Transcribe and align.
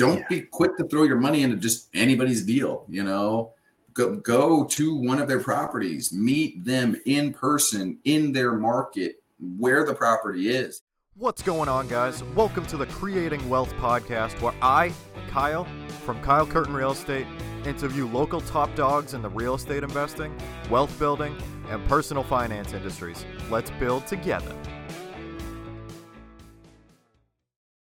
don't 0.00 0.20
yeah. 0.20 0.26
be 0.30 0.40
quick 0.40 0.78
to 0.78 0.84
throw 0.84 1.02
your 1.02 1.18
money 1.18 1.42
into 1.42 1.56
just 1.56 1.90
anybody's 1.92 2.42
deal. 2.42 2.86
You 2.88 3.02
know, 3.02 3.52
go 3.92 4.16
go 4.16 4.64
to 4.64 4.96
one 4.96 5.20
of 5.20 5.28
their 5.28 5.40
properties, 5.40 6.10
meet 6.10 6.64
them 6.64 6.98
in 7.04 7.34
person 7.34 7.98
in 8.04 8.32
their 8.32 8.52
market 8.52 9.22
where 9.58 9.84
the 9.84 9.94
property 9.94 10.48
is. 10.48 10.80
What's 11.16 11.42
going 11.42 11.68
on, 11.68 11.86
guys? 11.86 12.24
Welcome 12.34 12.64
to 12.68 12.78
the 12.78 12.86
Creating 12.86 13.46
Wealth 13.50 13.74
podcast, 13.74 14.40
where 14.40 14.54
I, 14.62 14.90
Kyle, 15.28 15.66
from 16.06 16.18
Kyle 16.22 16.46
Curtin 16.46 16.72
Real 16.72 16.92
Estate, 16.92 17.26
interview 17.66 18.06
local 18.06 18.40
top 18.40 18.74
dogs 18.74 19.12
in 19.12 19.20
the 19.20 19.28
real 19.28 19.56
estate 19.56 19.82
investing, 19.82 20.34
wealth 20.70 20.98
building, 20.98 21.36
and 21.68 21.86
personal 21.88 22.22
finance 22.22 22.72
industries. 22.72 23.26
Let's 23.50 23.68
build 23.72 24.06
together. 24.06 24.56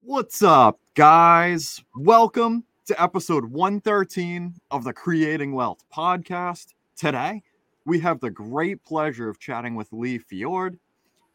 What's 0.02 0.42
up, 0.42 0.80
guys? 1.00 1.81
Welcome 1.95 2.66
to 2.86 3.02
episode 3.02 3.45
113 3.45 4.53
of 4.70 4.84
the 4.84 4.91
Creating 4.91 5.53
Wealth 5.53 5.85
podcast. 5.95 6.73
Today, 6.98 7.41
we 7.85 8.02
have 8.02 8.20
the 8.20 8.30
great 8.30 8.84
pleasure 8.84 9.30
of 9.30 9.40
chatting 9.40 9.76
with 9.76 9.88
Lee 9.93 10.17
Fjord. 10.17 10.77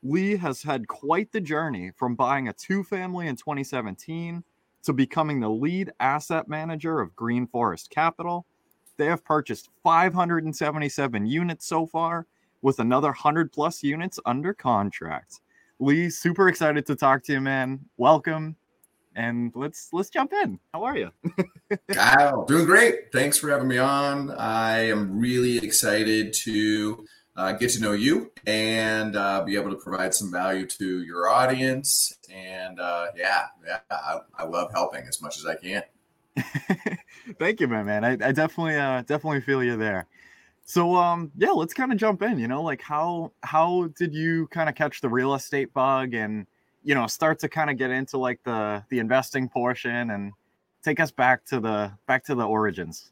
Lee 0.03 0.37
has 0.37 0.63
had 0.63 0.87
quite 0.87 1.33
the 1.33 1.41
journey 1.41 1.93
from 1.97 2.15
buying 2.15 2.49
a 2.49 2.53
two 2.53 2.85
family 2.85 3.27
in 3.27 3.37
2017 3.37 4.45
to 4.83 4.93
becoming 4.93 5.41
the 5.41 5.49
lead 5.49 5.91
asset 5.99 6.47
manager 6.47 7.01
of 7.01 7.17
Green 7.17 7.47
Forest 7.47 7.89
Capital. 7.89 8.45
They 8.99 9.07
have 9.07 9.25
purchased 9.25 9.71
577 9.83 11.25
units 11.25 11.67
so 11.67 11.87
far, 11.87 12.27
with 12.61 12.81
another 12.81 13.09
100 13.09 13.51
plus 13.51 13.83
units 13.83 14.21
under 14.27 14.53
contract. 14.53 15.41
Lee, 15.79 16.11
super 16.11 16.51
excited 16.51 16.85
to 16.85 16.95
talk 16.95 17.23
to 17.23 17.33
you, 17.33 17.41
man. 17.41 17.81
Welcome 17.97 18.57
and 19.15 19.53
let's 19.55 19.89
let's 19.93 20.11
jump 20.11 20.33
in. 20.33 20.59
How 20.73 20.85
are 20.85 20.97
you? 20.97 21.11
Kyle, 21.93 22.45
doing 22.45 22.65
great. 22.65 23.13
Thanks 23.13 23.39
for 23.39 23.51
having 23.51 23.69
me 23.69 23.79
on. 23.79 24.31
I 24.31 24.89
am 24.89 25.19
really 25.19 25.59
excited 25.59 26.33
to 26.45 27.05
uh, 27.37 27.53
get 27.53 27.71
to 27.71 27.81
know 27.81 27.93
you 27.93 28.33
and 28.47 29.17
uh, 29.17 29.43
be 29.45 29.57
able 29.57 29.71
to 29.71 29.77
provide 29.77 30.15
some 30.15 30.31
value 30.31 30.67
to 30.67 31.03
your 31.03 31.29
audience. 31.29 32.17
And 32.33 32.79
uh, 32.79 33.07
yeah, 33.17 33.47
yeah, 33.67 33.81
I, 33.91 34.19
I, 34.39 34.45
love 34.45 34.71
helping 34.73 35.05
as 35.09 35.21
much 35.21 35.39
as 35.39 35.47
I 35.47 35.57
can. 35.57 35.83
Thank 37.39 37.61
you, 37.61 37.69
my 37.69 37.83
Man, 37.83 38.05
I, 38.05 38.13
I 38.13 38.33
definitely 38.33 38.77
uh, 38.77 39.03
definitely 39.03 39.41
feel 39.41 39.63
you 39.63 39.77
there. 39.77 40.07
So 40.67 40.97
um 40.97 41.31
yeah, 41.37 41.51
let's 41.51 41.75
kind 41.75 41.93
of 41.93 41.99
jump 41.99 42.23
in. 42.23 42.39
You 42.39 42.49
know, 42.49 42.63
like 42.63 42.81
how 42.81 43.33
how 43.43 43.89
did 43.97 44.15
you 44.15 44.47
kind 44.49 44.69
of 44.69 44.75
catch 44.75 45.01
the 45.01 45.09
real 45.09 45.35
estate 45.35 45.73
bug 45.75 46.15
and 46.15 46.47
you 46.85 46.95
know 46.95 47.07
start 47.07 47.39
to 47.41 47.49
kind 47.49 47.71
of 47.71 47.79
get 47.79 47.91
into 47.91 48.19
like 48.19 48.41
the 48.45 48.85
the 48.91 48.99
investing 49.01 49.49
portion 49.49 50.11
and 50.11 50.33
take 50.83 51.01
us 51.01 51.11
back 51.11 51.47
to 51.47 51.59
the 51.59 51.91
back 52.07 52.23
to 52.25 52.35
the 52.35 52.47
origins. 52.47 53.11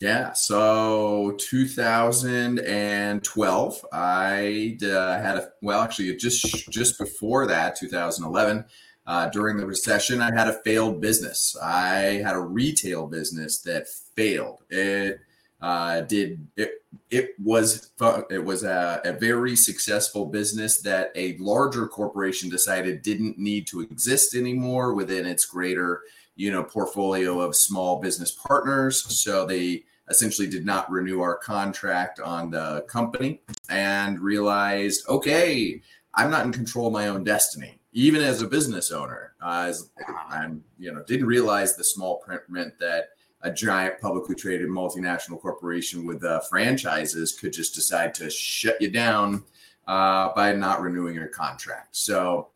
Yeah 0.00 0.32
so 0.32 1.34
2012 1.40 3.86
i 3.92 4.78
uh, 4.84 5.20
had 5.20 5.38
a 5.38 5.48
well 5.60 5.80
actually 5.80 6.14
just 6.14 6.70
just 6.70 6.98
before 6.98 7.48
that 7.48 7.74
2011 7.74 8.64
uh, 9.08 9.28
during 9.30 9.56
the 9.56 9.66
recession 9.66 10.20
i 10.20 10.32
had 10.32 10.46
a 10.46 10.62
failed 10.62 11.00
business. 11.00 11.56
I 11.60 12.22
had 12.24 12.36
a 12.36 12.40
retail 12.40 13.08
business 13.08 13.58
that 13.62 13.88
failed. 13.88 14.62
It 14.70 15.18
uh, 15.60 16.02
did 16.02 16.46
it 16.56 16.84
it 17.10 17.30
was 17.38 17.90
it 18.30 18.44
was 18.44 18.64
a, 18.64 19.00
a, 19.04 19.12
very 19.12 19.56
successful 19.56 20.26
business 20.26 20.80
that 20.82 21.10
a 21.14 21.36
larger 21.38 21.86
corporation 21.86 22.48
decided 22.48 23.02
didn't 23.02 23.38
need 23.38 23.66
to 23.66 23.80
exist 23.80 24.34
anymore 24.34 24.94
within 24.94 25.26
its 25.26 25.44
greater 25.44 26.02
you 26.36 26.50
know 26.50 26.62
portfolio 26.62 27.40
of 27.40 27.56
small 27.56 28.00
business 28.00 28.32
partners. 28.32 29.04
So 29.20 29.46
they 29.46 29.84
essentially 30.10 30.48
did 30.48 30.64
not 30.64 30.90
renew 30.90 31.20
our 31.20 31.36
contract 31.36 32.20
on 32.20 32.50
the 32.50 32.84
company 32.88 33.42
and 33.68 34.18
realized 34.20 35.06
okay 35.08 35.82
i'm 36.14 36.30
not 36.30 36.46
in 36.46 36.52
control 36.52 36.86
of 36.86 36.92
my 36.92 37.08
own 37.08 37.22
destiny 37.22 37.78
even 37.92 38.20
as 38.20 38.42
a 38.42 38.46
business 38.46 38.90
owner. 38.90 39.34
Uh, 39.42 39.66
as 39.68 39.90
i'm 40.30 40.62
you 40.78 40.92
know 40.92 41.02
didn't 41.06 41.26
realize 41.26 41.76
the 41.76 41.84
small 41.84 42.16
print 42.18 42.42
meant 42.48 42.78
that 42.78 43.10
a 43.42 43.50
giant 43.50 44.00
publicly 44.00 44.34
traded 44.34 44.68
multinational 44.68 45.40
corporation 45.40 46.06
with 46.06 46.24
uh, 46.24 46.40
franchises 46.40 47.32
could 47.32 47.52
just 47.52 47.74
decide 47.74 48.14
to 48.14 48.28
shut 48.30 48.80
you 48.80 48.90
down 48.90 49.44
uh, 49.86 50.30
by 50.34 50.52
not 50.52 50.80
renewing 50.80 51.14
your 51.14 51.28
contract. 51.28 51.96
So 51.96 52.48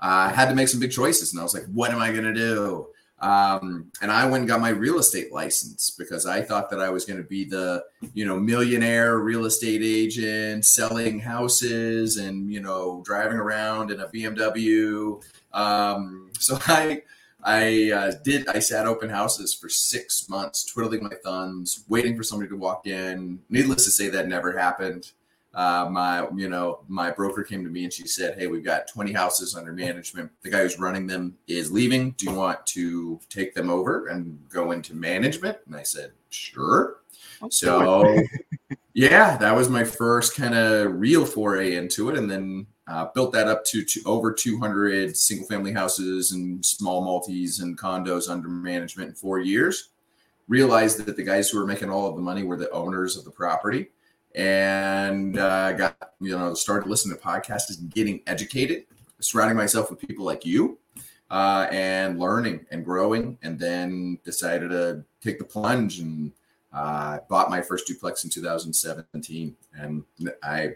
uh, 0.00 0.28
I 0.28 0.32
had 0.32 0.48
to 0.48 0.54
make 0.54 0.68
some 0.68 0.80
big 0.80 0.90
choices, 0.90 1.32
and 1.32 1.40
I 1.40 1.42
was 1.42 1.54
like, 1.54 1.66
"What 1.66 1.90
am 1.92 2.00
I 2.00 2.10
going 2.10 2.24
to 2.24 2.34
do?" 2.34 2.88
Um, 3.22 3.92
and 4.00 4.10
I 4.10 4.24
went 4.26 4.40
and 4.40 4.48
got 4.48 4.60
my 4.60 4.70
real 4.70 4.98
estate 4.98 5.32
license 5.32 5.90
because 5.90 6.26
I 6.26 6.42
thought 6.42 6.70
that 6.70 6.80
I 6.80 6.90
was 6.90 7.04
going 7.04 7.22
to 7.22 7.28
be 7.28 7.44
the, 7.44 7.84
you 8.14 8.26
know, 8.26 8.36
millionaire 8.36 9.20
real 9.20 9.44
estate 9.44 9.80
agent 9.84 10.66
selling 10.66 11.20
houses 11.20 12.16
and 12.16 12.52
you 12.52 12.60
know 12.60 13.00
driving 13.04 13.38
around 13.38 13.92
in 13.92 14.00
a 14.00 14.08
BMW. 14.08 15.22
Um, 15.52 16.30
so 16.40 16.58
I 16.66 17.02
I 17.42 17.90
uh, 17.90 18.12
did. 18.22 18.48
I 18.48 18.60
sat 18.60 18.86
open 18.86 19.10
houses 19.10 19.52
for 19.52 19.68
six 19.68 20.28
months, 20.28 20.64
twiddling 20.64 21.02
my 21.02 21.14
thumbs, 21.24 21.84
waiting 21.88 22.16
for 22.16 22.22
somebody 22.22 22.48
to 22.50 22.56
walk 22.56 22.86
in. 22.86 23.40
Needless 23.48 23.84
to 23.84 23.90
say, 23.90 24.08
that 24.10 24.28
never 24.28 24.56
happened. 24.56 25.12
Uh, 25.54 25.86
my, 25.90 26.26
you 26.34 26.48
know, 26.48 26.80
my 26.88 27.10
broker 27.10 27.42
came 27.42 27.62
to 27.64 27.70
me 27.70 27.84
and 27.84 27.92
she 27.92 28.06
said, 28.06 28.38
"Hey, 28.38 28.46
we've 28.46 28.64
got 28.64 28.88
20 28.88 29.12
houses 29.12 29.56
under 29.56 29.72
management. 29.72 30.30
The 30.42 30.50
guy 30.50 30.62
who's 30.62 30.78
running 30.78 31.06
them 31.06 31.36
is 31.46 31.70
leaving. 31.70 32.12
Do 32.12 32.26
you 32.26 32.34
want 32.34 32.64
to 32.68 33.20
take 33.28 33.54
them 33.54 33.68
over 33.68 34.06
and 34.06 34.38
go 34.48 34.70
into 34.70 34.94
management?" 34.94 35.58
And 35.66 35.74
I 35.74 35.82
said, 35.82 36.12
"Sure." 36.30 36.98
so, 37.50 38.22
yeah, 38.94 39.36
that 39.38 39.54
was 39.54 39.68
my 39.68 39.82
first 39.84 40.36
kind 40.36 40.54
of 40.54 40.98
real 40.98 41.26
foray 41.26 41.74
into 41.74 42.08
it, 42.08 42.16
and 42.16 42.30
then 42.30 42.66
uh, 42.92 43.06
built 43.14 43.32
that 43.32 43.48
up 43.48 43.64
to, 43.64 43.82
to, 43.82 44.02
over 44.04 44.30
200 44.30 45.16
single 45.16 45.46
family 45.46 45.72
houses 45.72 46.32
and 46.32 46.64
small 46.64 47.02
multis 47.02 47.60
and 47.60 47.78
condos 47.78 48.28
under 48.28 48.48
management 48.48 49.08
in 49.08 49.14
four 49.14 49.40
years. 49.40 49.88
Realized 50.46 50.98
that 51.06 51.16
the 51.16 51.22
guys 51.22 51.48
who 51.48 51.58
were 51.58 51.66
making 51.66 51.88
all 51.88 52.06
of 52.06 52.16
the 52.16 52.20
money 52.20 52.42
were 52.42 52.56
the 52.56 52.70
owners 52.70 53.16
of 53.16 53.24
the 53.24 53.30
property 53.30 53.88
and 54.34 55.38
uh, 55.38 55.72
got, 55.72 55.96
you 56.20 56.36
know, 56.36 56.52
started 56.52 56.86
listening 56.86 57.16
to 57.16 57.22
podcasts 57.22 57.78
and 57.78 57.90
getting 57.90 58.20
educated, 58.26 58.84
surrounding 59.20 59.56
myself 59.56 59.88
with 59.88 59.98
people 59.98 60.26
like 60.26 60.44
you 60.44 60.78
uh, 61.30 61.68
and 61.70 62.18
learning 62.18 62.66
and 62.70 62.84
growing. 62.84 63.38
And 63.42 63.58
then 63.58 64.18
decided 64.22 64.68
to 64.70 65.02
take 65.22 65.38
the 65.38 65.44
plunge 65.44 66.00
and 66.00 66.32
uh, 66.74 67.20
bought 67.30 67.48
my 67.48 67.62
first 67.62 67.86
duplex 67.86 68.24
in 68.24 68.28
2017. 68.28 69.56
And 69.74 70.04
I 70.42 70.74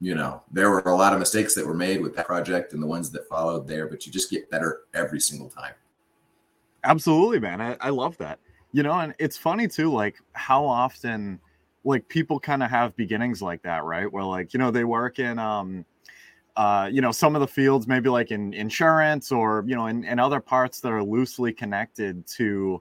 you 0.00 0.14
know, 0.14 0.42
there 0.50 0.70
were 0.70 0.80
a 0.80 0.96
lot 0.96 1.12
of 1.12 1.18
mistakes 1.18 1.54
that 1.54 1.66
were 1.66 1.74
made 1.74 2.00
with 2.00 2.16
that 2.16 2.26
project 2.26 2.72
and 2.72 2.82
the 2.82 2.86
ones 2.86 3.10
that 3.10 3.28
followed 3.28 3.66
there, 3.66 3.86
but 3.86 4.06
you 4.06 4.12
just 4.12 4.30
get 4.30 4.50
better 4.50 4.82
every 4.94 5.20
single 5.20 5.50
time. 5.50 5.74
Absolutely, 6.84 7.38
man. 7.38 7.60
I, 7.60 7.76
I 7.80 7.90
love 7.90 8.16
that. 8.18 8.38
You 8.72 8.82
know, 8.82 8.92
and 8.92 9.14
it's 9.18 9.36
funny 9.36 9.68
too, 9.68 9.92
like 9.92 10.16
how 10.32 10.64
often 10.64 11.38
like 11.84 12.08
people 12.08 12.40
kind 12.40 12.62
of 12.62 12.70
have 12.70 12.96
beginnings 12.96 13.42
like 13.42 13.62
that, 13.62 13.84
right? 13.84 14.10
Where 14.10 14.24
like, 14.24 14.54
you 14.54 14.58
know, 14.58 14.70
they 14.70 14.84
work 14.84 15.18
in 15.18 15.38
um 15.38 15.84
uh, 16.56 16.88
you 16.92 17.00
know, 17.00 17.12
some 17.12 17.34
of 17.36 17.40
the 17.40 17.46
fields 17.46 17.86
maybe 17.86 18.08
like 18.08 18.32
in 18.32 18.52
insurance 18.52 19.30
or, 19.30 19.64
you 19.66 19.74
know, 19.76 19.86
in, 19.86 20.04
in 20.04 20.18
other 20.18 20.40
parts 20.40 20.80
that 20.80 20.90
are 20.92 21.02
loosely 21.02 21.52
connected 21.52 22.26
to 22.26 22.80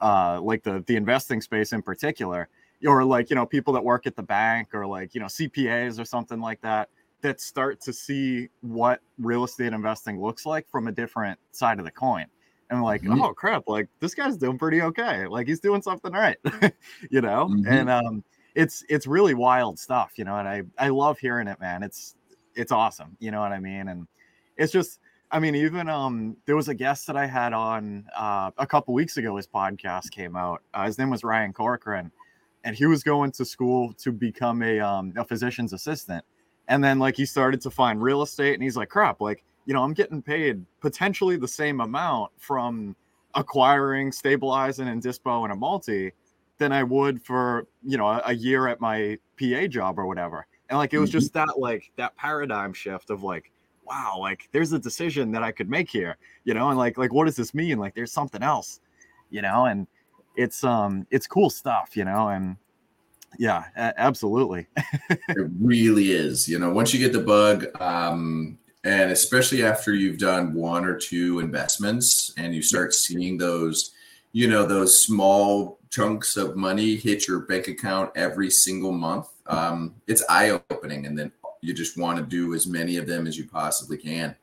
uh 0.00 0.40
like 0.40 0.62
the 0.62 0.84
the 0.86 0.96
investing 0.96 1.40
space 1.40 1.72
in 1.72 1.82
particular 1.82 2.48
or 2.86 3.04
like 3.04 3.30
you 3.30 3.36
know 3.36 3.46
people 3.46 3.72
that 3.74 3.84
work 3.84 4.06
at 4.06 4.16
the 4.16 4.22
bank 4.22 4.68
or 4.74 4.86
like 4.86 5.14
you 5.14 5.20
know 5.20 5.26
CPAs 5.26 6.00
or 6.00 6.04
something 6.04 6.40
like 6.40 6.60
that 6.62 6.88
that 7.22 7.40
start 7.40 7.80
to 7.80 7.92
see 7.92 8.48
what 8.60 9.00
real 9.18 9.44
estate 9.44 9.72
investing 9.72 10.20
looks 10.20 10.44
like 10.44 10.68
from 10.68 10.88
a 10.88 10.92
different 10.92 11.38
side 11.52 11.78
of 11.78 11.84
the 11.84 11.90
coin. 11.90 12.26
And 12.70 12.82
like 12.82 13.02
mm-hmm. 13.02 13.20
oh 13.20 13.34
crap 13.34 13.64
like 13.66 13.88
this 14.00 14.14
guy's 14.14 14.36
doing 14.36 14.58
pretty 14.58 14.82
okay. 14.82 15.26
Like 15.26 15.46
he's 15.46 15.60
doing 15.60 15.82
something 15.82 16.12
right 16.12 16.38
you 17.10 17.20
know? 17.20 17.48
Mm-hmm. 17.50 17.66
and 17.66 17.90
um 17.90 18.24
it's 18.54 18.84
it's 18.88 19.06
really 19.06 19.34
wild 19.34 19.78
stuff 19.78 20.12
you 20.16 20.24
know 20.24 20.36
and 20.36 20.46
i 20.46 20.62
i 20.78 20.88
love 20.88 21.18
hearing 21.18 21.48
it 21.48 21.60
man. 21.60 21.82
It's 21.82 22.16
it's 22.54 22.72
awesome 22.72 23.16
you 23.18 23.30
know 23.30 23.40
what 23.40 23.52
i 23.52 23.58
mean? 23.58 23.88
And 23.88 24.06
it's 24.56 24.72
just 24.72 25.00
i 25.30 25.38
mean 25.38 25.54
even 25.54 25.88
um 25.88 26.36
there 26.46 26.56
was 26.56 26.68
a 26.68 26.74
guest 26.74 27.06
that 27.06 27.16
i 27.16 27.26
had 27.26 27.52
on 27.52 28.06
uh 28.16 28.50
a 28.56 28.66
couple 28.66 28.94
weeks 28.94 29.18
ago 29.18 29.36
his 29.36 29.46
podcast 29.46 30.10
came 30.10 30.34
out. 30.34 30.62
Uh, 30.72 30.86
his 30.86 30.98
name 30.98 31.10
was 31.10 31.24
ryan 31.24 31.52
corcoran 31.52 32.10
and 32.64 32.76
he 32.76 32.86
was 32.86 33.02
going 33.02 33.32
to 33.32 33.44
school 33.44 33.92
to 33.94 34.12
become 34.12 34.62
a 34.62 34.80
um, 34.80 35.12
a 35.16 35.24
physician's 35.24 35.72
assistant. 35.72 36.24
And 36.68 36.82
then 36.82 36.98
like 36.98 37.16
he 37.16 37.26
started 37.26 37.60
to 37.62 37.70
find 37.70 38.02
real 38.02 38.22
estate, 38.22 38.54
and 38.54 38.62
he's 38.62 38.76
like, 38.76 38.88
crap, 38.88 39.20
like 39.20 39.44
you 39.66 39.74
know, 39.74 39.82
I'm 39.82 39.92
getting 39.92 40.22
paid 40.22 40.64
potentially 40.80 41.36
the 41.36 41.48
same 41.48 41.80
amount 41.80 42.32
from 42.38 42.96
acquiring, 43.34 44.12
stabilizing, 44.12 44.88
and 44.88 45.02
dispo 45.02 45.44
and 45.44 45.52
a 45.52 45.56
multi 45.56 46.12
than 46.58 46.72
I 46.72 46.82
would 46.82 47.22
for 47.22 47.66
you 47.82 47.96
know 47.96 48.06
a, 48.06 48.22
a 48.26 48.32
year 48.34 48.68
at 48.68 48.80
my 48.80 49.18
PA 49.38 49.66
job 49.66 49.98
or 49.98 50.06
whatever. 50.06 50.46
And 50.68 50.78
like 50.78 50.94
it 50.94 50.98
was 50.98 51.10
mm-hmm. 51.10 51.18
just 51.18 51.32
that 51.34 51.58
like 51.58 51.90
that 51.96 52.16
paradigm 52.16 52.72
shift 52.72 53.10
of 53.10 53.22
like, 53.22 53.50
wow, 53.84 54.16
like 54.18 54.48
there's 54.52 54.72
a 54.72 54.78
decision 54.78 55.32
that 55.32 55.42
I 55.42 55.52
could 55.52 55.68
make 55.68 55.90
here, 55.90 56.16
you 56.44 56.54
know, 56.54 56.68
and 56.68 56.78
like 56.78 56.96
like 56.96 57.12
what 57.12 57.26
does 57.26 57.36
this 57.36 57.54
mean? 57.54 57.78
Like 57.78 57.94
there's 57.94 58.12
something 58.12 58.42
else 58.42 58.80
you 59.32 59.42
know, 59.42 59.64
and 59.64 59.88
it's 60.36 60.64
um 60.64 61.06
it's 61.10 61.26
cool 61.26 61.50
stuff, 61.50 61.96
you 61.96 62.04
know, 62.04 62.28
and 62.28 62.56
yeah, 63.38 63.64
a- 63.76 63.98
absolutely. 63.98 64.66
it 65.10 65.48
really 65.60 66.12
is. 66.12 66.48
You 66.48 66.58
know, 66.58 66.70
once 66.70 66.92
you 66.92 67.00
get 67.00 67.12
the 67.12 67.20
bug, 67.20 67.66
um, 67.80 68.58
and 68.84 69.10
especially 69.10 69.64
after 69.64 69.94
you've 69.94 70.18
done 70.18 70.54
one 70.54 70.84
or 70.84 70.96
two 70.96 71.40
investments 71.40 72.32
and 72.36 72.54
you 72.54 72.62
start 72.62 72.94
seeing 72.94 73.38
those, 73.38 73.92
you 74.32 74.48
know, 74.48 74.66
those 74.66 75.02
small 75.02 75.78
chunks 75.90 76.36
of 76.36 76.56
money 76.56 76.96
hit 76.96 77.28
your 77.28 77.40
bank 77.40 77.68
account 77.68 78.10
every 78.16 78.50
single 78.50 78.92
month, 78.92 79.28
um, 79.46 79.94
it's 80.06 80.24
eye 80.28 80.60
opening. 80.70 81.06
And 81.06 81.16
then 81.16 81.30
you 81.60 81.72
just 81.72 81.96
want 81.96 82.18
to 82.18 82.24
do 82.24 82.54
as 82.54 82.66
many 82.66 82.96
of 82.96 83.06
them 83.06 83.26
as 83.26 83.38
you 83.38 83.46
possibly 83.46 83.96
can. 83.96 84.34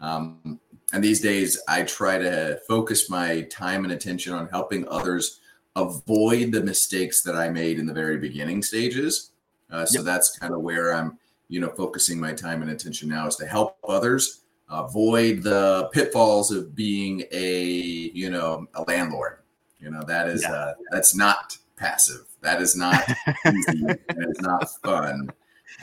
Um, 0.00 0.60
and 0.94 1.02
these 1.02 1.20
days, 1.20 1.60
I 1.66 1.82
try 1.82 2.18
to 2.18 2.60
focus 2.68 3.10
my 3.10 3.42
time 3.50 3.82
and 3.82 3.92
attention 3.92 4.32
on 4.32 4.48
helping 4.48 4.86
others 4.86 5.40
avoid 5.74 6.52
the 6.52 6.62
mistakes 6.62 7.20
that 7.22 7.34
I 7.34 7.48
made 7.48 7.80
in 7.80 7.86
the 7.86 7.92
very 7.92 8.16
beginning 8.16 8.62
stages. 8.62 9.32
Uh, 9.72 9.84
so 9.84 9.98
yep. 9.98 10.04
that's 10.04 10.38
kind 10.38 10.54
of 10.54 10.60
where 10.60 10.94
I'm, 10.94 11.18
you 11.48 11.58
know, 11.58 11.70
focusing 11.70 12.20
my 12.20 12.32
time 12.32 12.62
and 12.62 12.70
attention 12.70 13.08
now 13.08 13.26
is 13.26 13.34
to 13.36 13.46
help 13.46 13.76
others 13.88 14.42
avoid 14.70 15.42
the 15.42 15.90
pitfalls 15.92 16.52
of 16.52 16.76
being 16.76 17.24
a, 17.32 17.60
you 17.64 18.30
know, 18.30 18.68
a 18.74 18.82
landlord. 18.82 19.38
You 19.80 19.90
know, 19.90 20.04
that 20.06 20.28
is 20.28 20.42
yeah. 20.42 20.52
uh, 20.52 20.74
that's 20.92 21.16
not 21.16 21.58
passive. 21.76 22.22
That 22.40 22.62
is 22.62 22.76
not 22.76 23.02
easy. 23.52 23.84
and 23.84 23.98
it's 24.30 24.40
not 24.40 24.70
fun. 24.84 25.28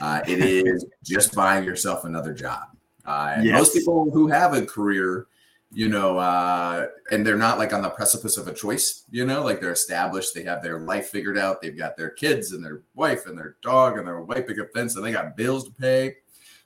Uh, 0.00 0.22
it 0.26 0.38
is 0.38 0.86
just 1.04 1.34
buying 1.34 1.64
yourself 1.64 2.06
another 2.06 2.32
job. 2.32 2.71
Uh, 3.04 3.38
yes. 3.42 3.58
most 3.58 3.74
people 3.74 4.10
who 4.10 4.28
have 4.28 4.54
a 4.54 4.64
career 4.64 5.26
you 5.74 5.88
know, 5.88 6.18
uh, 6.18 6.86
and 7.10 7.26
they're 7.26 7.36
not 7.36 7.58
like 7.58 7.72
on 7.72 7.80
the 7.82 7.88
precipice 7.88 8.36
of 8.36 8.46
a 8.46 8.52
choice, 8.52 9.04
you 9.10 9.24
know, 9.24 9.42
like 9.42 9.60
they're 9.60 9.72
established, 9.72 10.34
they 10.34 10.42
have 10.42 10.62
their 10.62 10.80
life 10.80 11.08
figured 11.08 11.38
out, 11.38 11.62
they've 11.62 11.76
got 11.76 11.96
their 11.96 12.10
kids 12.10 12.52
and 12.52 12.62
their 12.62 12.82
wife 12.94 13.26
and 13.26 13.38
their 13.38 13.56
dog 13.62 13.96
and 13.96 14.06
their 14.06 14.20
white 14.20 14.46
picket 14.46 14.72
fence, 14.74 14.96
and 14.96 15.04
they 15.04 15.12
got 15.12 15.36
bills 15.36 15.64
to 15.64 15.70
pay. 15.72 16.16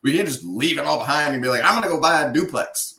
We 0.03 0.13
can't 0.13 0.27
just 0.29 0.45
leave 0.45 0.79
it 0.79 0.85
all 0.85 0.99
behind 0.99 1.35
and 1.35 1.43
be 1.43 1.49
like, 1.49 1.63
I'm 1.65 1.81
gonna 1.81 1.95
go 1.95 2.01
buy 2.01 2.23
a 2.23 2.33
duplex. 2.33 2.95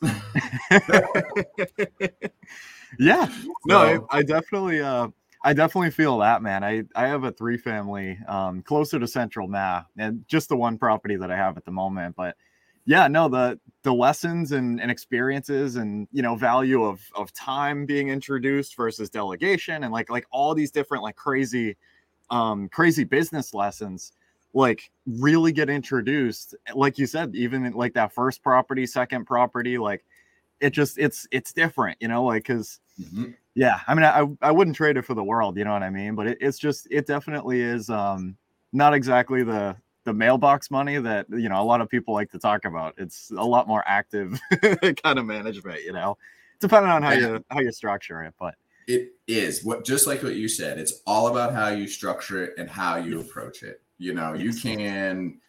yeah, 2.98 3.30
no, 3.66 4.06
I, 4.10 4.18
I, 4.18 4.22
definitely, 4.22 4.80
uh, 4.80 5.08
I 5.44 5.52
definitely 5.52 5.90
feel 5.90 6.18
that, 6.18 6.42
man. 6.42 6.64
I 6.64 6.84
I 6.94 7.06
have 7.06 7.24
a 7.24 7.32
three 7.32 7.58
family, 7.58 8.18
um, 8.26 8.62
closer 8.62 8.98
to 8.98 9.06
Central 9.06 9.46
Ma, 9.46 9.84
and 9.96 10.24
just 10.26 10.48
the 10.48 10.56
one 10.56 10.78
property 10.78 11.16
that 11.16 11.30
I 11.30 11.36
have 11.36 11.56
at 11.56 11.64
the 11.64 11.70
moment, 11.70 12.16
but 12.16 12.36
yeah 12.88 13.06
no 13.06 13.28
the 13.28 13.60
the 13.82 13.92
lessons 13.92 14.52
and, 14.52 14.80
and 14.80 14.90
experiences 14.90 15.76
and 15.76 16.08
you 16.10 16.22
know 16.22 16.34
value 16.34 16.82
of 16.82 17.00
of 17.14 17.32
time 17.34 17.84
being 17.84 18.08
introduced 18.08 18.74
versus 18.76 19.10
delegation 19.10 19.84
and 19.84 19.92
like 19.92 20.10
like 20.10 20.26
all 20.30 20.54
these 20.54 20.70
different 20.70 21.04
like 21.04 21.14
crazy 21.14 21.76
um 22.30 22.66
crazy 22.70 23.04
business 23.04 23.52
lessons 23.52 24.12
like 24.54 24.90
really 25.06 25.52
get 25.52 25.68
introduced 25.68 26.54
like 26.74 26.98
you 26.98 27.06
said 27.06 27.34
even 27.36 27.66
in, 27.66 27.74
like 27.74 27.92
that 27.92 28.12
first 28.12 28.42
property 28.42 28.86
second 28.86 29.26
property 29.26 29.76
like 29.76 30.02
it 30.60 30.70
just 30.70 30.98
it's 30.98 31.28
it's 31.30 31.52
different 31.52 31.96
you 32.00 32.08
know 32.08 32.24
like 32.24 32.42
because 32.44 32.80
mm-hmm. 32.98 33.26
yeah 33.54 33.80
i 33.86 33.94
mean 33.94 34.04
I, 34.04 34.24
I 34.40 34.50
wouldn't 34.50 34.76
trade 34.76 34.96
it 34.96 35.04
for 35.04 35.12
the 35.12 35.22
world 35.22 35.58
you 35.58 35.64
know 35.64 35.72
what 35.72 35.82
i 35.82 35.90
mean 35.90 36.14
but 36.14 36.26
it, 36.26 36.38
it's 36.40 36.58
just 36.58 36.88
it 36.90 37.06
definitely 37.06 37.60
is 37.60 37.90
um 37.90 38.34
not 38.72 38.94
exactly 38.94 39.42
the 39.42 39.76
the 40.08 40.14
mailbox 40.14 40.70
money 40.70 40.96
that 40.96 41.26
you 41.28 41.50
know 41.50 41.60
a 41.60 41.64
lot 41.64 41.82
of 41.82 41.88
people 41.90 42.14
like 42.14 42.30
to 42.32 42.38
talk 42.38 42.64
about. 42.64 42.94
It's 42.96 43.30
a 43.30 43.44
lot 43.44 43.68
more 43.68 43.84
active 43.86 44.40
kind 45.04 45.18
of 45.18 45.26
management, 45.26 45.84
you 45.84 45.92
know, 45.92 46.16
depending 46.60 46.90
on 46.90 47.02
how 47.02 47.12
yeah. 47.12 47.18
you 47.18 47.44
how 47.50 47.60
you 47.60 47.70
structure 47.72 48.22
it. 48.22 48.32
But 48.40 48.54
it 48.86 49.12
is 49.26 49.62
what 49.62 49.84
just 49.84 50.06
like 50.06 50.22
what 50.22 50.34
you 50.34 50.48
said. 50.48 50.78
It's 50.78 51.02
all 51.06 51.28
about 51.28 51.52
how 51.52 51.68
you 51.68 51.86
structure 51.86 52.42
it 52.42 52.54
and 52.56 52.70
how 52.70 52.96
you 52.96 53.20
approach 53.20 53.62
it. 53.62 53.82
You 53.98 54.14
know, 54.14 54.32
you 54.32 54.54
can 54.54 55.40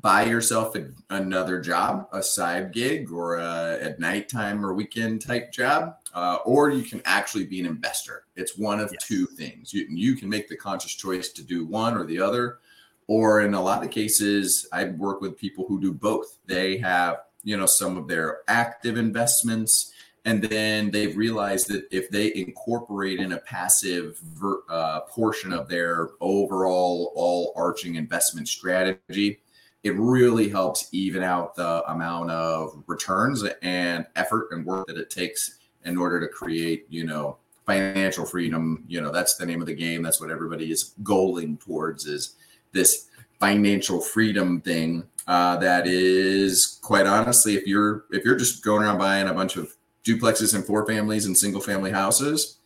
buy 0.00 0.24
yourself 0.24 0.74
a, 0.74 0.88
another 1.10 1.60
job, 1.60 2.08
a 2.12 2.22
side 2.22 2.72
gig, 2.72 3.12
or 3.12 3.36
a, 3.36 3.78
a 3.82 4.00
nighttime 4.00 4.64
or 4.64 4.74
weekend 4.74 5.22
type 5.22 5.52
job, 5.52 5.94
uh, 6.12 6.38
or 6.44 6.70
you 6.70 6.82
can 6.82 7.00
actually 7.04 7.44
be 7.44 7.60
an 7.60 7.66
investor. 7.66 8.24
It's 8.34 8.58
one 8.58 8.80
of 8.80 8.90
yes. 8.92 9.06
two 9.06 9.26
things. 9.26 9.72
You, 9.72 9.86
you 9.88 10.16
can 10.16 10.28
make 10.28 10.48
the 10.48 10.56
conscious 10.56 10.94
choice 10.94 11.30
to 11.30 11.44
do 11.44 11.66
one 11.66 11.96
or 11.96 12.04
the 12.04 12.20
other, 12.20 12.58
or 13.08 13.40
in 13.40 13.54
a 13.54 13.60
lot 13.60 13.82
of 13.82 13.90
cases 13.90 14.68
i 14.72 14.84
work 14.84 15.20
with 15.20 15.36
people 15.36 15.64
who 15.66 15.80
do 15.80 15.92
both. 15.92 16.38
They 16.46 16.78
have 16.78 17.22
you 17.42 17.56
know 17.56 17.66
some 17.66 17.96
of 17.96 18.06
their 18.06 18.38
active 18.46 18.96
investments 18.96 19.92
and 20.24 20.42
then 20.42 20.90
they've 20.90 21.16
realized 21.16 21.68
that 21.68 21.86
if 21.90 22.10
they 22.10 22.34
incorporate 22.34 23.18
in 23.18 23.32
a 23.32 23.38
passive 23.38 24.18
ver, 24.18 24.62
uh, 24.68 25.00
portion 25.02 25.52
of 25.52 25.68
their 25.68 26.10
overall 26.20 27.12
all 27.16 27.52
arching 27.56 27.96
investment 27.96 28.48
strategy 28.48 29.40
it 29.84 29.94
really 29.96 30.48
helps 30.48 30.88
even 30.92 31.22
out 31.22 31.54
the 31.54 31.88
amount 31.90 32.30
of 32.30 32.82
returns 32.86 33.44
and 33.62 34.06
effort 34.16 34.48
and 34.50 34.66
work 34.66 34.86
that 34.88 34.98
it 34.98 35.10
takes 35.10 35.58
in 35.84 35.96
order 35.96 36.20
to 36.20 36.28
create 36.28 36.86
you 36.88 37.04
know 37.04 37.38
financial 37.66 38.24
freedom. 38.24 38.84
You 38.88 39.00
know 39.00 39.12
that's 39.12 39.36
the 39.36 39.46
name 39.46 39.60
of 39.60 39.66
the 39.66 39.74
game. 39.74 40.02
That's 40.02 40.20
what 40.20 40.30
everybody 40.30 40.72
is 40.72 40.94
goaling 41.02 41.60
towards 41.60 42.06
is 42.06 42.36
this 42.78 43.08
financial 43.40 44.00
freedom 44.00 44.60
thing 44.60 45.04
uh, 45.26 45.56
that 45.56 45.86
is 45.86 46.78
quite 46.82 47.06
honestly 47.06 47.54
if 47.54 47.66
you're 47.66 48.04
if 48.10 48.24
you're 48.24 48.36
just 48.36 48.64
going 48.64 48.82
around 48.82 48.98
buying 48.98 49.28
a 49.28 49.34
bunch 49.34 49.56
of 49.56 49.76
duplexes 50.04 50.54
and 50.54 50.64
four 50.64 50.86
families 50.86 51.26
and 51.26 51.36
single 51.36 51.60
family 51.60 51.90
houses 51.90 52.58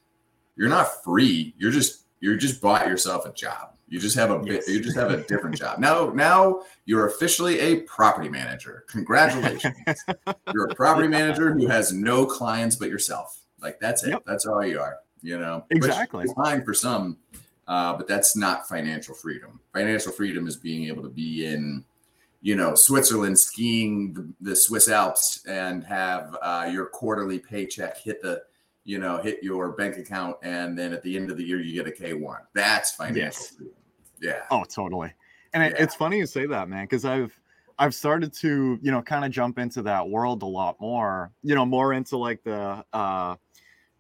you're 0.57 0.69
not 0.69 1.03
free. 1.03 1.55
You're 1.57 1.73
just 1.73 2.05
you're 2.21 2.37
just 2.37 2.61
bought 2.61 2.87
yourself 2.87 3.27
a 3.27 3.33
job. 3.33 3.71
You 3.89 3.99
just 3.99 4.17
have 4.17 4.31
a 4.31 4.41
yes. 4.45 4.69
you 4.69 4.81
just 4.81 4.97
have 4.97 5.11
a 5.11 5.23
different 5.29 5.57
job. 5.57 5.79
Now 5.79 6.11
now 6.11 6.63
you're 6.85 7.07
officially 7.07 7.59
a 7.59 7.81
property 7.81 8.29
manager. 8.29 8.85
Congratulations. 8.89 9.75
You're 10.53 10.67
a 10.67 10.75
property 10.75 11.09
manager 11.09 11.53
who 11.53 11.67
has 11.67 11.93
no 11.93 12.27
clients 12.27 12.77
but 12.77 12.89
yourself. 12.89 13.41
Like 13.61 13.81
that's 13.81 14.05
it. 14.05 14.11
Yep. 14.11 14.23
that's 14.27 14.47
all 14.47 14.65
you 14.65 14.79
are 14.81 14.99
you 15.23 15.39
know? 15.39 15.65
Exactly. 15.71 16.27
fine 16.37 16.65
for 16.65 16.75
some 16.75 17.17
uh, 17.69 17.97
but 17.97 18.07
that's 18.09 18.37
not 18.37 18.69
financial 18.69 19.15
freedom. 19.15 19.61
Financial 19.73 20.13
freedom 20.13 20.47
is 20.47 20.57
being 20.57 20.87
able 20.89 21.03
to 21.03 21.09
be 21.09 21.47
in, 21.47 21.85
you 22.41 22.57
know, 22.57 22.73
Switzerland 22.75 23.39
skiing 23.39 24.13
the, 24.15 24.51
the 24.51 24.57
Swiss 24.57 24.89
Alps 24.89 25.45
and 25.47 25.85
have 25.85 26.37
uh, 26.43 26.69
your 26.71 26.87
quarterly 26.87 27.39
paycheck 27.39 27.97
hit 27.99 28.21
the, 28.21 28.43
you 28.85 28.99
know, 28.99 29.23
hit 29.23 29.43
your 29.43 29.71
bank 29.73 29.97
account, 29.97 30.37
and 30.43 30.77
then 30.77 30.93
at 30.93 31.03
the 31.05 31.17
end 31.17 31.31
of 31.31 31.37
the 31.37 31.45
year 31.45 31.61
you 31.61 31.73
get 31.73 31.87
a 31.87 31.93
K 31.93 32.15
one. 32.15 32.41
That's 32.53 32.91
financial 32.93 33.23
yes. 33.23 33.49
freedom. 33.51 33.75
Yeah. 34.21 34.43
Oh, 34.51 34.65
totally. 34.65 35.13
And 35.55 35.63
yeah. 35.63 35.83
it's 35.83 35.95
funny 35.95 36.19
you 36.19 36.27
say 36.27 36.47
that, 36.47 36.69
man, 36.69 36.85
because 36.85 37.05
I've 37.05 37.39
I've 37.79 37.95
started 37.95 38.33
to, 38.35 38.79
you 38.83 38.91
know, 38.91 39.03
kind 39.03 39.25
of 39.25 39.31
jump 39.31 39.59
into 39.59 39.83
that 39.83 40.09
world 40.09 40.43
a 40.43 40.47
lot 40.47 40.81
more, 40.81 41.31
you 41.43 41.55
know, 41.55 41.65
more 41.65 41.93
into 41.93 42.17
like 42.17 42.43
the 42.43 42.85
uh 42.93 43.37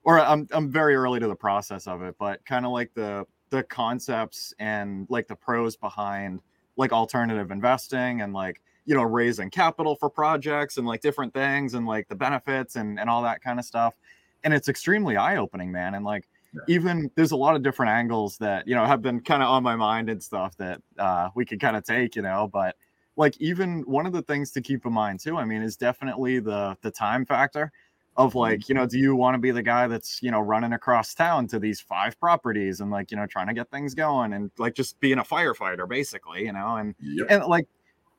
or 0.05 0.21
I'm 0.21 0.49
I'm 0.51 0.71
very 0.71 0.95
early 0.97 1.21
to 1.21 1.29
the 1.29 1.37
process 1.37 1.87
of 1.87 2.03
it, 2.03 2.17
but 2.19 2.45
kind 2.45 2.67
of 2.67 2.73
like 2.73 2.93
the 2.95 3.25
the 3.53 3.63
concepts 3.63 4.55
and 4.59 5.07
like 5.11 5.29
the 5.29 5.37
pros 5.37 5.77
behind 5.77 6.41
like 6.79 6.91
alternative 6.91 7.51
investing 7.51 8.23
and 8.23 8.33
like 8.33 8.63
you 8.87 8.95
know 8.95 9.03
raising 9.03 9.51
capital 9.51 9.95
for 9.95 10.09
projects 10.09 10.79
and 10.79 10.87
like 10.87 11.03
different 11.03 11.35
things 11.35 11.75
and 11.75 11.87
like 11.87 12.09
the 12.09 12.15
benefits 12.15 12.77
and 12.77 12.99
and 12.99 13.11
all 13.11 13.23
that 13.23 13.43
kind 13.43 13.59
of 13.59 13.65
stuff. 13.65 13.95
And 14.43 14.53
it's 14.55 14.69
extremely 14.69 15.17
eye-opening 15.17 15.71
man 15.71 15.95
and 15.95 16.05
like 16.05 16.27
even 16.67 17.11
there's 17.15 17.33
a 17.33 17.37
lot 17.37 17.55
of 17.55 17.63
different 17.63 17.93
angles 17.93 18.39
that 18.39 18.67
you 18.67 18.75
know 18.75 18.87
have 18.87 19.03
been 19.03 19.21
kind 19.21 19.43
of 19.43 19.51
on 19.51 19.63
my 19.63 19.77
mind 19.77 20.09
and 20.09 20.23
stuff 20.23 20.57
that 20.57 20.81
uh 20.99 21.29
we 21.35 21.45
could 21.45 21.61
kind 21.61 21.77
of 21.77 21.85
take 21.85 22.17
you 22.17 22.23
know 22.23 22.49
but 22.53 22.75
like 23.17 23.39
even 23.41 23.83
one 23.83 24.07
of 24.07 24.13
the 24.13 24.23
things 24.23 24.51
to 24.51 24.61
keep 24.61 24.85
in 24.85 24.93
mind 24.93 25.19
too 25.19 25.37
i 25.39 25.45
mean 25.45 25.63
is 25.63 25.77
definitely 25.77 26.41
the 26.41 26.77
the 26.83 26.91
time 26.91 27.25
factor 27.25 27.73
of 28.17 28.31
mm-hmm. 28.31 28.39
like 28.39 28.69
you 28.69 28.75
know 28.75 28.87
do 28.87 28.99
you 28.99 29.17
want 29.17 29.35
to 29.35 29.39
be 29.39 29.51
the 29.51 29.63
guy 29.63 29.87
that's 29.87 30.23
you 30.23 30.31
know 30.31 30.41
running 30.41 30.73
across 30.73 31.15
town 31.15 31.47
to 31.47 31.59
these 31.59 31.81
five 31.81 32.19
properties 32.21 32.81
and 32.81 32.91
like 32.91 33.11
you 33.11 33.17
know 33.17 33.27
trying 33.27 33.47
to 33.47 33.55
get 33.55 33.71
things 33.71 33.95
going 33.95 34.33
and 34.35 34.51
like 34.59 34.75
just 34.75 34.99
being 35.01 35.19
a 35.19 35.25
firefighter 35.25 35.89
basically 35.89 36.45
you 36.45 36.53
know 36.53 36.77
and 36.77 36.95
yep. 37.01 37.27
and 37.31 37.45
like 37.47 37.67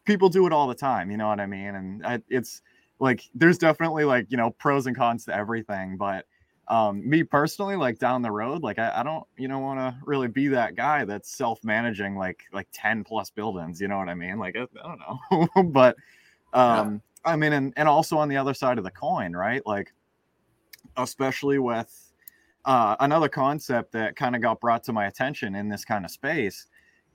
people 0.06 0.30
do 0.30 0.48
it 0.48 0.54
all 0.54 0.68
the 0.68 0.76
time 0.76 1.12
you 1.12 1.18
know 1.18 1.28
what 1.28 1.40
i 1.40 1.46
mean 1.46 1.76
and 1.76 2.06
I, 2.06 2.22
it's 2.30 2.62
like 3.00 3.24
there's 3.36 3.58
definitely 3.58 4.04
like 4.04 4.28
you 4.30 4.38
know 4.38 4.52
pros 4.52 4.88
and 4.88 4.96
cons 4.96 5.26
to 5.26 5.36
everything 5.36 5.98
but 5.98 6.26
um 6.70 7.08
me 7.08 7.24
personally 7.24 7.76
like 7.76 8.00
down 8.00 8.22
the 8.22 8.32
road 8.32 8.64
like 8.64 8.80
i, 8.80 8.92
I 8.96 9.04
don't 9.04 9.26
you 9.38 9.48
know 9.48 9.60
want 9.60 9.80
to 9.80 9.96
really 10.06 10.28
be 10.28 10.48
that 10.50 10.76
guy 10.76 11.06
that's 11.06 11.30
self-managing 11.36 12.16
like 12.16 12.44
like 12.52 12.68
10 12.74 13.04
plus 13.04 13.30
buildings 13.30 13.80
you 13.80 13.88
know 13.88 13.98
what 13.98 14.10
i 14.10 14.16
mean 14.16 14.40
like 14.40 14.56
i, 14.56 14.66
I 14.84 14.88
don't 14.88 15.50
know 15.56 15.64
but 15.72 15.98
um 16.54 16.94
yeah 16.94 17.00
I 17.26 17.36
mean, 17.36 17.54
and, 17.54 17.74
and 17.78 17.88
also 17.88 18.18
on 18.18 18.30
the 18.30 18.38
other 18.38 18.54
side 18.54 18.78
of 18.78 18.84
the 18.84 18.92
coin, 18.92 19.34
right? 19.34 19.66
Like, 19.66 19.94
especially 20.98 21.60
with 21.60 22.12
uh, 22.66 22.96
another 23.00 23.30
concept 23.30 23.92
that 23.94 24.16
kind 24.16 24.36
of 24.36 24.42
got 24.42 24.60
brought 24.60 24.84
to 24.84 24.94
my 24.94 25.08
attention 25.08 25.56
in 25.56 25.70
this 25.70 25.86
kind 25.86 26.06
of 26.06 26.12
space 26.12 26.68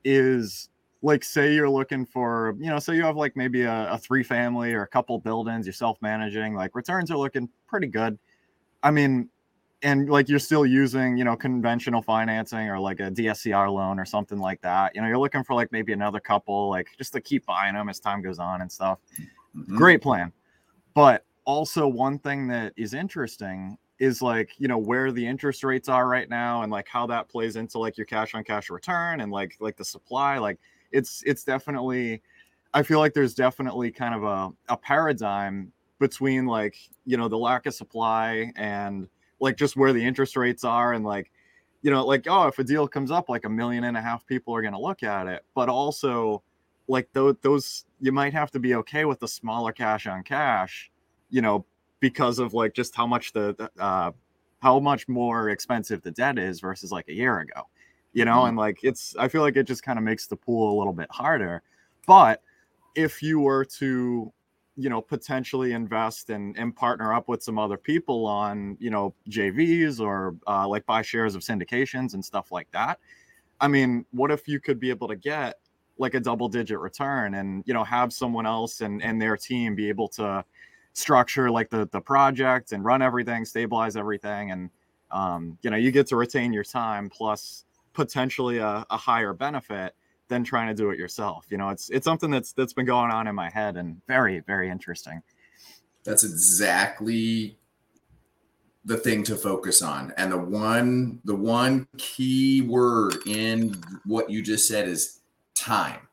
is 0.04 0.68
like, 1.02 1.22
say 1.22 1.54
you're 1.54 1.70
looking 1.70 2.04
for, 2.04 2.56
you 2.58 2.68
know, 2.68 2.78
so 2.78 2.92
you 2.92 3.02
have 3.02 3.16
like 3.16 3.36
maybe 3.36 3.62
a, 3.62 3.92
a 3.92 3.98
three 3.98 4.22
family 4.22 4.74
or 4.74 4.82
a 4.82 4.88
couple 4.88 5.18
buildings, 5.18 5.66
you're 5.66 5.72
self 5.72 6.00
managing, 6.00 6.54
like 6.54 6.74
returns 6.74 7.10
are 7.10 7.18
looking 7.18 7.48
pretty 7.66 7.86
good. 7.86 8.18
I 8.82 8.90
mean, 8.90 9.28
and 9.82 10.10
like 10.10 10.28
you're 10.28 10.38
still 10.38 10.66
using 10.66 11.16
you 11.16 11.24
know 11.24 11.36
conventional 11.36 12.02
financing 12.02 12.68
or 12.68 12.80
like 12.80 13.00
a 13.00 13.10
DSCR 13.10 13.72
loan 13.72 13.98
or 13.98 14.04
something 14.04 14.38
like 14.38 14.60
that. 14.62 14.94
You 14.94 15.02
know, 15.02 15.08
you're 15.08 15.18
looking 15.18 15.44
for 15.44 15.54
like 15.54 15.70
maybe 15.70 15.92
another 15.92 16.20
couple, 16.20 16.68
like 16.68 16.88
just 16.98 17.12
to 17.12 17.20
keep 17.20 17.46
buying 17.46 17.74
them 17.74 17.88
as 17.88 18.00
time 18.00 18.22
goes 18.22 18.38
on 18.38 18.60
and 18.60 18.70
stuff. 18.70 18.98
Mm-hmm. 19.56 19.76
Great 19.76 20.02
plan. 20.02 20.32
But 20.94 21.24
also 21.44 21.86
one 21.86 22.18
thing 22.18 22.48
that 22.48 22.72
is 22.76 22.94
interesting 22.94 23.78
is 23.98 24.22
like 24.22 24.50
you 24.58 24.68
know 24.68 24.78
where 24.78 25.10
the 25.10 25.26
interest 25.26 25.64
rates 25.64 25.88
are 25.88 26.06
right 26.06 26.28
now 26.28 26.62
and 26.62 26.70
like 26.70 26.86
how 26.88 27.06
that 27.06 27.28
plays 27.28 27.56
into 27.56 27.78
like 27.78 27.96
your 27.96 28.06
cash 28.06 28.34
on 28.34 28.44
cash 28.44 28.70
return 28.70 29.20
and 29.20 29.32
like 29.32 29.56
like 29.60 29.76
the 29.76 29.84
supply 29.84 30.38
like 30.38 30.58
it's 30.92 31.22
it's 31.26 31.42
definitely 31.42 32.22
i 32.74 32.82
feel 32.82 33.00
like 33.00 33.12
there's 33.12 33.34
definitely 33.34 33.90
kind 33.90 34.14
of 34.14 34.22
a, 34.24 34.72
a 34.72 34.76
paradigm 34.76 35.72
between 35.98 36.46
like 36.46 36.76
you 37.04 37.16
know 37.16 37.28
the 37.28 37.38
lack 37.38 37.66
of 37.66 37.74
supply 37.74 38.52
and 38.56 39.08
like 39.40 39.56
just 39.56 39.76
where 39.76 39.92
the 39.92 40.04
interest 40.04 40.36
rates 40.36 40.64
are 40.64 40.92
and 40.92 41.04
like 41.04 41.32
you 41.82 41.90
know 41.90 42.04
like 42.04 42.26
oh 42.28 42.46
if 42.46 42.58
a 42.58 42.64
deal 42.64 42.86
comes 42.86 43.10
up 43.10 43.28
like 43.28 43.44
a 43.44 43.48
million 43.48 43.84
and 43.84 43.96
a 43.96 44.00
half 44.00 44.24
people 44.26 44.54
are 44.54 44.62
going 44.62 44.74
to 44.74 44.80
look 44.80 45.02
at 45.02 45.26
it 45.26 45.44
but 45.54 45.68
also 45.68 46.42
like 46.88 47.09
those 47.12 47.37
those 47.42 47.85
you 48.00 48.12
might 48.12 48.33
have 48.33 48.50
to 48.50 48.59
be 48.59 48.75
okay 48.75 49.04
with 49.04 49.21
the 49.21 49.28
smaller 49.28 49.73
cash 49.73 50.07
on 50.07 50.23
cash 50.23 50.90
you 51.30 51.42
know 51.42 51.64
because 52.00 52.38
of 52.38 52.54
like 52.54 52.75
just 52.75 52.95
how 52.95 53.07
much 53.07 53.33
the 53.33 53.71
uh 53.78 54.11
how 54.61 54.80
much 54.80 55.07
more 55.09 55.50
expensive 55.50 56.02
the 56.02 56.11
debt 56.11 56.38
is 56.38 56.61
versus 56.61 56.90
like 56.90 57.07
a 57.09 57.12
year 57.12 57.40
ago 57.40 57.62
you 58.12 58.25
know 58.25 58.38
mm-hmm. 58.38 58.49
and 58.49 58.57
like 58.57 58.78
it's 58.83 59.14
i 59.18 59.28
feel 59.28 59.42
like 59.42 59.57
it 59.57 59.66
just 59.66 59.83
kind 59.83 59.99
of 59.99 60.04
makes 60.04 60.26
the 60.26 60.37
pool 60.37 60.75
a 60.75 60.78
little 60.78 60.92
bit 60.92 61.09
harder 61.11 61.62
but 62.07 62.42
if 62.95 63.23
you 63.23 63.38
were 63.38 63.64
to 63.64 64.33
you 64.78 64.88
know 64.88 65.02
potentially 65.02 65.73
invest 65.73 66.30
and 66.30 66.57
and 66.57 66.75
partner 66.75 67.12
up 67.12 67.28
with 67.28 67.42
some 67.42 67.59
other 67.59 67.76
people 67.76 68.26
on 68.26 68.76
you 68.78 68.90
know 68.90 69.12
JVs 69.28 70.00
or 70.00 70.37
uh, 70.47 70.66
like 70.68 70.87
buy 70.87 71.02
shares 71.02 71.35
of 71.35 71.42
syndications 71.42 72.14
and 72.14 72.25
stuff 72.25 72.52
like 72.52 72.71
that. 72.71 73.00
I 73.61 73.66
mean, 73.66 74.07
what 74.12 74.30
if 74.30 74.47
you 74.47 74.61
could 74.61 74.78
be 74.78 74.88
able 74.88 75.09
to 75.09 75.16
get 75.16 75.57
like 75.98 76.14
a 76.14 76.20
double 76.20 76.48
digit 76.48 76.78
return 76.78 77.34
and 77.34 77.62
you 77.66 77.74
know 77.74 77.84
have 77.84 78.12
someone 78.12 78.46
else 78.46 78.80
and 78.80 79.02
and 79.02 79.20
their 79.20 79.36
team 79.36 79.74
be 79.74 79.88
able 79.88 80.08
to 80.08 80.44
structure 80.92 81.50
like 81.50 81.70
the 81.70 81.88
the 81.92 82.00
project 82.00 82.72
and 82.72 82.84
run 82.84 83.02
everything, 83.02 83.44
stabilize 83.44 83.96
everything, 83.96 84.50
and 84.50 84.70
um, 85.10 85.58
you 85.62 85.70
know 85.70 85.76
you 85.76 85.90
get 85.90 86.06
to 86.08 86.16
retain 86.16 86.52
your 86.52 86.64
time 86.64 87.08
plus 87.08 87.64
potentially 87.92 88.58
a, 88.58 88.84
a 88.90 88.96
higher 88.96 89.32
benefit 89.32 89.94
than 90.28 90.44
trying 90.44 90.68
to 90.68 90.74
do 90.74 90.90
it 90.90 90.98
yourself. 90.98 91.46
You 91.50 91.58
know, 91.58 91.70
it's 91.70 91.90
it's 91.90 92.04
something 92.04 92.30
that's 92.30 92.52
that's 92.52 92.72
been 92.72 92.86
going 92.86 93.10
on 93.10 93.26
in 93.26 93.34
my 93.34 93.50
head 93.50 93.76
and 93.76 94.00
very 94.06 94.40
very 94.40 94.70
interesting. 94.70 95.22
That's 96.04 96.24
exactly 96.24 97.58
the 98.84 98.96
thing 98.96 99.22
to 99.24 99.36
focus 99.36 99.82
on. 99.82 100.12
And 100.16 100.32
the 100.32 100.38
one 100.38 101.20
the 101.24 101.34
one 101.34 101.86
key 101.96 102.62
word 102.62 103.16
in 103.26 103.82
what 104.04 104.30
you 104.30 104.42
just 104.42 104.68
said 104.68 104.88
is 104.88 105.17
time. 105.58 106.08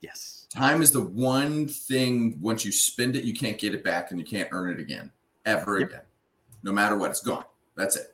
Yes. 0.00 0.46
Time 0.50 0.82
is 0.82 0.90
the 0.90 1.02
one 1.02 1.68
thing 1.68 2.38
once 2.40 2.64
you 2.64 2.72
spend 2.72 3.16
it 3.16 3.24
you 3.24 3.34
can't 3.34 3.58
get 3.58 3.74
it 3.74 3.84
back 3.84 4.10
and 4.10 4.20
you 4.20 4.26
can't 4.26 4.48
earn 4.52 4.70
it 4.70 4.80
again 4.80 5.10
ever 5.44 5.78
yep. 5.78 5.88
again. 5.90 6.02
No 6.62 6.72
matter 6.72 6.96
what, 6.96 7.10
it's 7.10 7.20
gone. 7.20 7.44
That's 7.76 7.96
it. 7.96 8.08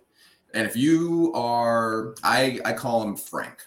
And 0.55 0.67
if 0.67 0.77
you 0.77 1.33
are 1.35 2.15
I 2.23 2.61
I 2.65 2.73
call 2.73 3.03
him 3.03 3.17
Frank 3.17 3.59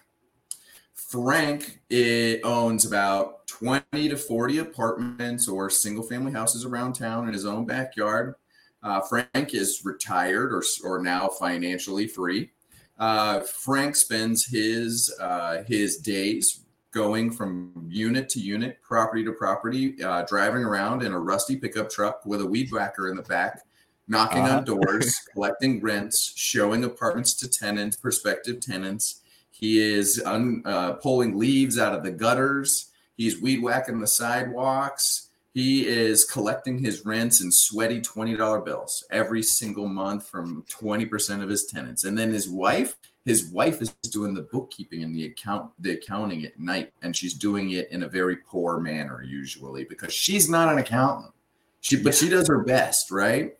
Frank 0.93 1.79
it 1.89 2.41
owns 2.43 2.85
about 2.85 3.47
20 3.47 4.09
to 4.09 4.17
40 4.17 4.57
apartments 4.59 5.47
or 5.47 5.69
single 5.69 6.03
family 6.03 6.31
houses 6.31 6.65
around 6.65 6.93
town 6.93 7.27
in 7.27 7.33
his 7.33 7.45
own 7.45 7.65
backyard. 7.65 8.35
Uh, 8.83 9.01
Frank 9.01 9.53
is 9.53 9.81
retired 9.83 10.53
or, 10.53 10.63
or 10.83 11.01
now 11.01 11.27
financially 11.27 12.07
free. 12.07 12.51
Uh, 12.99 13.39
Frank 13.39 13.95
spends 13.95 14.45
his 14.45 15.13
uh, 15.19 15.63
his 15.63 15.97
days 15.97 16.64
going 16.95 17.29
from 17.29 17.71
unit 17.87 18.27
to 18.29 18.39
unit, 18.39 18.81
property 18.81 19.23
to 19.23 19.33
property, 19.33 20.01
uh, 20.03 20.23
driving 20.23 20.63
around 20.63 21.03
in 21.03 21.13
a 21.13 21.19
rusty 21.19 21.55
pickup 21.55 21.91
truck 21.91 22.25
with 22.25 22.41
a 22.41 22.45
weed 22.45 22.71
whacker 22.71 23.09
in 23.09 23.15
the 23.15 23.23
back, 23.23 23.61
knocking 24.07 24.41
on 24.41 24.49
uh-huh. 24.49 24.61
doors, 24.61 25.19
collecting 25.33 25.79
rents, 25.81 26.33
showing 26.35 26.83
apartments 26.83 27.35
to 27.35 27.47
tenants, 27.47 27.95
prospective 27.95 28.59
tenants 28.59 29.21
he 29.57 29.79
is 29.79 30.21
un, 30.25 30.63
uh, 30.65 30.93
pulling 30.93 31.37
leaves 31.37 31.79
out 31.79 31.95
of 31.95 32.03
the 32.03 32.11
gutters. 32.11 32.91
He's 33.15 33.41
weed 33.41 33.61
whacking 33.61 34.01
the 34.01 34.07
sidewalks. 34.07 35.29
He 35.53 35.87
is 35.87 36.25
collecting 36.25 36.79
his 36.79 37.05
rents 37.05 37.41
in 37.41 37.49
sweaty 37.51 38.01
$20 38.01 38.65
bills 38.65 39.05
every 39.09 39.41
single 39.41 39.87
month 39.87 40.27
from 40.27 40.65
20% 40.69 41.41
of 41.41 41.47
his 41.47 41.67
tenants. 41.67 42.03
And 42.03 42.17
then 42.17 42.33
his 42.33 42.49
wife, 42.49 42.97
his 43.25 43.47
wife 43.47 43.81
is 43.81 43.89
doing 44.11 44.33
the 44.33 44.43
bookkeeping 44.43 45.03
and 45.03 45.15
the 45.15 45.25
account 45.25 45.71
the 45.79 45.91
accounting 45.91 46.45
at 46.45 46.59
night 46.59 46.93
and 47.01 47.15
she's 47.15 47.33
doing 47.33 47.71
it 47.71 47.89
in 47.91 48.03
a 48.03 48.07
very 48.07 48.37
poor 48.37 48.79
manner 48.79 49.23
usually 49.23 49.83
because 49.83 50.13
she's 50.13 50.49
not 50.49 50.71
an 50.71 50.77
accountant. 50.77 51.33
She 51.81 52.01
but 52.01 52.15
she 52.15 52.29
does 52.29 52.47
her 52.47 52.63
best, 52.63 53.11
right? 53.11 53.57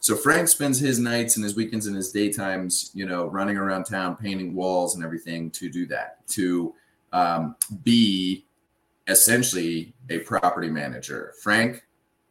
So 0.00 0.14
Frank 0.14 0.48
spends 0.48 0.78
his 0.78 0.98
nights 0.98 1.36
and 1.36 1.44
his 1.44 1.56
weekends 1.56 1.86
and 1.86 1.96
his 1.96 2.12
daytimes, 2.12 2.90
you 2.94 3.06
know, 3.06 3.26
running 3.26 3.56
around 3.56 3.84
town, 3.84 4.16
painting 4.16 4.54
walls 4.54 4.94
and 4.94 5.02
everything 5.02 5.50
to 5.52 5.68
do 5.68 5.86
that, 5.86 6.26
to 6.28 6.74
um, 7.12 7.56
be 7.82 8.44
essentially 9.08 9.94
a 10.10 10.18
property 10.20 10.68
manager. 10.68 11.32
Frank 11.42 11.85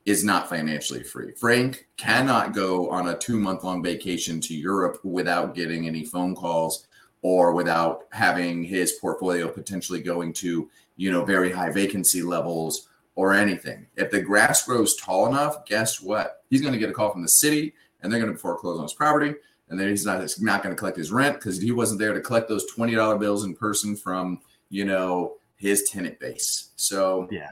is 0.06 0.24
not 0.24 0.48
financially 0.48 1.04
free. 1.04 1.32
Frank 1.32 1.88
cannot 1.98 2.54
go 2.54 2.90
on 2.90 3.10
a 3.10 3.18
two 3.18 3.40
month 3.40 3.64
long 3.64 3.84
vacation 3.84 4.40
to 4.42 4.56
Europe 4.56 5.00
without 5.04 5.56
getting 5.56 5.88
any 5.88 6.06
phone 6.06 6.36
calls 6.36 6.88
or 7.22 7.54
without 7.54 8.06
having 8.12 8.64
his 8.64 8.94
portfolio 8.94 9.48
potentially 9.48 10.02
going 10.02 10.32
to, 10.32 10.70
you 10.96 11.12
know, 11.12 11.26
very 11.26 11.52
high 11.52 11.72
vacancy 11.72 12.22
levels 12.22 12.88
or 13.16 13.34
anything. 13.34 13.88
If 13.96 14.12
the 14.12 14.22
grass 14.22 14.64
grows 14.64 14.96
tall 14.96 15.28
enough, 15.28 15.66
guess 15.66 16.00
what? 16.00 16.44
He's 16.50 16.62
going 16.62 16.74
to 16.74 16.80
get 16.80 16.90
a 16.90 16.94
call 16.94 17.12
from 17.12 17.24
the 17.24 17.28
city 17.28 17.74
and 18.02 18.12
they're 18.12 18.22
going 18.22 18.32
to 18.32 18.38
foreclose 18.38 18.78
on 18.78 18.84
his 18.84 18.94
property. 18.94 19.34
And 19.70 19.80
then 19.80 19.90
he's 19.90 20.06
not, 20.06 20.22
he's 20.22 20.40
not 20.40 20.62
going 20.62 20.76
to 20.76 20.78
collect 20.78 20.98
his 20.98 21.12
rent 21.12 21.38
because 21.38 21.60
he 21.60 21.72
wasn't 21.72 22.00
there 22.00 22.14
to 22.14 22.22
collect 22.22 22.48
those 22.48 22.72
$20 22.72 23.20
bills 23.20 23.44
in 23.44 23.56
person 23.56 23.96
from, 23.96 24.42
you 24.70 24.86
know, 24.86 25.38
his 25.56 25.90
tenant 25.90 26.20
base. 26.20 26.70
So 26.76 27.28
yeah, 27.32 27.50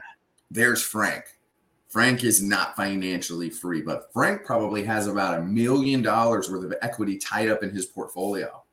there's 0.50 0.82
Frank. 0.82 1.24
Frank 1.94 2.24
is 2.24 2.42
not 2.42 2.74
financially 2.74 3.48
free, 3.48 3.80
but 3.80 4.12
Frank 4.12 4.44
probably 4.44 4.82
has 4.82 5.06
about 5.06 5.38
a 5.38 5.44
million 5.44 6.02
dollars 6.02 6.50
worth 6.50 6.64
of 6.64 6.74
equity 6.82 7.16
tied 7.16 7.48
up 7.48 7.62
in 7.62 7.70
his 7.70 7.86
portfolio. 7.86 8.64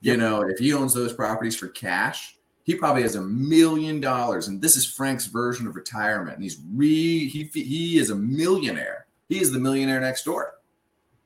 You 0.00 0.16
know, 0.16 0.40
if 0.40 0.58
he 0.58 0.72
owns 0.72 0.92
those 0.92 1.12
properties 1.12 1.54
for 1.54 1.68
cash, 1.68 2.36
he 2.64 2.74
probably 2.74 3.02
has 3.02 3.14
a 3.14 3.22
million 3.22 4.00
dollars, 4.00 4.48
and 4.48 4.60
this 4.60 4.74
is 4.74 4.84
Frank's 4.84 5.26
version 5.26 5.68
of 5.68 5.76
retirement. 5.76 6.34
And 6.34 6.42
he's 6.42 6.58
re 6.72 7.28
he 7.28 7.44
he 7.44 7.96
is 7.96 8.10
a 8.10 8.16
millionaire. 8.16 9.06
He 9.28 9.40
is 9.40 9.52
the 9.52 9.60
millionaire 9.60 10.00
next 10.00 10.24
door. 10.24 10.54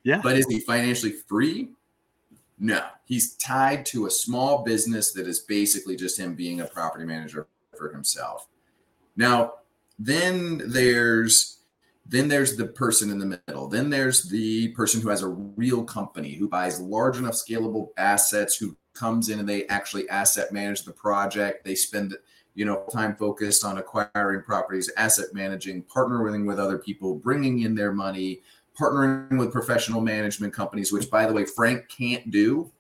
Yeah. 0.03 0.21
But 0.23 0.37
is 0.37 0.47
he 0.51 0.61
financially 0.61 1.13
free? 1.13 1.71
No. 2.59 2.85
He's 3.07 3.37
tied 3.37 3.87
to 3.87 4.05
a 4.05 4.11
small 4.11 4.65
business 4.65 5.13
that 5.13 5.27
is 5.27 5.39
basically 5.39 5.97
just 5.97 6.21
him 6.21 6.35
being 6.35 6.61
a 6.61 6.67
property 6.67 7.07
manager 7.07 7.47
for 7.75 7.91
himself. 7.91 8.49
Now, 9.17 9.55
then 10.07 10.63
there's 10.67 11.59
then 12.05 12.29
there's 12.29 12.57
the 12.57 12.67
person 12.67 13.11
in 13.11 13.19
the 13.19 13.41
middle. 13.47 13.69
Then 13.69 13.89
there's 13.89 14.25
the 14.25 14.69
person 14.69 15.01
who 15.01 15.09
has 15.09 15.23
a 15.23 15.29
real 15.29 15.85
company 15.85 16.35
who 16.35 16.49
buys 16.49 16.81
large 16.81 17.17
enough 17.17 17.35
scalable 17.35 17.91
assets 17.97 18.57
who 18.57 18.77
comes 18.93 19.29
in 19.29 19.39
and 19.39 19.49
they 19.49 19.67
actually 19.69 20.09
asset 20.09 20.53
manage 20.53 20.83
the 20.83 20.93
project. 20.93 21.65
They 21.65 21.75
spend 21.75 22.17
you 22.55 22.65
know 22.65 22.85
time 22.93 23.17
focused 23.17 23.65
on 23.65 23.79
acquiring 23.79 24.43
properties, 24.43 24.91
asset 24.97 25.27
managing, 25.33 25.85
partnering 25.85 26.47
with 26.47 26.59
other 26.59 26.79
people, 26.79 27.15
bringing 27.15 27.61
in 27.61 27.75
their 27.75 27.93
money, 27.93 28.43
partnering 28.79 29.39
with 29.39 29.53
professional 29.53 30.01
management 30.01 30.53
companies, 30.53 30.93
which 30.93 31.11
by 31.11 31.27
the 31.27 31.33
way 31.33 31.45
Frank 31.45 31.89
can't 31.89 32.31
do 32.31 32.71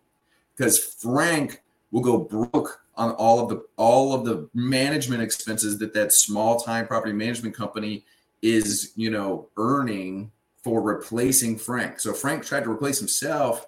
because 0.57 0.79
Frank 0.79 1.63
will 1.91 2.03
go 2.03 2.19
broke 2.19 2.82
on 2.95 3.13
all 3.13 3.41
of 3.41 3.49
the 3.49 3.65
all 3.77 4.15
of 4.15 4.25
the 4.25 4.49
management 4.55 5.23
expenses 5.23 5.79
that 5.79 5.95
that 5.95 6.13
small 6.13 6.61
time 6.61 6.87
property 6.87 7.13
management 7.13 7.55
company 7.55 8.05
is 8.43 8.93
you 8.97 9.11
know 9.11 9.49
earning 9.57 10.31
for 10.63 10.81
replacing 10.81 11.59
Frank. 11.59 11.99
So 11.99 12.13
Frank 12.13 12.45
tried 12.45 12.65
to 12.65 12.71
replace 12.71 12.99
himself 12.99 13.67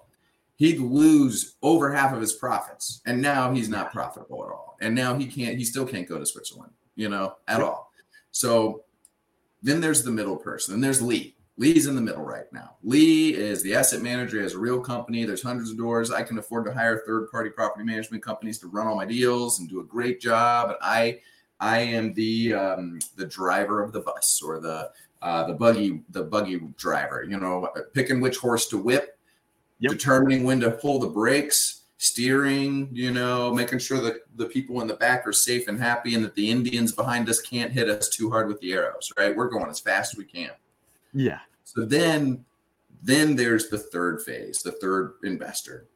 he'd 0.57 0.79
lose 0.79 1.55
over 1.61 1.93
half 1.93 2.13
of 2.13 2.21
his 2.21 2.33
profits 2.33 3.01
and 3.05 3.21
now 3.21 3.51
he's 3.53 3.69
not 3.69 3.91
profitable 3.91 4.43
at 4.45 4.51
all. 4.51 4.77
And 4.81 4.95
now 4.95 5.17
he 5.17 5.25
can't 5.27 5.57
he 5.57 5.65
still 5.65 5.85
can't 5.85 6.07
go 6.07 6.17
to 6.17 6.25
switzerland 6.25 6.71
you 6.95 7.09
know 7.09 7.35
at 7.47 7.61
all. 7.61 7.91
So 8.31 8.83
then 9.61 9.81
there's 9.81 10.03
the 10.03 10.11
middle 10.11 10.37
person 10.37 10.73
and 10.73 10.83
there's 10.83 11.01
lee 11.01 11.34
lee's 11.57 11.87
in 11.87 11.95
the 11.95 12.01
middle 12.01 12.23
right 12.23 12.51
now 12.51 12.75
lee 12.83 13.33
is 13.33 13.63
the 13.63 13.73
asset 13.73 14.01
manager 14.01 14.37
he 14.37 14.43
has 14.43 14.53
a 14.53 14.59
real 14.59 14.79
company 14.79 15.23
there's 15.23 15.41
hundreds 15.41 15.71
of 15.71 15.77
doors 15.77 16.11
i 16.11 16.21
can 16.21 16.37
afford 16.37 16.65
to 16.65 16.73
hire 16.73 17.01
third 17.05 17.29
party 17.31 17.49
property 17.49 17.83
management 17.83 18.23
companies 18.23 18.57
to 18.57 18.67
run 18.67 18.87
all 18.87 18.95
my 18.95 19.05
deals 19.05 19.59
and 19.59 19.69
do 19.69 19.79
a 19.79 19.85
great 19.85 20.19
job 20.19 20.69
and 20.69 20.77
i 20.81 21.19
i 21.59 21.79
am 21.79 22.13
the 22.13 22.53
um, 22.53 22.99
the 23.15 23.25
driver 23.25 23.81
of 23.81 23.91
the 23.91 24.01
bus 24.01 24.41
or 24.45 24.59
the 24.59 24.91
uh, 25.21 25.47
the 25.47 25.53
buggy 25.53 26.03
the 26.09 26.23
buggy 26.23 26.59
driver 26.77 27.23
you 27.23 27.39
know 27.39 27.69
picking 27.93 28.19
which 28.19 28.37
horse 28.37 28.67
to 28.67 28.77
whip 28.77 29.15
yep. 29.79 29.91
determining 29.91 30.43
when 30.43 30.59
to 30.59 30.71
pull 30.71 30.99
the 30.99 31.07
brakes, 31.07 31.83
steering, 31.97 32.89
you 32.91 33.11
know, 33.11 33.53
making 33.53 33.79
sure 33.79 33.99
that 34.01 34.21
the 34.35 34.45
people 34.45 34.81
in 34.81 34.87
the 34.87 34.95
back 34.95 35.25
are 35.25 35.33
safe 35.33 35.67
and 35.67 35.79
happy 35.79 36.15
and 36.15 36.23
that 36.23 36.35
the 36.35 36.49
Indians 36.49 36.91
behind 36.91 37.29
us 37.29 37.41
can't 37.41 37.71
hit 37.71 37.89
us 37.89 38.09
too 38.09 38.29
hard 38.29 38.47
with 38.47 38.59
the 38.59 38.73
arrows, 38.73 39.11
right? 39.17 39.35
We're 39.35 39.49
going 39.49 39.69
as 39.69 39.79
fast 39.79 40.13
as 40.13 40.17
we 40.17 40.25
can. 40.25 40.51
Yeah. 41.15 41.39
So 41.63 41.85
then 41.85 42.45
then 43.01 43.35
there's 43.35 43.69
the 43.69 43.77
third 43.77 44.21
phase, 44.21 44.59
the 44.59 44.71
third 44.73 45.13
investor. 45.23 45.87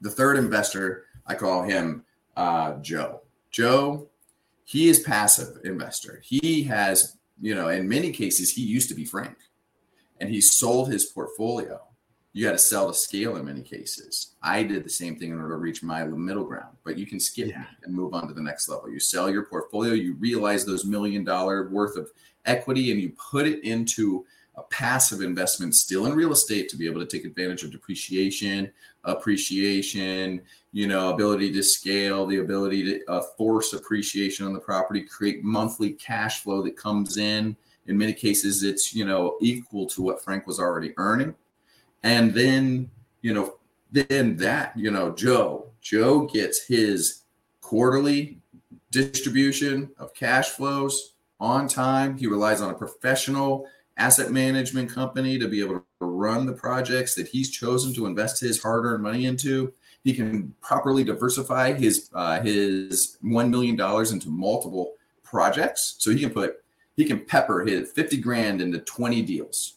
The 0.00 0.10
third 0.10 0.36
investor, 0.36 1.04
I 1.26 1.34
call 1.34 1.62
him 1.62 2.04
uh, 2.36 2.74
Joe. 2.80 3.22
Joe, 3.50 4.08
he 4.64 4.88
is 4.88 5.00
passive 5.00 5.58
investor. 5.64 6.20
He 6.22 6.62
has, 6.64 7.16
you 7.40 7.54
know, 7.54 7.68
in 7.68 7.88
many 7.88 8.12
cases, 8.12 8.50
he 8.50 8.62
used 8.62 8.88
to 8.90 8.94
be 8.94 9.04
Frank 9.04 9.36
and 10.20 10.28
he 10.28 10.40
sold 10.40 10.90
his 10.90 11.06
portfolio 11.06 11.80
you 12.36 12.44
got 12.44 12.52
to 12.52 12.58
sell 12.58 12.86
to 12.86 12.92
scale 12.92 13.36
in 13.36 13.46
many 13.46 13.62
cases. 13.62 14.34
I 14.42 14.62
did 14.62 14.84
the 14.84 14.90
same 14.90 15.16
thing 15.16 15.30
in 15.30 15.40
order 15.40 15.54
to 15.54 15.56
reach 15.56 15.82
my 15.82 16.04
middle 16.04 16.44
ground, 16.44 16.76
but 16.84 16.98
you 16.98 17.06
can 17.06 17.18
skip 17.18 17.48
yeah. 17.48 17.64
and 17.82 17.94
move 17.94 18.12
on 18.12 18.28
to 18.28 18.34
the 18.34 18.42
next 18.42 18.68
level. 18.68 18.90
You 18.90 19.00
sell 19.00 19.30
your 19.30 19.46
portfolio, 19.46 19.94
you 19.94 20.16
realize 20.16 20.66
those 20.66 20.84
million 20.84 21.24
dollar 21.24 21.70
worth 21.70 21.96
of 21.96 22.10
equity, 22.44 22.92
and 22.92 23.00
you 23.00 23.14
put 23.30 23.46
it 23.46 23.64
into 23.64 24.26
a 24.56 24.62
passive 24.64 25.20
investment 25.20 25.74
still 25.74 26.06
in 26.06 26.14
real 26.14 26.32
estate 26.32 26.68
to 26.68 26.76
be 26.76 26.86
able 26.86 27.00
to 27.00 27.06
take 27.06 27.24
advantage 27.26 27.62
of 27.62 27.70
depreciation, 27.70 28.70
appreciation, 29.04 30.40
you 30.72 30.86
know, 30.86 31.10
ability 31.10 31.52
to 31.52 31.62
scale, 31.62 32.26
the 32.26 32.38
ability 32.38 32.84
to 32.84 33.04
uh, 33.10 33.22
force 33.36 33.74
appreciation 33.74 34.46
on 34.46 34.54
the 34.54 34.60
property, 34.60 35.02
create 35.02 35.44
monthly 35.44 35.92
cash 35.92 36.40
flow 36.40 36.62
that 36.62 36.76
comes 36.76 37.18
in. 37.18 37.56
In 37.86 37.98
many 37.98 38.12
cases, 38.12 38.62
it's, 38.62 38.94
you 38.94 39.04
know, 39.04 39.36
equal 39.40 39.86
to 39.88 40.02
what 40.02 40.22
Frank 40.24 40.46
was 40.46 40.58
already 40.58 40.94
earning 40.96 41.34
and 42.06 42.32
then, 42.32 42.88
you 43.22 43.34
know, 43.34 43.56
then 43.90 44.36
that, 44.36 44.76
you 44.76 44.92
know, 44.92 45.10
Joe, 45.10 45.66
Joe 45.80 46.26
gets 46.26 46.64
his 46.64 47.22
quarterly 47.60 48.38
distribution 48.92 49.90
of 49.98 50.14
cash 50.14 50.50
flows 50.50 51.14
on 51.40 51.66
time. 51.66 52.16
He 52.16 52.28
relies 52.28 52.60
on 52.60 52.70
a 52.70 52.74
professional 52.74 53.66
asset 53.96 54.30
management 54.30 54.90
company 54.90 55.38
to 55.38 55.48
be 55.48 55.60
able 55.60 55.80
to 55.80 55.84
run 56.00 56.46
the 56.46 56.52
projects 56.52 57.14
that 57.14 57.28
he's 57.28 57.50
chosen 57.50 57.94
to 57.94 58.06
invest 58.06 58.40
his 58.40 58.62
hard-earned 58.62 59.02
money 59.02 59.26
into. 59.26 59.72
He 60.04 60.12
can 60.12 60.54
properly 60.60 61.02
diversify 61.02 61.72
his 61.72 62.10
uh, 62.14 62.40
his 62.40 63.18
one 63.22 63.50
million 63.50 63.76
dollars 63.76 64.12
into 64.12 64.28
multiple 64.28 64.94
projects, 65.22 65.96
so 65.98 66.10
he 66.10 66.20
can 66.20 66.30
put 66.30 66.62
he 66.96 67.04
can 67.04 67.24
pepper 67.24 67.64
his 67.64 67.90
fifty 67.92 68.16
grand 68.16 68.60
into 68.60 68.78
twenty 68.80 69.22
deals 69.22 69.76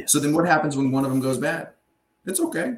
Yes. 0.00 0.12
So 0.12 0.18
then 0.18 0.32
what 0.32 0.46
happens 0.46 0.76
when 0.78 0.90
one 0.90 1.04
of 1.04 1.10
them 1.10 1.20
goes 1.20 1.36
bad? 1.36 1.70
It's 2.24 2.40
okay. 2.40 2.76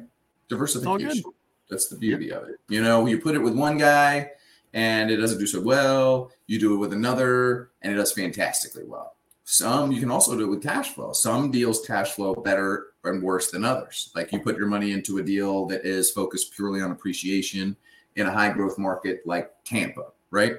Diversification. 0.49 1.23
That's 1.69 1.87
the 1.87 1.97
beauty 1.97 2.31
of 2.31 2.43
it. 2.49 2.55
You 2.67 2.83
know, 2.83 3.05
you 3.05 3.19
put 3.19 3.35
it 3.35 3.39
with 3.39 3.55
one 3.55 3.77
guy 3.77 4.31
and 4.73 5.09
it 5.09 5.17
doesn't 5.17 5.39
do 5.39 5.47
so 5.47 5.61
well. 5.61 6.31
You 6.47 6.59
do 6.59 6.73
it 6.73 6.77
with 6.77 6.91
another 6.91 7.71
and 7.81 7.93
it 7.93 7.95
does 7.95 8.11
fantastically 8.11 8.83
well. 8.85 9.15
Some 9.45 9.91
you 9.91 9.99
can 9.99 10.11
also 10.11 10.37
do 10.37 10.45
it 10.45 10.49
with 10.49 10.63
cash 10.63 10.93
flow. 10.93 11.11
Some 11.13 11.51
deals 11.51 11.85
cash 11.85 12.11
flow 12.11 12.33
better 12.33 12.87
and 13.03 13.21
worse 13.21 13.51
than 13.51 13.65
others. 13.65 14.11
Like 14.15 14.31
you 14.31 14.39
put 14.39 14.57
your 14.57 14.67
money 14.67 14.91
into 14.91 15.17
a 15.17 15.23
deal 15.23 15.65
that 15.67 15.85
is 15.85 16.11
focused 16.11 16.53
purely 16.53 16.81
on 16.81 16.91
appreciation 16.91 17.75
in 18.15 18.27
a 18.27 18.31
high 18.31 18.51
growth 18.51 18.77
market 18.77 19.21
like 19.25 19.51
Tampa, 19.65 20.07
right? 20.31 20.57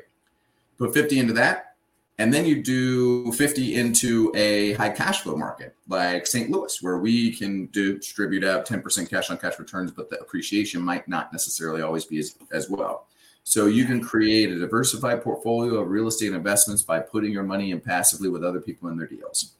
Put 0.77 0.93
50 0.93 1.19
into 1.19 1.33
that, 1.35 1.77
and 2.19 2.33
then 2.33 2.45
you 2.45 2.63
do 2.63 3.33
50 3.33 3.75
into 3.75 4.31
a 4.35 4.75
high 4.75 4.91
cash 4.91 5.23
flow 5.23 5.37
market 5.37 5.75
like 5.89 6.27
St. 6.27 6.51
Louis, 6.51 6.81
where 6.83 6.99
we 6.99 7.35
can 7.35 7.69
distribute 7.73 8.45
out 8.45 8.67
10% 8.67 9.09
cash 9.09 9.31
on 9.31 9.39
cash 9.39 9.59
returns, 9.59 9.91
but 9.91 10.11
the 10.11 10.21
appreciation 10.21 10.81
might 10.83 11.09
not 11.09 11.33
necessarily 11.33 11.83
always 11.83 12.05
be 12.05 12.19
as, 12.19 12.37
as 12.53 12.69
well. 12.69 13.09
So 13.45 13.67
you 13.67 13.85
can 13.85 14.01
create 14.03 14.51
a 14.51 14.59
diversified 14.59 15.23
portfolio 15.23 15.77
of 15.81 15.89
real 15.89 16.09
estate 16.09 16.33
investments 16.33 16.83
by 16.83 17.01
putting 17.01 17.31
your 17.31 17.43
money 17.43 17.71
in 17.71 17.81
passively 17.81 18.29
with 18.29 18.43
other 18.43 18.61
people 18.61 18.89
in 18.89 18.97
their 18.97 19.07
deals. 19.07 19.53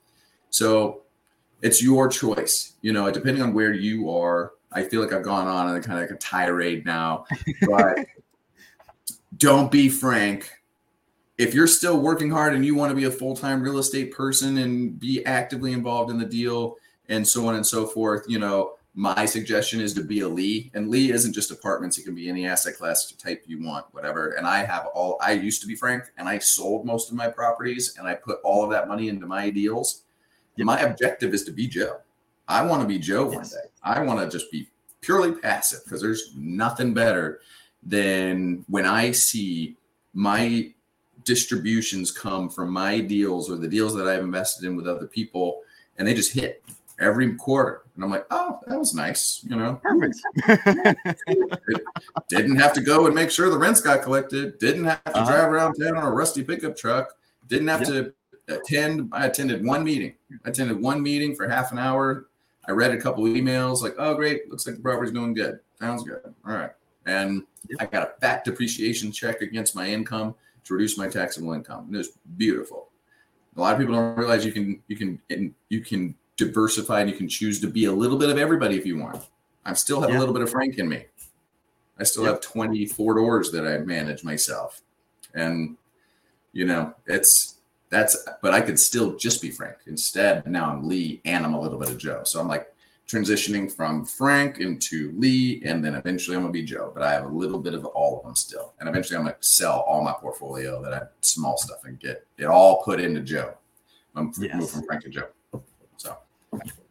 So 0.51 1.03
it's 1.61 1.83
your 1.83 2.09
choice. 2.09 2.73
You 2.81 2.93
know, 2.93 3.11
depending 3.11 3.43
on 3.43 3.53
where 3.53 3.73
you 3.73 4.11
are, 4.11 4.53
I 4.73 4.83
feel 4.83 5.03
like 5.03 5.13
I've 5.13 5.23
gone 5.23 5.47
on 5.47 5.75
and 5.75 5.85
kind 5.85 6.03
of 6.03 6.09
like 6.09 6.17
a 6.17 6.19
tirade 6.19 6.85
now, 6.85 7.27
but 7.67 7.99
don't 9.37 9.71
be 9.71 9.89
frank 9.89 10.51
if 11.39 11.55
you're 11.55 11.67
still 11.67 11.99
working 11.99 12.31
hard 12.31 12.55
and 12.55 12.65
you 12.65 12.75
want 12.75 12.91
to 12.91 12.97
be 12.97 13.05
a 13.05 13.11
full-time 13.11 13.61
real 13.61 13.79
estate 13.79 14.13
person 14.13 14.59
and 14.59 14.99
be 14.99 15.25
actively 15.27 15.73
involved 15.73 16.11
in 16.11 16.19
the 16.19 16.25
deal 16.25 16.77
and 17.09 17.27
so 17.27 17.47
on 17.47 17.57
and 17.57 17.67
so 17.67 17.87
forth, 17.87 18.25
you 18.29 18.39
know, 18.39 18.74
my 18.95 19.27
suggestion 19.27 19.81
is 19.81 19.93
to 19.95 20.03
be 20.03 20.21
a 20.21 20.29
Lee. 20.29 20.71
And 20.75 20.89
Lee 20.89 21.11
isn't 21.11 21.33
just 21.33 21.51
apartments, 21.51 21.99
it 21.99 22.05
can 22.05 22.15
be 22.15 22.29
any 22.29 22.47
asset 22.47 22.77
class 22.77 23.11
type 23.13 23.43
you 23.47 23.63
want, 23.63 23.87
whatever. 23.93 24.31
And 24.31 24.47
I 24.47 24.65
have 24.65 24.87
all 24.95 25.19
I 25.21 25.33
used 25.33 25.61
to 25.63 25.67
be 25.67 25.75
Frank 25.75 26.05
and 26.17 26.29
I 26.29 26.39
sold 26.39 26.87
most 26.87 27.11
of 27.11 27.17
my 27.17 27.29
properties 27.29 27.97
and 27.99 28.07
I 28.07 28.15
put 28.15 28.39
all 28.45 28.65
of 28.65 28.71
that 28.71 28.87
money 28.89 29.09
into 29.09 29.27
my 29.27 29.51
deals. 29.51 30.03
Yep. 30.57 30.67
My 30.67 30.81
objective 30.81 31.35
is 31.35 31.45
to 31.45 31.53
be 31.53 31.67
Joe. 31.67 31.99
I 32.47 32.65
want 32.65 32.83
to 32.83 32.89
be 32.89 32.99
Joe 32.99 33.31
yes. 33.33 33.35
one 33.35 33.45
day. 33.63 33.69
I 33.83 34.01
want 34.01 34.21
to 34.21 34.39
just 34.39 34.53
be 34.53 34.69
purely 35.01 35.33
passive 35.33 35.81
because 35.85 36.01
there's 36.01 36.33
nothing 36.37 36.95
better 36.95 37.41
than 37.83 38.65
when 38.69 38.87
I 38.87 39.11
see 39.11 39.77
my 40.13 40.73
distributions 41.25 42.13
come 42.13 42.49
from 42.49 42.71
my 42.71 43.01
deals 43.01 43.51
or 43.51 43.57
the 43.57 43.69
deals 43.69 43.95
that 43.95 44.07
I've 44.07 44.23
invested 44.23 44.67
in 44.67 44.77
with 44.77 44.87
other 44.87 45.07
people, 45.07 45.63
and 45.99 46.07
they 46.07 46.15
just 46.15 46.33
hit 46.33 46.63
every 46.99 47.35
quarter. 47.35 47.83
And 47.95 48.05
I'm 48.05 48.11
like, 48.11 48.27
oh, 48.31 48.59
that 48.67 48.79
was 48.79 48.95
nice, 48.95 49.45
you 49.49 49.57
know. 49.57 49.81
Perfect. 49.83 50.21
didn't 52.29 52.57
have 52.57 52.73
to 52.73 52.81
go 52.81 53.07
and 53.07 53.15
make 53.15 53.31
sure 53.31 53.51
the 53.51 53.59
rents 53.59 53.81
got 53.81 54.03
collected. 54.03 54.59
Didn't 54.59 54.85
have 54.85 55.05
to 55.05 55.17
uh-huh. 55.17 55.31
drive 55.31 55.53
around 55.53 55.75
town 55.75 55.97
on 55.97 56.05
a 56.05 56.11
rusty 56.11 56.43
pickup 56.43 56.77
truck. 56.77 57.11
Didn't 57.49 57.69
have 57.69 57.85
to 57.87 58.13
attend. 58.49 59.11
I 59.13 59.27
attended 59.27 59.65
one 59.65 59.85
meeting. 59.85 60.15
I 60.45 60.51
attended 60.51 60.81
one 60.81 61.03
meeting 61.03 61.35
for 61.35 61.49
half 61.49 61.73
an 61.73 61.79
hour. 61.79 62.27
I 62.67 62.73
read 62.73 62.93
a 62.93 63.01
couple 63.01 63.25
emails, 63.25 63.83
like, 63.83 63.95
oh, 63.99 64.15
great, 64.15 64.51
looks 64.51 64.67
like 64.67 64.77
the 64.77 64.83
property's 64.83 65.13
doing 65.13 65.35
good. 65.35 65.61
Sounds 65.79 66.03
good. 66.03 66.21
All 66.47 66.55
right. 66.55 66.71
And 67.07 67.43
yep. 67.69 67.83
I 67.83 67.87
got 67.87 68.09
a 68.09 68.21
fat 68.21 68.45
depreciation 68.45 69.13
check 69.13 69.43
against 69.43 69.75
my 69.75 69.87
income 69.87 70.35
to 70.65 70.75
reduce 70.75 70.97
my 70.97 71.09
taxable 71.09 71.53
income. 71.53 71.87
And 71.87 71.95
it 71.95 71.99
was 71.99 72.13
beautiful. 72.37 72.89
A 73.57 73.61
lot 73.61 73.75
of 73.75 73.79
people 73.79 73.95
don't 73.95 74.17
realize 74.17 74.45
you 74.45 74.53
can 74.53 74.83
you 74.89 74.97
can 74.97 75.21
you 75.69 75.81
can 75.81 76.15
diversify 76.37 77.01
and 77.01 77.11
you 77.11 77.17
can 77.17 77.29
choose 77.29 77.61
to 77.61 77.67
be 77.67 77.85
a 77.85 77.93
little 77.93 78.19
bit 78.19 78.31
of 78.31 78.39
everybody 78.39 78.77
if 78.77 78.87
you 78.87 78.99
want. 78.99 79.25
I 79.65 79.75
still 79.75 80.01
have 80.01 80.11
yeah. 80.11 80.19
a 80.19 80.21
little 80.21 80.35
bit 80.35 80.43
of 80.43 80.51
Frank 80.51 80.79
in 80.79 80.89
me. 80.89 81.07
I 81.99 82.05
still 82.05 82.25
have 82.25 82.41
24 82.41 83.15
doors 83.15 83.51
that 83.53 83.67
I 83.67 83.79
manage 83.79 84.25
myself. 84.25 84.83
And 85.35 85.77
you 86.53 86.65
know, 86.65 86.95
it's 87.07 87.59
that's 87.91 88.27
but 88.43 88.53
I 88.53 88.61
could 88.61 88.79
still 88.79 89.17
just 89.17 89.41
be 89.41 89.51
Frank. 89.51 89.77
Instead, 89.87 90.47
now 90.47 90.71
I'm 90.71 90.89
Lee 90.89 91.21
and 91.25 91.45
I'm 91.45 91.55
a 91.55 91.61
little 91.61 91.79
bit 91.79 91.91
of 91.91 91.99
Joe. 91.99 92.23
So 92.25 92.41
I'm 92.41 92.49
like 92.49 92.75
transitioning 93.09 93.71
from 93.71 94.05
Frank 94.05 94.59
into 94.59 95.13
Lee, 95.17 95.63
and 95.65 95.85
then 95.85 95.95
eventually 95.95 96.37
I'm 96.37 96.43
gonna 96.43 96.53
be 96.53 96.65
Joe. 96.65 96.91
But 96.95 97.03
I 97.03 97.13
have 97.13 97.25
a 97.25 97.29
little 97.29 97.59
bit 97.59 97.75
of 97.75 97.85
all 97.85 98.19
of 98.19 98.25
them 98.25 98.35
still, 98.35 98.75
and 98.81 98.89
eventually 98.89 99.17
I'm 99.17 99.25
gonna 99.25 99.37
sell 99.41 99.81
all 99.81 100.03
my 100.03 100.13
portfolio 100.13 100.83
that 100.83 100.95
I 100.95 101.03
small 101.21 101.59
stuff 101.59 101.85
and 101.85 101.99
get 102.01 102.27
it 102.39 102.47
all 102.47 102.83
put 102.83 103.01
into 103.01 103.21
Joe. 103.21 103.55
I'm 104.17 104.33
yes. 104.39 104.55
move 104.55 104.71
from 104.71 104.85
Frank 104.85 105.03
to 105.03 105.11
Joe. 105.11 105.29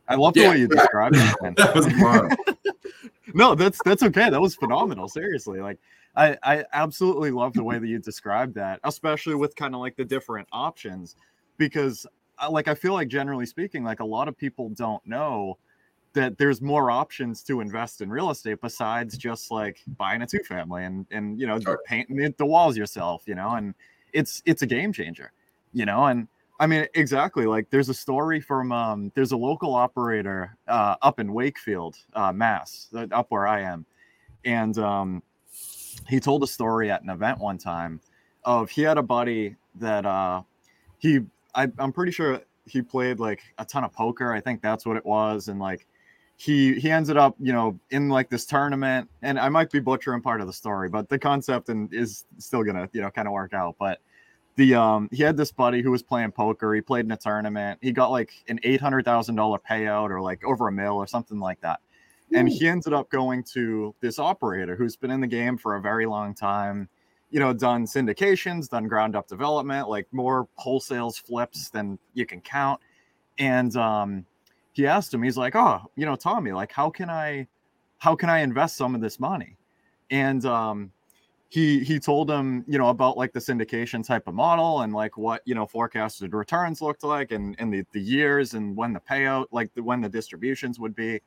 I 0.08 0.16
love 0.16 0.34
the 0.34 0.42
yeah. 0.42 0.50
way 0.52 0.60
you 0.60 0.68
described 0.68 1.16
it. 1.18 1.56
that 1.56 1.76
was 1.76 3.06
no, 3.34 3.56
that's 3.56 3.80
that's 3.84 4.04
okay. 4.04 4.30
That 4.30 4.42
was 4.42 4.56
phenomenal. 4.56 5.08
Seriously, 5.08 5.60
like. 5.60 5.80
I, 6.16 6.38
I 6.44 6.64
absolutely 6.74 7.32
love 7.32 7.54
the 7.54 7.64
way 7.64 7.80
that 7.80 7.88
you 7.88 7.98
described 7.98 8.54
that, 8.54 8.80
especially 8.84 9.34
with 9.34 9.56
kind 9.56 9.74
of 9.74 9.82
like 9.82 9.96
the 9.96 10.06
different 10.06 10.48
options, 10.52 11.16
because 11.58 12.06
uh, 12.38 12.52
like 12.52 12.68
I 12.68 12.76
feel 12.76 12.94
like 12.94 13.08
generally 13.08 13.48
speaking, 13.48 13.84
like 13.84 14.00
a 14.00 14.06
lot 14.06 14.28
of 14.28 14.38
people 14.38 14.70
don't 14.70 15.04
know 15.08 15.58
that 16.14 16.38
there's 16.38 16.62
more 16.62 16.92
options 16.92 17.44
to 17.44 17.62
invest 17.62 18.02
in 18.02 18.10
real 18.10 18.30
estate 18.30 18.62
besides 18.62 19.18
just 19.18 19.52
like 19.52 19.80
buying 19.98 20.22
a 20.22 20.28
two 20.28 20.40
family 20.40 20.84
and 20.86 21.06
and 21.12 21.40
you 21.40 21.48
know 21.48 21.60
sure. 21.60 21.80
painting 21.86 22.34
the 22.38 22.46
walls 22.46 22.78
yourself 22.78 23.24
you 23.26 23.36
know 23.36 23.56
and 23.56 23.74
it's 24.14 24.42
it's 24.46 24.62
a 24.62 24.66
game 24.66 24.94
changer 24.94 25.32
you 25.74 25.86
know 25.86 26.06
and 26.06 26.28
i 26.60 26.68
mean 26.68 26.86
exactly 26.94 27.46
like 27.46 27.70
there's 27.70 27.90
a 27.90 27.94
story 27.94 28.40
from 28.40 28.72
um 28.72 29.12
there's 29.16 29.32
a 29.32 29.38
local 29.38 29.74
operator 29.74 30.56
uh 30.68 30.96
up 31.02 31.20
in 31.20 31.34
wakefield 31.34 31.98
uh 32.14 32.32
mass 32.32 32.90
uh, 32.96 33.08
up 33.12 33.28
where 33.30 33.48
i 33.48 33.60
am 33.60 33.86
and 34.46 34.78
um 34.78 35.22
he 36.08 36.20
told 36.20 36.44
a 36.44 36.48
story 36.48 36.92
at 36.92 37.02
an 37.04 37.10
event 37.10 37.40
one 37.40 37.58
time 37.58 38.00
of 38.46 38.70
he 38.70 38.82
had 38.82 38.98
a 38.98 39.04
buddy 39.04 39.56
that 39.76 40.06
uh 40.06 40.42
he 41.00 41.20
I, 41.56 41.70
i'm 41.80 41.92
pretty 41.92 42.12
sure 42.12 42.42
he 42.66 42.82
played 42.82 43.20
like 43.20 43.42
a 43.58 43.66
ton 43.66 43.84
of 43.84 43.94
poker 43.94 44.34
i 44.34 44.40
think 44.40 44.62
that's 44.62 44.86
what 44.86 44.98
it 44.98 45.06
was 45.06 45.48
and 45.48 45.60
like 45.60 45.86
he 46.36 46.80
he 46.80 46.90
ended 46.90 47.18
up 47.18 47.36
you 47.40 47.54
know 47.54 47.78
in 47.92 48.10
like 48.10 48.30
this 48.30 48.46
tournament 48.46 49.10
and 49.22 49.40
i 49.40 49.50
might 49.50 49.72
be 49.72 49.80
butchering 49.80 50.22
part 50.22 50.42
of 50.42 50.48
the 50.48 50.54
story 50.54 50.90
but 50.90 51.08
the 51.10 51.18
concept 51.18 51.70
and 51.70 51.94
is 51.94 52.26
still 52.38 52.64
gonna 52.64 52.90
you 52.92 53.02
know 53.02 53.10
kind 53.12 53.28
of 53.28 53.34
work 53.34 53.54
out 53.54 53.76
but 53.80 54.00
the 54.56 54.76
um 54.76 55.10
he 55.12 55.24
had 55.24 55.38
this 55.38 55.52
buddy 55.52 55.82
who 55.82 55.92
was 55.92 56.04
playing 56.04 56.32
poker. 56.32 56.74
He 56.74 56.82
played 56.82 57.06
in 57.06 57.12
a 57.12 57.18
tournament. 57.18 57.80
He 57.82 57.92
got 57.92 58.12
like 58.12 58.32
an 58.48 58.60
$800000 58.60 59.60
payout 59.68 60.10
or 60.10 60.22
like 60.22 60.44
over 60.44 60.68
a 60.68 60.72
mill 60.72 60.94
or 60.94 61.08
something 61.08 61.40
like 61.40 61.60
that. 61.62 61.80
And 62.32 62.50
he 62.50 62.68
ended 62.68 62.94
up 62.94 63.10
going 63.12 63.44
to 63.54 63.94
this 64.00 64.18
operator 64.18 64.76
who's 64.76 64.96
been 64.96 65.12
in 65.12 65.22
the 65.22 65.28
game 65.28 65.56
for 65.56 65.76
a 65.76 65.82
very 65.82 66.06
long 66.08 66.34
time 66.34 66.90
you 67.30 67.40
know 67.40 67.52
done 67.52 67.86
syndications 67.86 68.70
done 68.70 68.88
ground 68.88 69.16
up 69.16 69.28
development 69.28 69.90
like 69.90 70.08
more 70.12 70.48
wholesales 70.60 71.20
flips 71.20 71.70
than 71.70 71.98
you 72.14 72.26
can 72.26 72.40
count. 72.42 72.80
And 73.40 73.76
um 73.76 74.26
he 74.72 74.88
asked 74.88 75.14
him 75.14 75.24
he's 75.24 75.38
like 75.38 75.56
oh 75.56 75.82
you 75.96 76.06
know 76.06 76.16
tommy 76.16 76.52
like 76.52 76.72
how 76.72 76.90
can 76.90 77.10
i 77.10 77.48
how 77.98 78.16
can 78.16 78.30
i 78.30 78.40
invest 78.40 78.78
some 78.78 78.94
of 78.96 79.02
this 79.02 79.20
money? 79.20 79.58
And 80.12 80.46
um 80.46 80.92
he 81.54 81.84
he 81.84 82.00
told 82.00 82.32
him 82.32 82.66
you 82.68 82.80
know 82.80 82.90
about 82.90 83.16
like 83.16 83.32
the 83.32 83.40
syndication 83.40 84.04
type 84.04 84.28
of 84.28 84.34
model 84.34 84.82
and 84.82 84.92
like 84.92 85.20
what 85.20 85.44
you 85.46 85.54
know 85.54 85.68
forecasted 85.68 86.34
returns 86.34 86.82
looked 86.82 87.04
like 87.04 87.32
and 87.32 87.56
and 87.60 87.72
the, 87.72 87.86
the 87.92 88.02
years 88.02 88.56
and 88.56 88.76
when 88.76 88.92
the 88.92 89.00
payout 89.00 89.46
like 89.52 89.72
the, 89.76 89.84
when 89.84 90.02
the 90.02 90.10
distributions 90.10 90.80
would 90.80 90.96
be. 90.96 91.22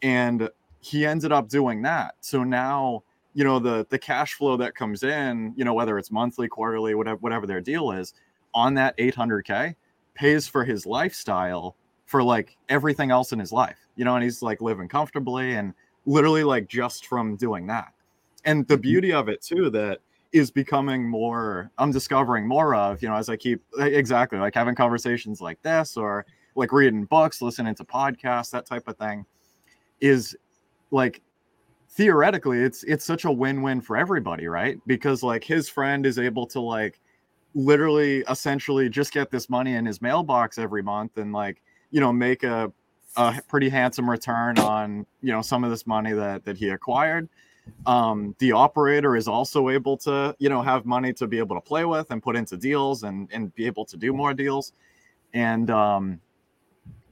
And 0.00 0.48
he 0.80 1.04
ended 1.04 1.32
up 1.32 1.50
doing 1.50 1.82
that. 1.82 2.14
So 2.22 2.44
now 2.44 3.02
you 3.34 3.44
know 3.44 3.58
the 3.58 3.86
the 3.90 3.98
cash 3.98 4.32
flow 4.32 4.56
that 4.56 4.74
comes 4.74 5.02
in 5.02 5.52
you 5.54 5.66
know 5.66 5.74
whether 5.74 5.98
it's 5.98 6.10
monthly 6.10 6.48
quarterly 6.48 6.94
whatever 6.94 7.18
whatever 7.18 7.46
their 7.46 7.60
deal 7.60 7.90
is 7.92 8.14
on 8.54 8.72
that 8.74 8.96
800k 8.96 9.74
pays 10.14 10.48
for 10.48 10.64
his 10.64 10.86
lifestyle 10.86 11.76
for 12.06 12.22
like 12.22 12.56
everything 12.70 13.10
else 13.10 13.32
in 13.32 13.38
his 13.38 13.52
life 13.52 13.86
you 13.96 14.04
know 14.06 14.14
and 14.14 14.24
he's 14.24 14.40
like 14.40 14.62
living 14.62 14.88
comfortably 14.88 15.56
and 15.56 15.74
literally 16.06 16.42
like 16.42 16.68
just 16.68 17.04
from 17.04 17.36
doing 17.36 17.66
that 17.66 17.92
and 18.44 18.66
the 18.68 18.74
mm-hmm. 18.74 18.82
beauty 18.82 19.12
of 19.12 19.28
it 19.28 19.42
too 19.42 19.70
that 19.70 19.98
is 20.32 20.50
becoming 20.50 21.08
more 21.08 21.70
i'm 21.78 21.90
discovering 21.90 22.46
more 22.46 22.74
of 22.74 23.02
you 23.02 23.08
know 23.08 23.14
as 23.14 23.28
i 23.28 23.36
keep 23.36 23.62
exactly 23.78 24.38
like 24.38 24.54
having 24.54 24.74
conversations 24.74 25.40
like 25.40 25.60
this 25.62 25.96
or 25.96 26.26
like 26.54 26.72
reading 26.72 27.04
books 27.04 27.40
listening 27.40 27.74
to 27.74 27.84
podcasts 27.84 28.50
that 28.50 28.66
type 28.66 28.86
of 28.88 28.96
thing 28.96 29.24
is 30.00 30.36
like 30.90 31.22
theoretically 31.90 32.58
it's 32.60 32.84
it's 32.84 33.04
such 33.04 33.24
a 33.24 33.32
win-win 33.32 33.80
for 33.80 33.96
everybody 33.96 34.46
right 34.46 34.78
because 34.86 35.22
like 35.22 35.42
his 35.42 35.68
friend 35.68 36.04
is 36.04 36.18
able 36.18 36.46
to 36.46 36.60
like 36.60 37.00
literally 37.54 38.22
essentially 38.28 38.88
just 38.88 39.12
get 39.12 39.30
this 39.30 39.48
money 39.48 39.74
in 39.74 39.86
his 39.86 40.02
mailbox 40.02 40.58
every 40.58 40.82
month 40.82 41.16
and 41.16 41.32
like 41.32 41.62
you 41.90 42.00
know 42.00 42.12
make 42.12 42.44
a 42.44 42.70
a 43.16 43.40
pretty 43.48 43.68
handsome 43.68 44.08
return 44.08 44.58
on 44.58 45.06
you 45.22 45.32
know 45.32 45.40
some 45.40 45.64
of 45.64 45.70
this 45.70 45.86
money 45.86 46.12
that 46.12 46.44
that 46.44 46.56
he 46.56 46.68
acquired 46.68 47.28
um, 47.86 48.34
the 48.38 48.52
operator 48.52 49.16
is 49.16 49.28
also 49.28 49.68
able 49.68 49.96
to 49.98 50.34
you 50.38 50.48
know 50.48 50.62
have 50.62 50.84
money 50.86 51.12
to 51.14 51.26
be 51.26 51.38
able 51.38 51.56
to 51.56 51.60
play 51.60 51.84
with 51.84 52.10
and 52.10 52.22
put 52.22 52.36
into 52.36 52.56
deals 52.56 53.02
and 53.02 53.28
and 53.32 53.54
be 53.54 53.66
able 53.66 53.84
to 53.86 53.96
do 53.96 54.12
more 54.12 54.34
deals. 54.34 54.72
And 55.34 55.70
um, 55.70 56.20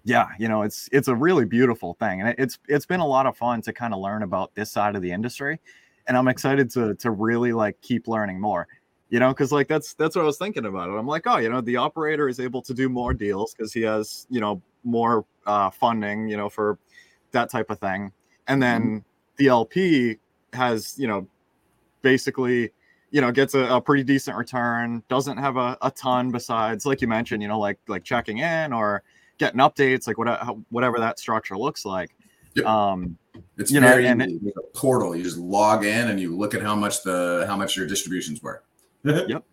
yeah 0.05 0.29
you 0.38 0.49
know 0.49 0.62
it's 0.62 0.88
it's 0.92 1.09
a 1.09 1.14
really 1.14 1.45
beautiful 1.45 1.95
thing. 1.95 2.23
And 2.23 2.35
it's 2.38 2.59
it's 2.69 2.87
been 2.87 3.01
a 3.01 3.07
lot 3.07 3.27
of 3.27 3.37
fun 3.37 3.61
to 3.62 3.73
kind 3.73 3.92
of 3.92 4.01
learn 4.01 4.23
about 4.23 4.55
this 4.55 4.71
side 4.71 4.97
of 4.97 5.03
the 5.03 5.12
industry. 5.12 5.61
And 6.09 6.16
i'm 6.16 6.29
excited 6.29 6.71
to 6.71 6.95
to 6.95 7.11
really 7.11 7.53
like 7.53 7.81
keep 7.81 8.07
learning 8.07 8.40
more 8.40 8.69
you 9.11 9.19
know 9.19 9.31
because 9.31 9.51
like 9.51 9.66
that's 9.66 9.95
that's 9.95 10.14
what 10.14 10.23
i 10.23 10.25
was 10.25 10.38
thinking 10.38 10.66
about 10.66 10.88
it. 10.88 10.92
I'm 10.92 11.07
like 11.07 11.27
oh 11.27 11.38
you 11.38 11.49
know 11.49 11.61
the 11.61 11.77
operator 11.77 12.29
is 12.29 12.38
able 12.40 12.62
to 12.62 12.73
do 12.75 12.88
more 12.88 13.12
deals 13.12 13.55
because 13.55 13.73
he 13.73 13.83
has 13.83 14.27
you 14.31 14.40
know 14.40 14.62
more 14.85 15.25
uh, 15.47 15.71
funding 15.71 16.29
you 16.29 16.37
know 16.37 16.49
for 16.49 16.79
that 17.33 17.51
type 17.51 17.71
of 17.71 17.79
thing. 17.79 18.12
And 18.47 18.62
then 18.62 18.83
mm-hmm. 18.83 18.99
the 19.37 19.49
lp 19.49 20.19
has 20.53 20.95
you 20.99 21.07
know 21.07 21.27
basically 22.03 22.71
you 23.11 23.21
know 23.21 23.31
gets 23.31 23.55
a, 23.55 23.65
a, 23.67 23.81
pretty 23.81 24.03
decent 24.03 24.37
return 24.37 25.03
doesn't 25.09 25.37
have 25.37 25.57
a, 25.57 25.77
a 25.83 25.91
ton 25.91 26.31
besides 26.31 26.87
like 26.87 27.01
you 27.01 27.09
mentioned 27.09 27.43
you 27.43 27.49
know 27.49 27.59
like 27.59 27.79
like 27.89 28.05
checking 28.05 28.39
in 28.39 28.73
or 28.73 29.03
getting 29.39 29.61
updates, 29.61 30.07
like 30.07 30.19
whatever 30.19 30.53
whatever 30.71 30.99
that 30.99 31.19
structure 31.19 31.57
looks 31.57 31.85
like. 31.85 32.15
Yep. 32.55 32.67
Um, 32.67 33.19
it's 33.59 33.71
you 33.71 33.81
very 33.81 34.05
know, 34.05 34.11
and 34.11 34.23
it, 34.23 34.55
a 34.57 34.63
portal. 34.77 35.15
You 35.15 35.23
just 35.23 35.37
log 35.37 35.85
in 35.85 36.09
and 36.09 36.19
you 36.19 36.37
look 36.37 36.55
at 36.55 36.63
how 36.63 36.75
much 36.75 37.03
the 37.03 37.45
how 37.47 37.57
much 37.57 37.77
your 37.77 37.87
distributions 37.87 38.43
were. 38.43 38.63
yep. 39.05 39.45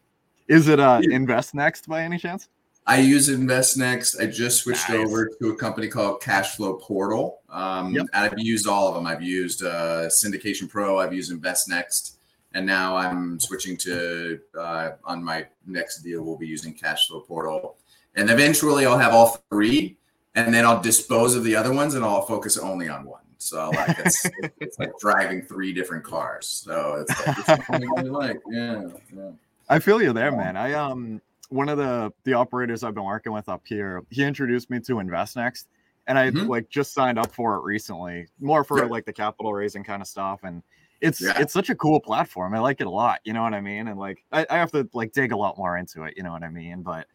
Is 0.47 0.67
it 0.67 0.79
uh, 0.79 0.99
InvestNext 1.01 1.87
by 1.87 2.03
any 2.03 2.17
chance? 2.17 2.49
I 2.85 2.99
use 2.99 3.29
InvestNext. 3.29 4.21
I 4.21 4.25
just 4.25 4.63
switched 4.63 4.89
nice. 4.89 4.99
over 4.99 5.29
to 5.41 5.49
a 5.49 5.55
company 5.55 5.87
called 5.87 6.21
Cashflow 6.21 6.81
Portal. 6.81 7.39
Um, 7.49 7.93
yep. 7.93 8.07
And 8.13 8.25
I've 8.25 8.37
used 8.37 8.67
all 8.67 8.89
of 8.89 8.95
them. 8.95 9.07
I've 9.07 9.21
used 9.21 9.63
uh, 9.63 10.07
Syndication 10.07 10.69
Pro. 10.69 10.99
I've 10.99 11.13
used 11.13 11.31
InvestNext, 11.31 12.17
and 12.53 12.65
now 12.65 12.97
I'm 12.97 13.39
switching 13.39 13.77
to 13.77 14.39
uh, 14.59 14.91
on 15.05 15.23
my 15.23 15.47
next 15.65 16.01
deal. 16.01 16.23
We'll 16.23 16.37
be 16.37 16.47
using 16.47 16.73
Cashflow 16.73 17.25
Portal 17.25 17.77
and 18.15 18.29
eventually 18.29 18.85
I'll 18.85 18.97
have 18.97 19.13
all 19.13 19.37
three, 19.49 19.97
and 20.35 20.53
then 20.53 20.65
I'll 20.65 20.81
dispose 20.81 21.35
of 21.35 21.43
the 21.43 21.55
other 21.55 21.73
ones, 21.73 21.95
and 21.95 22.03
I'll 22.03 22.21
focus 22.25 22.57
only 22.57 22.89
on 22.89 23.05
one. 23.05 23.21
So 23.37 23.69
like 23.71 23.99
it's, 23.99 24.25
it's 24.59 24.79
like 24.79 24.91
driving 24.99 25.41
three 25.41 25.73
different 25.73 26.03
cars. 26.03 26.47
So 26.47 27.05
it's 27.07 27.27
like, 27.49 27.61
it's 27.81 28.09
like 28.09 28.39
yeah, 28.49 28.83
yeah. 29.15 29.31
I 29.69 29.79
feel 29.79 30.01
you 30.01 30.13
there, 30.13 30.31
man. 30.31 30.55
I 30.55 30.73
um 30.73 31.21
one 31.49 31.69
of 31.69 31.77
the 31.77 32.11
the 32.23 32.33
operators 32.33 32.83
I've 32.83 32.93
been 32.93 33.03
working 33.03 33.33
with 33.33 33.49
up 33.49 33.61
here, 33.65 34.03
he 34.09 34.23
introduced 34.23 34.69
me 34.69 34.79
to 34.81 34.93
InvestNext, 34.95 35.65
and 36.07 36.17
I 36.17 36.31
mm-hmm. 36.31 36.47
like 36.47 36.69
just 36.69 36.93
signed 36.93 37.19
up 37.19 37.31
for 37.31 37.55
it 37.55 37.63
recently, 37.63 38.27
more 38.39 38.63
for 38.63 38.79
yeah. 38.79 38.85
like 38.85 39.05
the 39.05 39.13
capital 39.13 39.53
raising 39.53 39.83
kind 39.83 40.01
of 40.01 40.07
stuff, 40.07 40.41
and 40.43 40.63
it's 41.01 41.21
yeah. 41.21 41.39
it's 41.39 41.53
such 41.53 41.69
a 41.69 41.75
cool 41.75 41.99
platform. 41.99 42.53
I 42.53 42.59
like 42.59 42.81
it 42.81 42.87
a 42.87 42.89
lot. 42.89 43.19
You 43.23 43.33
know 43.33 43.43
what 43.43 43.53
I 43.53 43.61
mean? 43.61 43.87
And 43.87 43.99
like 43.99 44.23
I, 44.31 44.45
I 44.49 44.57
have 44.57 44.71
to 44.71 44.87
like 44.93 45.11
dig 45.13 45.31
a 45.31 45.37
lot 45.37 45.57
more 45.57 45.77
into 45.77 46.03
it. 46.03 46.13
You 46.17 46.23
know 46.23 46.31
what 46.31 46.43
I 46.43 46.49
mean? 46.49 46.81
But 46.81 47.07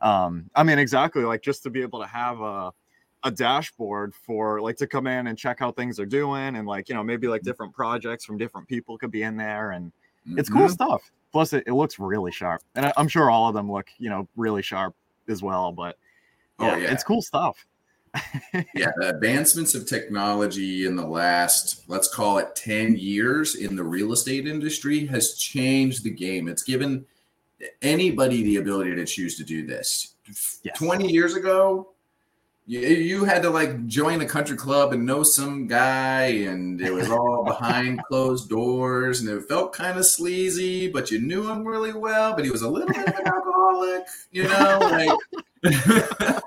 um 0.00 0.48
i 0.54 0.62
mean 0.62 0.78
exactly 0.78 1.24
like 1.24 1.42
just 1.42 1.62
to 1.62 1.70
be 1.70 1.82
able 1.82 2.00
to 2.00 2.06
have 2.06 2.40
a 2.40 2.72
a 3.24 3.30
dashboard 3.30 4.14
for 4.14 4.60
like 4.60 4.76
to 4.76 4.86
come 4.86 5.06
in 5.06 5.28
and 5.28 5.38
check 5.38 5.58
how 5.58 5.72
things 5.72 5.98
are 5.98 6.06
doing 6.06 6.56
and 6.56 6.66
like 6.66 6.88
you 6.88 6.94
know 6.94 7.02
maybe 7.02 7.26
like 7.26 7.40
mm. 7.40 7.44
different 7.44 7.72
projects 7.72 8.24
from 8.24 8.36
different 8.36 8.68
people 8.68 8.98
could 8.98 9.10
be 9.10 9.22
in 9.22 9.36
there 9.36 9.70
and 9.70 9.90
mm-hmm. 10.28 10.38
it's 10.38 10.50
cool 10.50 10.62
mm-hmm. 10.62 10.72
stuff 10.72 11.10
plus 11.34 11.52
it, 11.52 11.64
it 11.66 11.74
looks 11.74 11.98
really 11.98 12.32
sharp 12.32 12.62
and 12.74 12.86
I, 12.86 12.92
am 12.96 13.08
sure 13.08 13.30
all 13.30 13.48
of 13.48 13.54
them 13.54 13.70
look 13.70 13.88
you 13.98 14.08
know 14.08 14.26
really 14.36 14.62
sharp 14.62 14.94
as 15.28 15.42
well 15.42 15.72
but 15.72 15.96
oh, 16.58 16.66
yeah, 16.66 16.74
oh, 16.74 16.76
yeah. 16.78 16.92
it's 16.92 17.04
cool 17.04 17.20
stuff 17.20 17.66
yeah 18.74 18.92
the 18.96 19.08
advancements 19.08 19.74
of 19.74 19.86
technology 19.86 20.86
in 20.86 20.96
the 20.96 21.06
last 21.06 21.82
let's 21.88 22.08
call 22.08 22.38
it 22.38 22.54
10 22.54 22.96
years 22.96 23.56
in 23.56 23.76
the 23.76 23.84
real 23.84 24.12
estate 24.12 24.46
industry 24.46 25.04
has 25.06 25.34
changed 25.34 26.04
the 26.04 26.10
game 26.10 26.48
it's 26.48 26.62
given 26.62 27.04
anybody 27.82 28.42
the 28.42 28.56
ability 28.56 28.94
to 28.94 29.04
choose 29.04 29.36
to 29.36 29.44
do 29.44 29.66
this. 29.66 30.14
Yes. 30.62 30.78
20 30.78 31.10
years 31.10 31.34
ago, 31.34 31.90
you, 32.66 32.80
you 32.80 33.24
had 33.24 33.42
to 33.42 33.50
like 33.50 33.86
join 33.86 34.20
a 34.20 34.26
country 34.26 34.56
club 34.56 34.92
and 34.92 35.04
know 35.04 35.22
some 35.22 35.66
guy, 35.66 36.24
and 36.24 36.80
it 36.80 36.92
was 36.92 37.10
all 37.10 37.44
behind 37.46 38.02
closed 38.04 38.48
doors, 38.48 39.20
and 39.20 39.28
it 39.28 39.48
felt 39.48 39.72
kind 39.72 39.98
of 39.98 40.06
sleazy, 40.06 40.88
but 40.88 41.10
you 41.10 41.20
knew 41.20 41.48
him 41.48 41.66
really 41.66 41.92
well, 41.92 42.34
but 42.34 42.44
he 42.44 42.50
was 42.50 42.62
a 42.62 42.68
little 42.68 42.88
bit 42.88 43.08
of 43.08 43.14
an 43.14 43.26
alcoholic, 43.26 44.06
you 44.30 44.44
know, 44.44 44.78
like. 44.80 45.10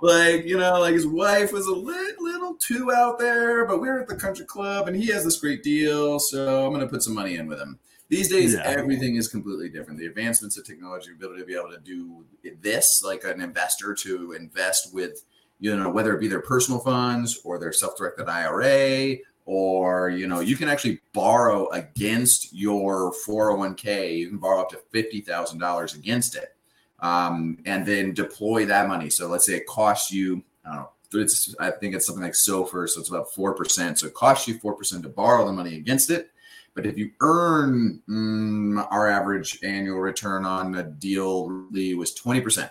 like 0.00 0.46
you 0.46 0.56
know 0.56 0.80
like 0.80 0.94
his 0.94 1.06
wife 1.06 1.52
was 1.52 1.66
a 1.66 1.74
little, 1.74 2.24
little 2.24 2.54
too 2.54 2.90
out 2.90 3.18
there 3.18 3.66
but 3.66 3.78
we 3.78 3.90
are 3.90 4.00
at 4.00 4.08
the 4.08 4.16
country 4.16 4.46
club 4.46 4.88
and 4.88 4.96
he 4.96 5.08
has 5.08 5.22
this 5.22 5.38
great 5.38 5.62
deal 5.62 6.18
so 6.18 6.64
i'm 6.64 6.72
going 6.72 6.80
to 6.80 6.90
put 6.90 7.02
some 7.02 7.12
money 7.12 7.36
in 7.36 7.46
with 7.46 7.60
him 7.60 7.78
these 8.08 8.30
days, 8.30 8.54
yeah. 8.54 8.62
everything 8.64 9.16
is 9.16 9.28
completely 9.28 9.68
different. 9.68 9.98
The 9.98 10.06
advancements 10.06 10.56
of 10.56 10.64
technology, 10.64 11.10
the 11.10 11.16
ability 11.16 11.40
to 11.40 11.46
be 11.46 11.54
able 11.54 11.70
to 11.70 11.78
do 11.78 12.24
this, 12.62 13.02
like 13.04 13.24
an 13.24 13.40
investor 13.42 13.94
to 13.94 14.32
invest 14.32 14.94
with, 14.94 15.24
you 15.60 15.76
know, 15.76 15.88
whether 15.88 16.14
it 16.14 16.20
be 16.20 16.28
their 16.28 16.40
personal 16.40 16.80
funds 16.80 17.40
or 17.44 17.58
their 17.58 17.72
self-directed 17.72 18.28
IRA, 18.28 19.16
or 19.44 20.10
you 20.10 20.26
know, 20.26 20.40
you 20.40 20.56
can 20.56 20.68
actually 20.68 21.00
borrow 21.12 21.68
against 21.70 22.52
your 22.52 23.12
401k. 23.26 24.18
You 24.18 24.28
can 24.28 24.38
borrow 24.38 24.60
up 24.60 24.70
to 24.70 24.80
fifty 24.92 25.20
thousand 25.20 25.58
dollars 25.58 25.94
against 25.94 26.36
it, 26.36 26.54
um, 27.00 27.58
and 27.64 27.86
then 27.86 28.14
deploy 28.14 28.66
that 28.66 28.88
money. 28.88 29.10
So 29.10 29.26
let's 29.28 29.46
say 29.46 29.54
it 29.54 29.66
costs 29.66 30.12
you, 30.12 30.42
I 30.64 30.74
don't 30.74 30.76
know, 30.76 30.90
it's 31.22 31.54
I 31.58 31.70
think 31.70 31.94
it's 31.94 32.06
something 32.06 32.22
like 32.22 32.32
SOFR, 32.32 32.88
so 32.88 33.00
it's 33.00 33.08
about 33.08 33.32
four 33.32 33.54
percent. 33.54 33.98
So 33.98 34.06
it 34.06 34.14
costs 34.14 34.46
you 34.46 34.58
four 34.58 34.74
percent 34.74 35.02
to 35.04 35.08
borrow 35.08 35.46
the 35.46 35.52
money 35.52 35.76
against 35.76 36.10
it 36.10 36.30
but 36.78 36.86
if 36.86 36.96
you 36.96 37.10
earn 37.22 38.00
mm, 38.08 38.86
our 38.92 39.08
average 39.08 39.58
annual 39.64 39.98
return 39.98 40.44
on 40.44 40.76
a 40.76 40.84
deal 40.84 41.48
was 41.72 42.14
20%. 42.14 42.70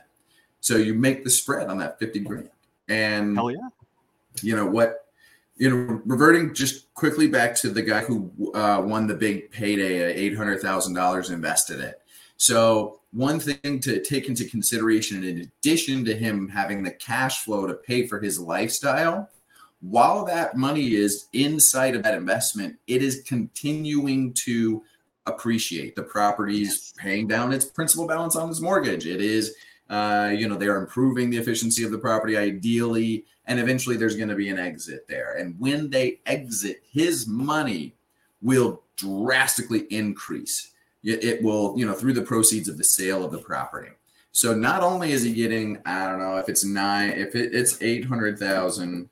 So 0.62 0.78
you 0.78 0.94
make 0.94 1.26
the 1.26 1.30
spread 1.30 1.68
on 1.68 1.78
that 1.80 2.00
50 2.00 2.22
grand. 2.22 2.50
And 2.88 3.36
hell 3.36 3.52
yeah. 3.52 3.70
You 4.42 4.56
know 4.56 4.66
what? 4.66 5.06
You 5.58 5.70
know, 5.70 6.02
reverting 6.06 6.54
just 6.54 6.94
quickly 6.94 7.28
back 7.28 7.56
to 7.56 7.70
the 7.70 7.82
guy 7.82 8.02
who 8.02 8.32
uh, 8.54 8.82
won 8.86 9.08
the 9.08 9.16
big 9.16 9.50
payday, 9.50 10.30
$800,000 10.30 11.32
invested 11.32 11.80
it. 11.80 12.02
So 12.38 13.00
one 13.12 13.40
thing 13.40 13.80
to 13.80 14.04
take 14.04 14.28
into 14.28 14.46
consideration, 14.46 15.24
in 15.24 15.40
addition 15.40 16.06
to 16.06 16.16
him 16.16 16.48
having 16.48 16.84
the 16.84 16.92
cash 16.92 17.44
flow 17.44 17.66
to 17.66 17.74
pay 17.74 18.06
for 18.06 18.20
his 18.20 18.40
lifestyle, 18.40 19.30
while 19.82 20.26
that 20.26 20.56
money 20.56 20.96
is 20.96 21.28
inside 21.34 21.96
of 21.96 22.04
that 22.04 22.16
investment, 22.16 22.78
it 22.88 23.02
is 23.02 23.24
continuing 23.26 24.34
to 24.34 24.84
appreciate. 25.26 25.96
The 25.96 26.04
property 26.04 26.62
is 26.62 26.94
paying 26.98 27.28
down 27.28 27.54
its 27.54 27.66
principal 27.66 28.08
balance 28.08 28.36
on 28.36 28.48
his 28.48 28.62
mortgage. 28.62 29.06
It 29.06 29.22
is 29.22 29.56
Uh, 29.90 30.34
you 30.36 30.48
know, 30.48 30.56
they're 30.56 30.78
improving 30.78 31.30
the 31.30 31.38
efficiency 31.38 31.84
of 31.84 31.92
the 31.92 31.98
property 31.98 32.36
ideally, 32.38 33.26
and 33.46 33.60
eventually 33.60 33.96
there's 33.96 34.18
going 34.18 34.30
to 34.30 34.36
be 34.36 34.50
an 34.50 34.60
exit 34.60 35.08
there. 35.08 35.38
And 35.38 35.56
when 35.60 35.90
they 35.90 36.20
exit, 36.26 36.82
his 36.92 37.28
money 37.28 37.96
will 38.42 38.84
drastically 38.98 39.82
increase. 39.90 40.72
It, 41.04 41.42
will, 41.42 41.74
you 41.78 41.86
know, 41.86 41.94
through 41.94 42.14
the 42.14 42.22
proceeds 42.22 42.68
of 42.68 42.78
the 42.78 42.84
sale 42.84 43.24
of 43.24 43.32
the 43.32 43.38
property. 43.38 43.92
So 44.34 44.54
not 44.54 44.84
only 44.84 45.14
is 45.14 45.24
he 45.24 45.34
getting, 45.34 45.80
I 45.86 46.06
don't 46.06 46.20
know 46.20 46.36
if 46.38 46.50
it's 46.50 46.66
nine, 46.66 47.12
if 47.12 47.34
it, 47.34 47.56
it's 47.56 47.82
eight 47.82 48.04
hundred 48.04 48.38
thousand 48.38 49.10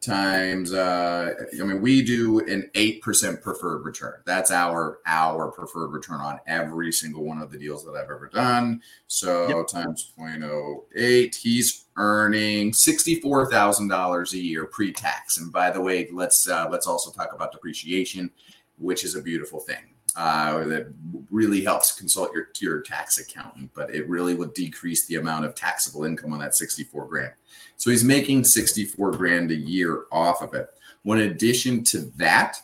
times 0.00 0.72
uh 0.72 1.34
i 1.60 1.62
mean 1.62 1.82
we 1.82 2.02
do 2.02 2.40
an 2.40 2.70
8% 2.74 3.42
preferred 3.42 3.84
return. 3.84 4.14
That's 4.24 4.50
our 4.50 5.00
our 5.06 5.50
preferred 5.50 5.88
return 5.88 6.20
on 6.20 6.40
every 6.46 6.90
single 6.90 7.24
one 7.24 7.42
of 7.42 7.50
the 7.50 7.58
deals 7.58 7.84
that 7.84 7.92
i've 7.92 8.10
ever 8.10 8.30
done. 8.32 8.80
So 9.08 9.48
yep. 9.48 9.66
times 9.68 10.12
0.08 10.18 11.34
he's 11.34 11.84
earning 11.96 12.72
$64000 12.72 14.32
a 14.32 14.38
year 14.38 14.64
pre-tax. 14.66 15.36
And 15.36 15.52
by 15.52 15.70
the 15.70 15.80
way 15.80 16.08
let's 16.12 16.48
uh, 16.48 16.68
let's 16.70 16.86
also 16.86 17.10
talk 17.10 17.34
about 17.34 17.52
depreciation 17.52 18.30
which 18.78 19.04
is 19.04 19.14
a 19.14 19.22
beautiful 19.22 19.60
thing 19.60 19.89
uh, 20.16 20.64
that 20.64 20.88
really 21.30 21.62
helps 21.62 21.92
consult 21.92 22.32
your 22.32 22.48
your 22.60 22.80
tax 22.80 23.18
accountant, 23.18 23.70
but 23.74 23.94
it 23.94 24.08
really 24.08 24.34
would 24.34 24.54
decrease 24.54 25.06
the 25.06 25.16
amount 25.16 25.44
of 25.44 25.54
taxable 25.54 26.04
income 26.04 26.32
on 26.32 26.38
that 26.40 26.54
64 26.54 27.06
grand. 27.06 27.32
So 27.76 27.90
he's 27.90 28.04
making 28.04 28.44
64 28.44 29.12
grand 29.12 29.50
a 29.50 29.56
year 29.56 30.04
off 30.12 30.42
of 30.42 30.54
it. 30.54 30.68
Well, 31.04 31.18
in 31.18 31.30
addition 31.30 31.82
to 31.84 32.12
that, 32.16 32.58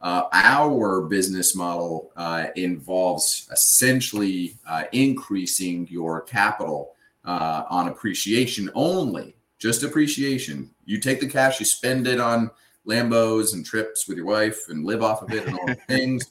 uh, 0.00 0.28
our 0.32 1.02
business 1.02 1.54
model 1.54 2.10
uh, 2.16 2.46
involves 2.54 3.48
essentially 3.50 4.56
uh, 4.68 4.84
increasing 4.92 5.86
your 5.90 6.20
capital 6.22 6.92
uh, 7.24 7.64
on 7.68 7.88
appreciation 7.88 8.70
only, 8.74 9.34
just 9.58 9.82
appreciation. 9.82 10.70
You 10.84 11.00
take 11.00 11.20
the 11.20 11.28
cash, 11.28 11.58
you 11.60 11.66
spend 11.66 12.06
it 12.06 12.20
on 12.20 12.50
Lambos 12.86 13.54
and 13.54 13.66
trips 13.66 14.06
with 14.06 14.16
your 14.16 14.26
wife 14.26 14.68
and 14.68 14.84
live 14.84 15.02
off 15.02 15.22
of 15.22 15.32
it 15.32 15.46
and 15.46 15.58
all 15.58 15.66
the 15.66 15.74
things. 15.88 16.30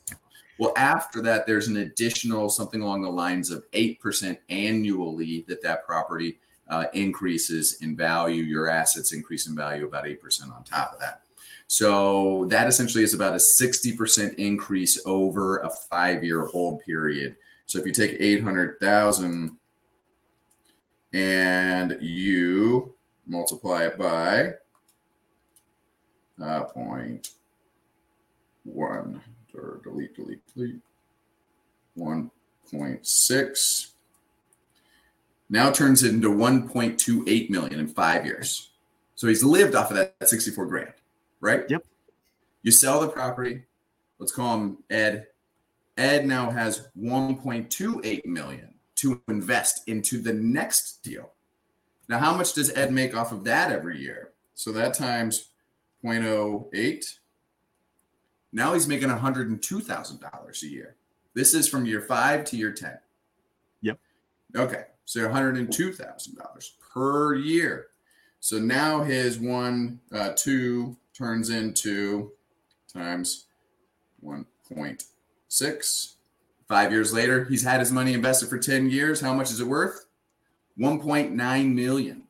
Well, 0.58 0.74
after 0.78 1.22
that, 1.22 1.46
there's 1.46 1.68
an 1.68 1.78
additional 1.78 2.50
something 2.50 2.82
along 2.82 3.02
the 3.02 3.10
lines 3.10 3.52
of 3.52 3.70
8% 3.72 4.38
annually 4.50 5.46
that 5.48 5.62
that 5.64 5.86
property 5.86 6.40
uh, 6.70 6.86
increases 6.94 7.82
in 7.82 7.96
value. 7.96 8.44
Your 8.44 8.70
assets 8.70 9.14
increase 9.14 9.48
in 9.48 9.56
value 9.56 9.86
about 9.86 10.06
8% 10.06 10.56
on 10.56 10.64
top 10.64 10.94
of 10.94 11.00
that. 11.00 11.22
So 11.68 12.46
that 12.50 12.68
essentially 12.68 13.04
is 13.04 13.14
about 13.14 13.34
a 13.34 13.42
60% 13.62 14.36
increase 14.36 15.02
over 15.06 15.60
a 15.60 15.70
five 15.90 16.24
year 16.24 16.46
hold 16.46 16.82
period. 16.82 17.36
So 17.66 17.80
if 17.80 17.86
you 17.86 17.92
take 17.92 18.16
800,000 18.20 19.58
and 21.14 21.98
you 22.02 22.94
multiply 23.26 23.86
it 23.86 23.98
by 23.98 24.54
uh, 26.42 26.64
point 26.66 27.30
one 28.64 29.22
or 29.56 29.82
delete, 29.84 30.16
delete, 30.16 30.42
delete. 30.54 30.82
1.6 31.98 33.88
now 35.50 35.72
turns 35.72 36.04
it 36.04 36.14
into 36.14 36.30
1.28 36.30 37.50
million 37.50 37.80
in 37.80 37.88
five 37.88 38.26
years. 38.26 38.72
So 39.16 39.28
he's 39.28 39.44
lived 39.44 39.76
off 39.76 39.92
of 39.92 39.98
that 39.98 40.16
64 40.24 40.66
grand, 40.66 40.94
right? 41.40 41.64
Yep. 41.70 41.86
You 42.64 42.72
sell 42.72 43.00
the 43.00 43.08
property. 43.08 43.64
Let's 44.20 44.32
call 44.32 44.58
him 44.58 44.78
Ed. 44.90 45.28
Ed 45.98 46.26
now 46.26 46.50
has 46.50 46.88
1.28 47.00 48.26
million 48.26 48.74
to 48.96 49.22
invest 49.28 49.88
into 49.88 50.22
the 50.22 50.34
next 50.34 51.04
deal. 51.04 51.32
Now, 52.10 52.20
how 52.20 52.36
much 52.36 52.54
does 52.54 52.72
Ed 52.76 52.92
make 52.92 53.16
off 53.16 53.32
of 53.32 53.44
that 53.46 53.72
every 53.72 54.00
year? 54.00 54.32
So 54.54 54.72
that 54.74 54.94
times 54.94 55.50
0.08 56.04 57.06
now 58.56 58.74
he's 58.74 58.88
making 58.88 59.10
$102,000 59.10 60.64
a 60.64 60.68
year. 60.68 60.96
This 61.34 61.54
is 61.54 61.68
from 61.68 61.86
year 61.86 62.00
five 62.00 62.46
to 62.46 62.56
year 62.56 62.72
10. 62.72 62.98
Yep. 63.82 64.00
Okay. 64.56 64.84
So 65.04 65.28
$102,000 65.28 66.70
per 66.94 67.36
year. 67.36 67.88
So 68.40 68.58
now 68.58 69.04
his 69.04 69.38
one, 69.40 70.00
uh, 70.14 70.32
two 70.38 70.96
turns 71.14 71.50
into 71.50 72.32
times 72.92 73.48
1.6. 74.24 76.14
Five 76.70 76.92
years 76.94 77.14
later, 77.14 77.44
he's 77.44 77.64
had 77.64 77.82
his 77.82 77.92
money 77.92 78.14
invested 78.14 78.48
for 78.48 78.58
10 78.58 78.90
years. 78.90 79.20
How 79.20 79.34
much 79.34 79.52
is 79.52 79.60
it 79.60 79.68
worth? 79.68 80.06
1.9 80.80 81.74
million. 81.74 82.24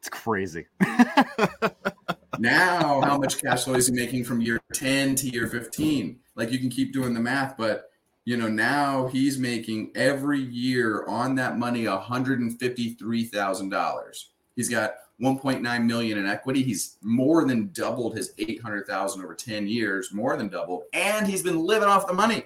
It's 0.00 0.08
crazy. 0.08 0.66
now 2.38 3.00
how 3.00 3.18
much 3.18 3.42
cash 3.42 3.64
flow 3.64 3.74
is 3.74 3.88
he 3.88 3.94
making 3.94 4.22
from 4.24 4.40
year 4.40 4.60
10 4.72 5.16
to 5.16 5.28
year 5.28 5.46
15 5.46 6.18
like 6.36 6.50
you 6.50 6.58
can 6.58 6.70
keep 6.70 6.92
doing 6.92 7.14
the 7.14 7.20
math 7.20 7.56
but 7.56 7.90
you 8.24 8.36
know 8.36 8.48
now 8.48 9.06
he's 9.08 9.38
making 9.38 9.90
every 9.94 10.40
year 10.40 11.04
on 11.06 11.34
that 11.34 11.58
money 11.58 11.84
$153000 11.84 14.24
he's 14.56 14.68
got 14.68 14.94
1.9 15.20 15.84
million 15.84 16.18
in 16.18 16.26
equity. 16.26 16.62
He's 16.62 16.96
more 17.02 17.46
than 17.46 17.70
doubled 17.72 18.16
his 18.16 18.32
800000 18.38 19.22
over 19.22 19.34
10 19.34 19.66
years 19.66 20.12
more 20.12 20.36
than 20.36 20.48
doubled 20.48 20.84
and 20.92 21.26
he's 21.26 21.42
been 21.42 21.58
living 21.58 21.88
off 21.88 22.06
the 22.06 22.12
money. 22.12 22.44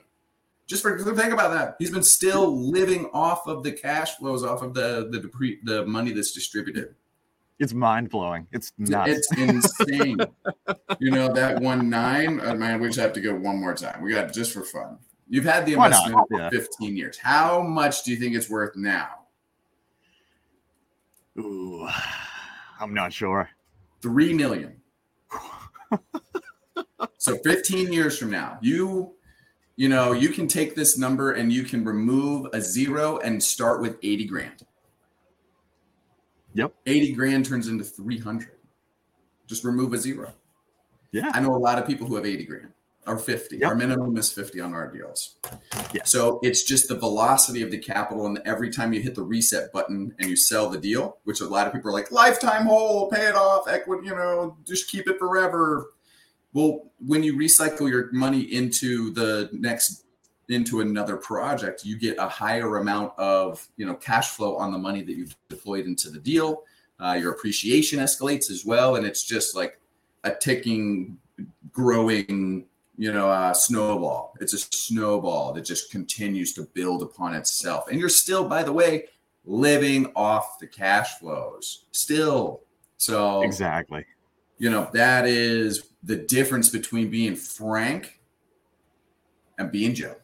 Just 0.67 0.83
for 0.83 0.99
think 0.99 1.33
about 1.33 1.51
that. 1.53 1.77
He's 1.79 1.91
been 1.91 2.03
still 2.03 2.71
living 2.71 3.09
off 3.15 3.47
of 3.47 3.63
the 3.63 3.73
cash 3.73 4.17
flows 4.17 4.45
off 4.45 4.61
of 4.61 4.75
the 4.75 5.09
the 5.11 5.57
the 5.65 5.87
money 5.87 6.13
that's 6.13 6.33
distributed 6.33 6.95
it's 7.59 7.75
mind 7.75 8.11
blowing. 8.11 8.47
It's 8.53 8.73
nuts. 8.79 9.11
It's 9.11 9.33
insane. 9.39 10.19
you 11.01 11.11
know 11.11 11.33
that 11.33 11.61
one 11.61 11.91
nine. 11.91 12.41
Uh, 12.41 12.55
man, 12.55 12.81
we 12.81 12.89
just 12.89 12.99
have 12.99 13.13
to 13.15 13.21
go 13.21 13.35
one 13.35 13.61
more 13.61 13.75
time. 13.75 14.03
We 14.03 14.13
got 14.13 14.33
just 14.33 14.53
for 14.53 14.63
fun. 14.63 14.99
You've 15.29 15.45
had 15.45 15.67
the 15.67 15.75
investment 15.75 16.27
for 16.31 16.41
yeah. 16.41 16.51
15 16.51 16.97
years. 16.97 17.19
How 17.19 17.61
much 17.63 18.03
do 18.03 18.13
you 18.13 18.17
think 18.17 18.35
it's 18.35 18.49
worth 18.49 18.77
now? 18.77 19.09
Ooh, 21.39 21.87
I'm 22.81 22.95
not 22.95 23.13
sure. 23.13 23.51
Three 24.01 24.33
million. 24.33 24.81
so 27.19 27.37
15 27.39 27.93
years 27.93 28.19
from 28.19 28.31
now, 28.31 28.59
you 28.61 29.15
you 29.77 29.89
know 29.89 30.13
you 30.13 30.31
can 30.31 30.49
take 30.49 30.75
this 30.75 30.97
number 30.97 31.33
and 31.33 31.53
you 31.53 31.65
can 31.65 31.85
remove 31.85 32.47
a 32.53 32.61
zero 32.61 33.19
and 33.19 33.43
start 33.43 33.81
with 33.81 33.99
80 34.03 34.27
grand. 34.27 34.63
Yep. 36.55 36.75
80 36.87 37.13
grand 37.13 37.47
turns 37.47 37.69
into 37.69 37.85
300. 37.85 38.51
Just 39.47 39.65
remove 39.65 39.93
a 39.93 39.99
zero. 39.99 40.33
Yeah. 41.13 41.31
I 41.33 41.41
know 41.41 41.55
a 41.55 41.59
lot 41.59 41.79
of 41.79 41.87
people 41.87 42.07
who 42.07 42.17
have 42.17 42.27
80 42.27 42.45
grand 42.45 42.73
or 43.07 43.19
50. 43.19 43.59
Yep. 43.59 43.69
Our 43.69 43.75
minimum 43.75 44.17
is 44.17 44.31
50 44.31 44.61
on 44.61 44.75
our 44.75 44.91
deals. 44.91 45.37
Yeah. 45.93 46.03
So 46.05 46.39
it's 46.43 46.63
just 46.65 46.89
the 46.89 46.97
velocity 46.97 47.63
of 47.63 47.71
the 47.71 47.79
capital. 47.79 48.27
And 48.27 48.39
every 48.45 48.71
time 48.71 48.93
you 48.93 49.01
hit 49.01 49.15
the 49.15 49.23
reset 49.23 49.73
button 49.73 50.15
and 50.19 50.29
you 50.29 50.37
sell 50.37 50.69
the 50.69 50.79
deal, 50.79 51.19
which 51.25 51.41
a 51.41 51.47
lot 51.47 51.67
of 51.67 51.73
people 51.73 51.91
are 51.91 51.95
like, 51.95 52.13
lifetime 52.13 52.67
hold, 52.67 53.13
pay 53.13 53.27
it 53.27 53.35
off, 53.35 53.69
equity, 53.69 54.07
you 54.09 54.15
know, 54.15 54.57
just 54.65 54.91
keep 54.91 55.09
it 55.09 55.19
forever. 55.19 55.93
Well, 56.53 56.91
when 56.99 57.23
you 57.23 57.35
recycle 57.35 57.89
your 57.89 58.11
money 58.13 58.41
into 58.41 59.11
the 59.13 59.49
next 59.53 60.05
into 60.49 60.81
another 60.81 61.17
project, 61.17 61.85
you 61.85 61.99
get 61.99 62.17
a 62.19 62.29
higher 62.29 62.79
amount 62.79 63.13
of 63.19 63.67
you 63.77 63.87
know 63.87 63.95
cash 63.95 64.31
flow 64.31 64.57
on 64.57 64.73
the 64.73 64.79
money 64.79 65.03
that 65.03 65.15
you've 65.15 65.37
deployed 65.49 65.87
into 65.87 66.11
the 66.11 66.19
deal. 66.19 66.63
Uh, 67.01 67.17
your 67.21 67.33
appreciation 67.33 68.01
escalates 68.01 68.51
as 68.51 68.65
well, 68.65 68.97
and 68.97 69.07
it's 69.07 69.23
just 69.25 69.55
like 69.55 69.79
a 70.25 70.35
ticking, 70.35 71.17
growing 71.73 72.67
you 72.97 73.13
know 73.13 73.31
uh, 73.31 73.53
snowball. 73.55 74.35
It's 74.41 74.55
a 74.55 74.59
snowball 74.59 75.53
that 75.53 75.65
just 75.65 75.91
continues 75.91 76.53
to 76.55 76.63
build 76.75 77.03
upon 77.03 77.35
itself, 77.35 77.89
and 77.91 78.01
you're 78.01 78.09
still, 78.09 78.49
by 78.49 78.63
the 78.63 78.73
way, 78.73 79.07
living 79.45 80.11
off 80.17 80.59
the 80.59 80.67
cash 80.67 81.19
flows 81.19 81.85
still. 81.93 82.63
So 82.97 83.43
exactly, 83.43 84.07
you 84.59 84.71
know 84.71 84.89
that 84.95 85.27
is 85.27 85.91
the 86.03 86.17
difference 86.17 86.71
between 86.71 87.11
being 87.11 87.37
Frank 87.37 88.21
and 89.59 89.71
being 89.71 89.95
Joe. 89.95 90.17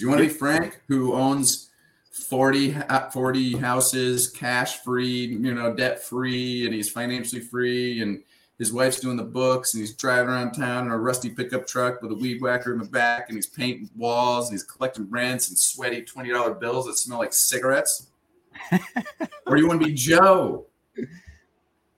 Do 0.00 0.06
you 0.06 0.10
want 0.12 0.22
to 0.22 0.28
be 0.28 0.32
Frank, 0.32 0.80
who 0.88 1.12
owns 1.12 1.68
40, 2.10 2.74
40 3.12 3.56
houses, 3.58 4.30
cash 4.30 4.78
free, 4.78 5.26
you 5.26 5.54
know, 5.54 5.74
debt 5.74 6.02
free, 6.02 6.64
and 6.64 6.72
he's 6.72 6.88
financially 6.88 7.42
free, 7.42 8.00
and 8.00 8.22
his 8.58 8.72
wife's 8.72 8.98
doing 8.98 9.18
the 9.18 9.22
books, 9.22 9.74
and 9.74 9.82
he's 9.82 9.94
driving 9.94 10.30
around 10.30 10.52
town 10.52 10.86
in 10.86 10.90
a 10.90 10.96
rusty 10.96 11.28
pickup 11.28 11.66
truck 11.66 12.00
with 12.00 12.12
a 12.12 12.14
weed 12.14 12.40
whacker 12.40 12.72
in 12.72 12.78
the 12.78 12.86
back, 12.86 13.26
and 13.28 13.36
he's 13.36 13.46
painting 13.46 13.90
walls, 13.94 14.48
and 14.48 14.54
he's 14.54 14.64
collecting 14.64 15.06
rents 15.10 15.50
and 15.50 15.58
sweaty 15.58 16.00
$20 16.00 16.58
bills 16.58 16.86
that 16.86 16.96
smell 16.96 17.18
like 17.18 17.34
cigarettes? 17.34 18.08
or 18.72 19.56
do 19.56 19.60
you 19.60 19.68
want 19.68 19.82
to 19.82 19.86
be 19.86 19.92
Joe? 19.92 20.64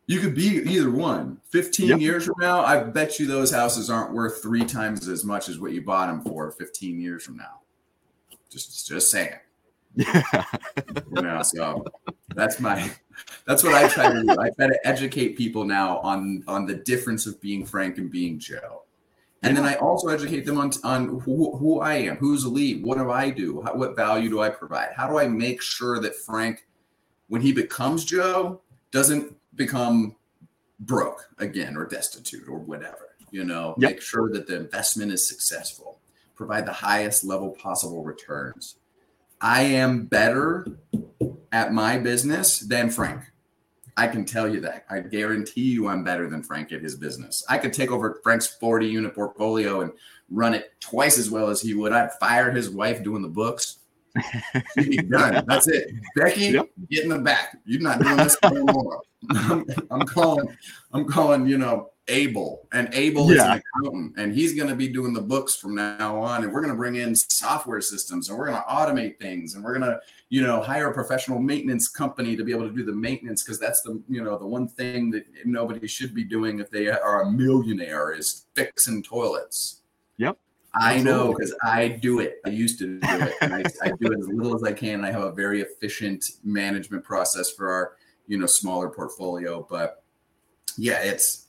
You 0.09 0.19
could 0.19 0.35
be 0.35 0.61
either 0.69 0.91
one. 0.91 1.39
15 1.51 1.87
yep. 1.87 2.01
years 2.01 2.25
from 2.25 2.35
now, 2.41 2.65
I 2.65 2.83
bet 2.83 3.21
you 3.21 3.29
those 3.29 3.53
houses 3.53 3.91
aren't 3.91 4.13
worth 4.13 4.43
three 4.43 4.65
times 4.65 5.07
as 5.07 5.25
much 5.25 5.49
as 5.49 5.61
what 5.61 5.71
you 5.71 5.83
bought 5.83 6.09
them 6.09 6.21
for 6.23 6.51
15 6.51 7.01
years 7.01 7.23
from 7.23 7.37
now. 7.37 7.61
Just 8.53 8.87
just 8.87 9.11
saying. 9.11 9.35
Yeah. 9.95 10.23
you 11.15 11.23
know, 11.23 11.43
so 11.43 11.85
that's 12.35 12.61
my 12.61 12.91
that's 13.47 13.63
what 13.63 13.75
I 13.75 13.89
try 13.89 14.13
to 14.13 14.23
do. 14.23 14.31
I 14.39 14.51
try 14.51 14.69
to 14.69 14.79
educate 14.85 15.37
people 15.37 15.65
now 15.65 15.99
on 15.99 16.45
on 16.47 16.67
the 16.67 16.75
difference 16.75 17.27
of 17.27 17.41
being 17.41 17.65
Frank 17.65 17.99
and 17.99 18.11
being 18.11 18.39
Joe. 18.39 18.83
And 19.45 19.57
then 19.57 19.65
I 19.65 19.75
also 19.75 20.09
educate 20.09 20.47
them 20.47 20.57
on, 20.57 20.71
on 20.85 21.21
who, 21.21 21.57
who 21.57 21.81
I 21.81 21.95
am, 21.95 22.17
who's 22.17 22.47
Lee, 22.47 22.81
what 22.81 22.97
do 22.97 23.11
I 23.11 23.29
do, 23.29 23.61
How, 23.63 23.75
what 23.75 23.97
value 23.97 24.29
do 24.29 24.41
I 24.41 24.49
provide? 24.49 24.91
How 24.97 25.09
do 25.09 25.19
I 25.19 25.27
make 25.27 25.61
sure 25.61 25.99
that 26.01 26.15
Frank, 26.15 26.65
when 27.27 27.43
he 27.43 27.53
becomes 27.53 28.05
Joe, 28.05 28.61
doesn't 28.93 29.35
become 29.57 30.15
broke 30.79 31.29
again 31.39 31.77
or 31.77 31.87
destitute 31.87 32.49
or 32.49 32.59
whatever? 32.59 33.17
You 33.33 33.45
know, 33.45 33.75
yep. 33.79 33.93
make 33.93 34.01
sure 34.03 34.31
that 34.31 34.47
the 34.47 34.57
investment 34.57 35.11
is 35.11 35.27
successful, 35.27 35.99
provide 36.43 36.67
the 36.67 36.73
highest 36.73 37.23
level 37.23 37.51
possible 37.51 38.03
returns. 38.03 38.77
I 39.41 39.63
am 39.63 40.07
better 40.07 40.67
at 41.53 41.73
my 41.73 41.99
business 41.99 42.59
than 42.59 42.91
Frank. 42.91 43.21
I 43.97 44.09
can 44.09 44.25
tell 44.25 44.53
you 44.53 44.61
that. 44.63 44.85
I 44.91 45.01
guarantee 45.01 45.71
you 45.71 45.87
I'm 45.87 46.03
better 46.03 46.29
than 46.29 46.43
Frank 46.43 46.73
at 46.73 46.83
his 46.83 46.97
business. 46.97 47.45
I 47.49 47.59
could 47.59 47.73
take 47.73 47.93
over 47.93 48.19
Frank's 48.25 48.49
40 48.49 48.89
unit 48.89 49.15
portfolio 49.15 49.83
and 49.83 49.93
run 50.31 50.55
it 50.55 50.73
twice 50.81 51.17
as 51.17 51.31
well 51.31 51.49
as 51.49 51.61
he 51.61 51.75
would. 51.75 51.93
I'd 51.93 52.13
fire 52.15 52.51
his 52.51 52.71
wife 52.71 53.05
doing 53.05 53.23
the 53.23 53.29
books. 53.29 53.79
He'd 54.75 54.91
be 54.91 54.97
done. 54.97 55.45
That's 55.47 55.69
it. 55.69 55.93
Becky, 56.17 56.47
yep. 56.47 56.69
get 56.91 57.05
in 57.05 57.11
the 57.11 57.19
back. 57.21 57.57
You're 57.67 57.83
not 57.83 58.03
doing 58.03 58.17
this 58.17 58.37
anymore. 58.43 59.03
I'm, 59.31 59.65
I'm 59.93 60.07
calling, 60.07 60.57
I'm 60.93 61.05
calling, 61.05 61.47
you 61.47 61.59
know, 61.59 61.92
Abel, 62.09 62.69
and 62.73 62.93
Abel 62.93 63.29
yeah. 63.29 63.35
is 63.35 63.43
an 63.43 63.63
accountant, 63.63 64.15
and 64.17 64.35
he's 64.35 64.55
going 64.55 64.69
to 64.69 64.75
be 64.75 64.89
doing 64.89 65.13
the 65.13 65.21
books 65.21 65.55
from 65.55 65.75
now 65.75 66.19
on. 66.21 66.43
And 66.43 66.53
we're 66.53 66.61
going 66.61 66.73
to 66.73 66.77
bring 66.77 66.97
in 66.97 67.15
software 67.15 67.81
systems, 67.81 68.29
and 68.29 68.37
we're 68.37 68.47
going 68.47 68.61
to 68.61 68.69
automate 68.69 69.21
things, 69.21 69.55
and 69.55 69.63
we're 69.63 69.79
going 69.79 69.91
to, 69.91 70.01
you 70.29 70.43
know, 70.43 70.61
hire 70.61 70.91
a 70.91 70.95
professional 70.95 71.39
maintenance 71.39 71.89
company 71.89 72.37
to 72.37 72.43
be 72.43 72.51
able 72.51 72.69
to 72.69 72.75
do 72.75 72.85
the 72.85 72.93
maintenance 72.93 73.45
because 73.45 73.61
that's 73.61 73.83
the, 73.83 74.03
you 74.09 74.23
know, 74.23 74.37
the 74.37 74.47
one 74.47 74.67
thing 74.67 75.11
that 75.11 75.25
nobody 75.45 75.87
should 75.87 76.13
be 76.15 76.25
doing 76.25 76.59
if 76.59 76.71
they 76.71 76.89
are 76.89 77.23
a 77.23 77.31
millionaire 77.31 78.13
is 78.13 78.47
fixing 78.55 79.03
toilets. 79.03 79.83
Yep. 80.19 80.39
I 80.75 81.01
know 81.01 81.35
because 81.35 81.55
I 81.63 81.87
do 81.87 82.21
it. 82.21 82.41
I 82.45 82.49
used 82.49 82.79
to 82.81 82.99
do 82.99 83.01
it, 83.03 83.35
and 83.43 83.55
I, 83.55 83.63
I 83.83 83.89
do 83.89 84.11
it 84.11 84.19
as 84.19 84.29
little 84.29 84.57
as 84.57 84.65
I 84.65 84.73
can. 84.73 85.05
I 85.05 85.13
have 85.13 85.23
a 85.23 85.33
very 85.33 85.61
efficient 85.61 86.25
management 86.43 87.05
process 87.05 87.51
for 87.51 87.71
our, 87.71 87.93
you 88.27 88.39
know, 88.39 88.47
smaller 88.47 88.89
portfolio, 88.89 89.67
but 89.69 90.03
yeah, 90.79 91.01
it's 91.03 91.49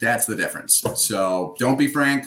that's 0.00 0.26
the 0.26 0.36
difference. 0.36 0.82
So 0.96 1.54
don't 1.58 1.78
be 1.78 1.88
frank. 1.88 2.26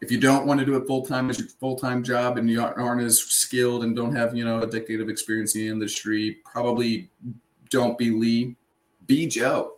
If 0.00 0.10
you 0.10 0.18
don't 0.18 0.46
want 0.46 0.60
to 0.60 0.66
do 0.66 0.76
it 0.76 0.86
full 0.86 1.04
time 1.04 1.28
as 1.28 1.38
your 1.38 1.48
full 1.48 1.76
time 1.76 2.02
job 2.02 2.38
and 2.38 2.48
you 2.48 2.62
aren't 2.62 3.02
as 3.02 3.20
skilled 3.20 3.84
and 3.84 3.94
don't 3.94 4.14
have 4.14 4.34
you 4.34 4.44
know 4.44 4.62
a 4.62 4.66
decade 4.66 5.00
of 5.00 5.08
experience 5.08 5.54
in 5.54 5.62
the 5.62 5.68
industry, 5.68 6.38
probably 6.44 7.10
don't 7.68 7.98
be 7.98 8.10
Lee. 8.10 8.56
Be 9.06 9.26
Joe. 9.26 9.76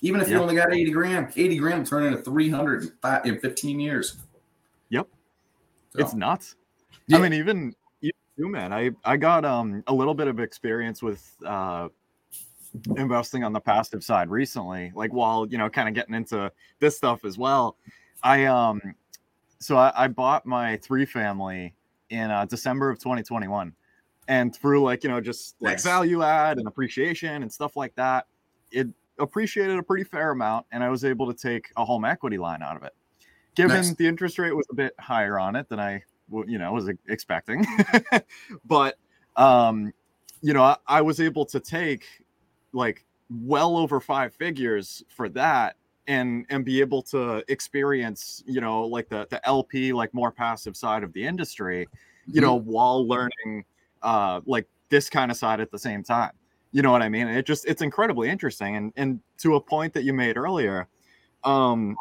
Even 0.00 0.20
if 0.20 0.28
yep. 0.28 0.36
you 0.36 0.42
only 0.42 0.54
got 0.54 0.74
80 0.74 0.90
grand, 0.90 1.32
80 1.34 1.56
grand 1.56 1.86
turn 1.86 2.04
into 2.04 2.18
300 2.18 2.92
in 3.24 3.38
15 3.38 3.80
years. 3.80 4.16
Yep. 4.90 5.08
So. 5.90 5.98
It's 6.00 6.12
nuts. 6.12 6.56
Yeah. 7.06 7.16
I 7.16 7.20
mean, 7.22 7.32
even 7.32 7.74
you, 8.00 8.12
man, 8.36 8.72
I, 8.72 8.90
I 9.04 9.16
got 9.16 9.44
um 9.44 9.82
a 9.86 9.94
little 9.94 10.14
bit 10.14 10.28
of 10.28 10.40
experience 10.40 11.02
with 11.02 11.34
uh 11.46 11.88
investing 12.96 13.44
on 13.44 13.52
the 13.52 13.60
passive 13.60 14.02
side 14.02 14.28
recently, 14.28 14.92
like 14.94 15.12
while 15.12 15.46
you 15.46 15.58
know, 15.58 15.68
kind 15.68 15.88
of 15.88 15.94
getting 15.94 16.14
into 16.14 16.50
this 16.80 16.96
stuff 16.96 17.24
as 17.24 17.38
well. 17.38 17.76
I 18.22 18.44
um, 18.44 18.80
so 19.58 19.76
I, 19.76 19.92
I 20.04 20.08
bought 20.08 20.46
my 20.46 20.76
three 20.78 21.04
family 21.04 21.74
in 22.10 22.30
uh, 22.30 22.44
December 22.46 22.90
of 22.90 22.98
2021, 22.98 23.72
and 24.28 24.54
through 24.54 24.82
like 24.82 25.04
you 25.04 25.10
know 25.10 25.20
just 25.20 25.56
like 25.60 25.74
nice. 25.74 25.84
value 25.84 26.22
add 26.22 26.58
and 26.58 26.66
appreciation 26.66 27.42
and 27.42 27.52
stuff 27.52 27.76
like 27.76 27.94
that, 27.94 28.26
it 28.70 28.88
appreciated 29.18 29.78
a 29.78 29.82
pretty 29.82 30.04
fair 30.04 30.30
amount, 30.30 30.66
and 30.72 30.82
I 30.82 30.88
was 30.88 31.04
able 31.04 31.32
to 31.32 31.34
take 31.34 31.70
a 31.76 31.84
home 31.84 32.04
equity 32.04 32.38
line 32.38 32.62
out 32.62 32.76
of 32.76 32.82
it. 32.82 32.92
Given 33.54 33.76
nice. 33.76 33.94
the 33.94 34.06
interest 34.06 34.38
rate 34.38 34.54
was 34.54 34.66
a 34.70 34.74
bit 34.74 34.94
higher 34.98 35.38
on 35.38 35.54
it 35.54 35.68
than 35.68 35.78
I, 35.78 36.02
you 36.46 36.58
know, 36.58 36.72
was 36.72 36.90
expecting, 37.08 37.64
but 38.64 38.96
um, 39.36 39.92
you 40.42 40.52
know, 40.52 40.62
I, 40.62 40.76
I 40.86 41.02
was 41.02 41.20
able 41.20 41.46
to 41.46 41.60
take 41.60 42.04
like 42.74 43.04
well 43.30 43.76
over 43.76 44.00
five 44.00 44.34
figures 44.34 45.02
for 45.08 45.28
that 45.30 45.76
and 46.06 46.44
and 46.50 46.64
be 46.64 46.80
able 46.80 47.00
to 47.00 47.42
experience 47.48 48.42
you 48.46 48.60
know 48.60 48.84
like 48.84 49.08
the 49.08 49.26
the 49.30 49.40
lp 49.48 49.92
like 49.92 50.12
more 50.12 50.30
passive 50.30 50.76
side 50.76 51.02
of 51.02 51.12
the 51.14 51.24
industry 51.24 51.88
you 52.26 52.34
mm-hmm. 52.34 52.42
know 52.42 52.54
while 52.56 53.06
learning 53.08 53.64
uh 54.02 54.40
like 54.44 54.68
this 54.94 55.10
kind 55.10 55.30
of 55.30 55.36
side 55.36 55.60
at 55.60 55.70
the 55.72 55.78
same 55.78 56.02
time. 56.02 56.30
You 56.72 56.82
know 56.82 56.92
what 56.92 57.02
i 57.02 57.08
mean? 57.08 57.28
It 57.28 57.46
just 57.46 57.66
it's 57.66 57.82
incredibly 57.82 58.28
interesting 58.28 58.76
and 58.76 58.92
and 58.96 59.20
to 59.38 59.56
a 59.56 59.60
point 59.60 59.92
that 59.94 60.04
you 60.04 60.12
made 60.12 60.36
earlier 60.36 60.88
um 61.44 61.96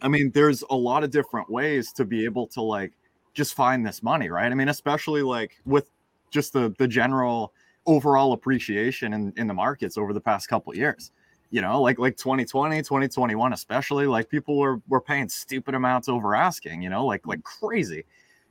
i 0.00 0.08
mean 0.08 0.30
there's 0.30 0.62
a 0.70 0.76
lot 0.76 1.02
of 1.02 1.10
different 1.10 1.50
ways 1.50 1.92
to 1.92 2.04
be 2.04 2.24
able 2.24 2.46
to 2.46 2.62
like 2.62 2.92
just 3.34 3.54
find 3.54 3.84
this 3.86 4.02
money 4.02 4.28
right? 4.28 4.50
I 4.50 4.54
mean 4.54 4.68
especially 4.68 5.22
like 5.22 5.60
with 5.64 5.90
just 6.30 6.52
the 6.52 6.74
the 6.78 6.88
general 6.88 7.52
overall 7.86 8.32
appreciation 8.32 9.12
in, 9.12 9.32
in 9.36 9.46
the 9.46 9.54
markets 9.54 9.96
over 9.96 10.12
the 10.12 10.20
past 10.20 10.48
couple 10.48 10.74
years 10.74 11.12
you 11.50 11.60
know 11.60 11.80
like 11.80 11.98
like 11.98 12.16
2020 12.16 12.78
2021 12.78 13.52
especially 13.52 14.06
like 14.06 14.28
people 14.28 14.56
were 14.56 14.80
were 14.88 15.00
paying 15.00 15.28
stupid 15.28 15.74
amounts 15.74 16.08
over 16.08 16.34
asking 16.34 16.80
you 16.80 16.88
know 16.88 17.04
like 17.04 17.26
like 17.26 17.42
crazy 17.42 18.04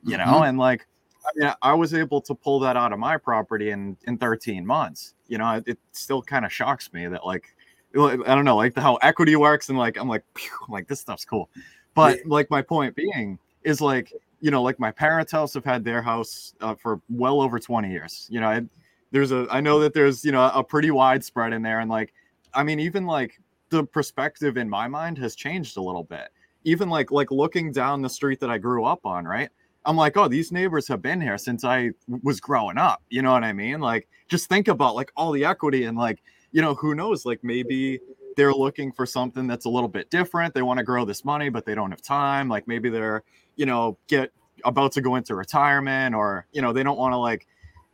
you 0.04 0.16
know 0.16 0.24
mm-hmm. 0.24 0.44
and 0.44 0.58
like 0.58 0.86
I, 1.22 1.30
mean, 1.36 1.52
I 1.60 1.74
was 1.74 1.92
able 1.92 2.22
to 2.22 2.34
pull 2.34 2.60
that 2.60 2.76
out 2.76 2.92
of 2.92 2.98
my 2.98 3.16
property 3.16 3.70
in 3.70 3.96
in 4.06 4.18
13 4.18 4.66
months 4.66 5.14
you 5.26 5.38
know 5.38 5.52
it, 5.52 5.64
it 5.66 5.78
still 5.92 6.22
kind 6.22 6.44
of 6.44 6.52
shocks 6.52 6.92
me 6.92 7.06
that 7.08 7.24
like 7.24 7.44
i 7.96 8.34
don't 8.34 8.44
know 8.44 8.56
like 8.56 8.74
the, 8.74 8.80
how 8.80 8.96
equity 8.96 9.34
works 9.34 9.68
and 9.68 9.76
like 9.76 9.96
i'm 9.96 10.08
like 10.08 10.24
like 10.68 10.86
this 10.86 11.00
stuff's 11.00 11.24
cool 11.24 11.48
but 11.94 12.18
yeah. 12.18 12.22
like 12.26 12.48
my 12.50 12.62
point 12.62 12.94
being 12.94 13.38
is 13.64 13.80
like 13.80 14.12
you 14.40 14.50
know 14.50 14.62
like 14.62 14.78
my 14.78 14.90
parents 14.92 15.32
house 15.32 15.54
have 15.54 15.64
had 15.64 15.84
their 15.84 16.00
house 16.00 16.54
uh, 16.60 16.74
for 16.74 17.00
well 17.08 17.40
over 17.40 17.58
20 17.58 17.90
years 17.90 18.28
you 18.30 18.40
know 18.40 18.66
there's 19.10 19.32
a 19.32 19.46
I 19.50 19.60
know 19.60 19.80
that 19.80 19.94
there's 19.94 20.24
you 20.24 20.32
know 20.32 20.50
a 20.54 20.62
pretty 20.62 20.90
widespread 20.90 21.52
in 21.52 21.62
there, 21.62 21.80
and 21.80 21.90
like 21.90 22.12
I 22.54 22.62
mean 22.62 22.80
even 22.80 23.06
like 23.06 23.40
the 23.70 23.84
perspective 23.84 24.56
in 24.56 24.68
my 24.68 24.88
mind 24.88 25.18
has 25.18 25.34
changed 25.34 25.76
a 25.76 25.82
little 25.82 26.04
bit. 26.04 26.28
Even 26.64 26.90
like 26.90 27.10
like 27.10 27.30
looking 27.30 27.72
down 27.72 28.02
the 28.02 28.10
street 28.10 28.40
that 28.40 28.50
I 28.50 28.58
grew 28.58 28.84
up 28.84 29.04
on, 29.06 29.24
right? 29.24 29.50
I'm 29.86 29.96
like, 29.96 30.16
oh, 30.16 30.28
these 30.28 30.52
neighbors 30.52 30.86
have 30.88 31.00
been 31.00 31.20
here 31.20 31.38
since 31.38 31.64
I 31.64 31.90
was 32.22 32.38
growing 32.38 32.76
up. 32.76 33.02
You 33.08 33.22
know 33.22 33.32
what 33.32 33.44
I 33.44 33.52
mean? 33.52 33.80
Like, 33.80 34.08
just 34.28 34.48
think 34.48 34.68
about 34.68 34.94
like 34.94 35.10
all 35.16 35.32
the 35.32 35.44
equity 35.44 35.84
and 35.84 35.96
like, 35.96 36.22
you 36.52 36.60
know, 36.60 36.74
who 36.74 36.94
knows? 36.94 37.24
Like 37.24 37.42
maybe 37.42 37.98
they're 38.36 38.52
looking 38.52 38.92
for 38.92 39.06
something 39.06 39.46
that's 39.46 39.64
a 39.64 39.68
little 39.68 39.88
bit 39.88 40.10
different. 40.10 40.54
They 40.54 40.62
want 40.62 40.78
to 40.78 40.84
grow 40.84 41.04
this 41.04 41.24
money, 41.24 41.48
but 41.48 41.64
they 41.64 41.74
don't 41.74 41.90
have 41.90 42.02
time. 42.02 42.48
Like 42.48 42.68
maybe 42.68 42.90
they're, 42.90 43.22
you 43.56 43.66
know, 43.66 43.96
get 44.06 44.32
about 44.64 44.92
to 44.92 45.00
go 45.00 45.16
into 45.16 45.34
retirement 45.34 46.14
or, 46.14 46.46
you 46.52 46.60
know, 46.60 46.72
they 46.72 46.82
don't 46.82 46.98
want 46.98 47.12
to 47.12 47.16
like 47.16 47.46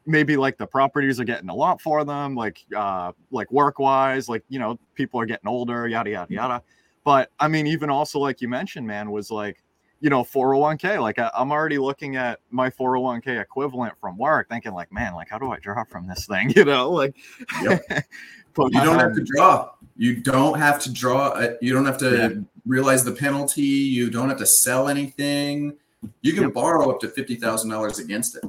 maybe 0.07 0.37
like 0.37 0.57
the 0.57 0.67
properties 0.67 1.21
are 1.21 1.25
getting 1.25 1.49
a 1.49 1.55
lot 1.55 1.81
for 1.81 2.05
them, 2.05 2.35
like 2.35 2.65
uh 2.75 3.13
like 3.31 3.51
work 3.51 3.79
wise, 3.79 4.29
like 4.29 4.45
you 4.49 4.59
know, 4.59 4.79
people 4.95 5.21
are 5.21 5.27
getting 5.27 5.49
older, 5.49 5.87
yada 5.89 6.11
yada 6.11 6.33
yada. 6.33 6.63
But 7.05 7.31
I 7.39 7.49
mean, 7.49 7.67
even 7.67 7.91
also 7.91 8.19
like 8.19 8.41
you 8.41 8.49
mentioned, 8.49 8.87
man, 8.87 9.11
was 9.11 9.31
like, 9.31 9.63
you 10.01 10.11
know, 10.11 10.23
401k. 10.23 11.01
Like 11.01 11.19
I, 11.19 11.31
am 11.35 11.53
already 11.53 11.79
looking 11.79 12.17
at 12.17 12.41
my 12.51 12.71
401k 12.71 13.41
equivalent 13.41 13.95
from 14.01 14.17
work, 14.17 14.49
thinking 14.49 14.73
like, 14.73 14.93
man, 14.93 15.15
like 15.15 15.29
how 15.29 15.39
do 15.39 15.51
I 15.51 15.59
draw 15.59 15.85
from 15.85 16.07
this 16.07 16.27
thing? 16.27 16.51
You 16.57 16.65
know, 16.65 16.91
like 16.91 17.17
yep. 17.63 17.83
but 18.55 18.73
you 18.73 18.81
don't 18.81 18.99
have 18.99 19.15
to 19.15 19.25
draw. 19.25 19.71
You 19.97 20.17
don't 20.17 20.59
have 20.59 20.81
to 20.83 20.93
draw. 20.93 21.29
Uh, 21.29 21.55
you 21.61 21.73
don't 21.73 21.87
have 21.87 21.99
to 21.99 22.11
yeah. 22.11 22.43
realize 22.65 23.05
the 23.05 23.13
penalty. 23.13 23.63
You 23.63 24.11
don't 24.11 24.29
have 24.29 24.39
to 24.39 24.47
sell 24.47 24.89
anything. 24.89 25.77
You 26.23 26.33
can 26.33 26.45
yep. 26.45 26.55
borrow 26.55 26.91
up 26.91 27.01
to 27.01 27.09
fifty 27.09 27.37
thousand 27.37 27.71
dollars 27.71 27.99
against 27.99 28.37
it. 28.37 28.45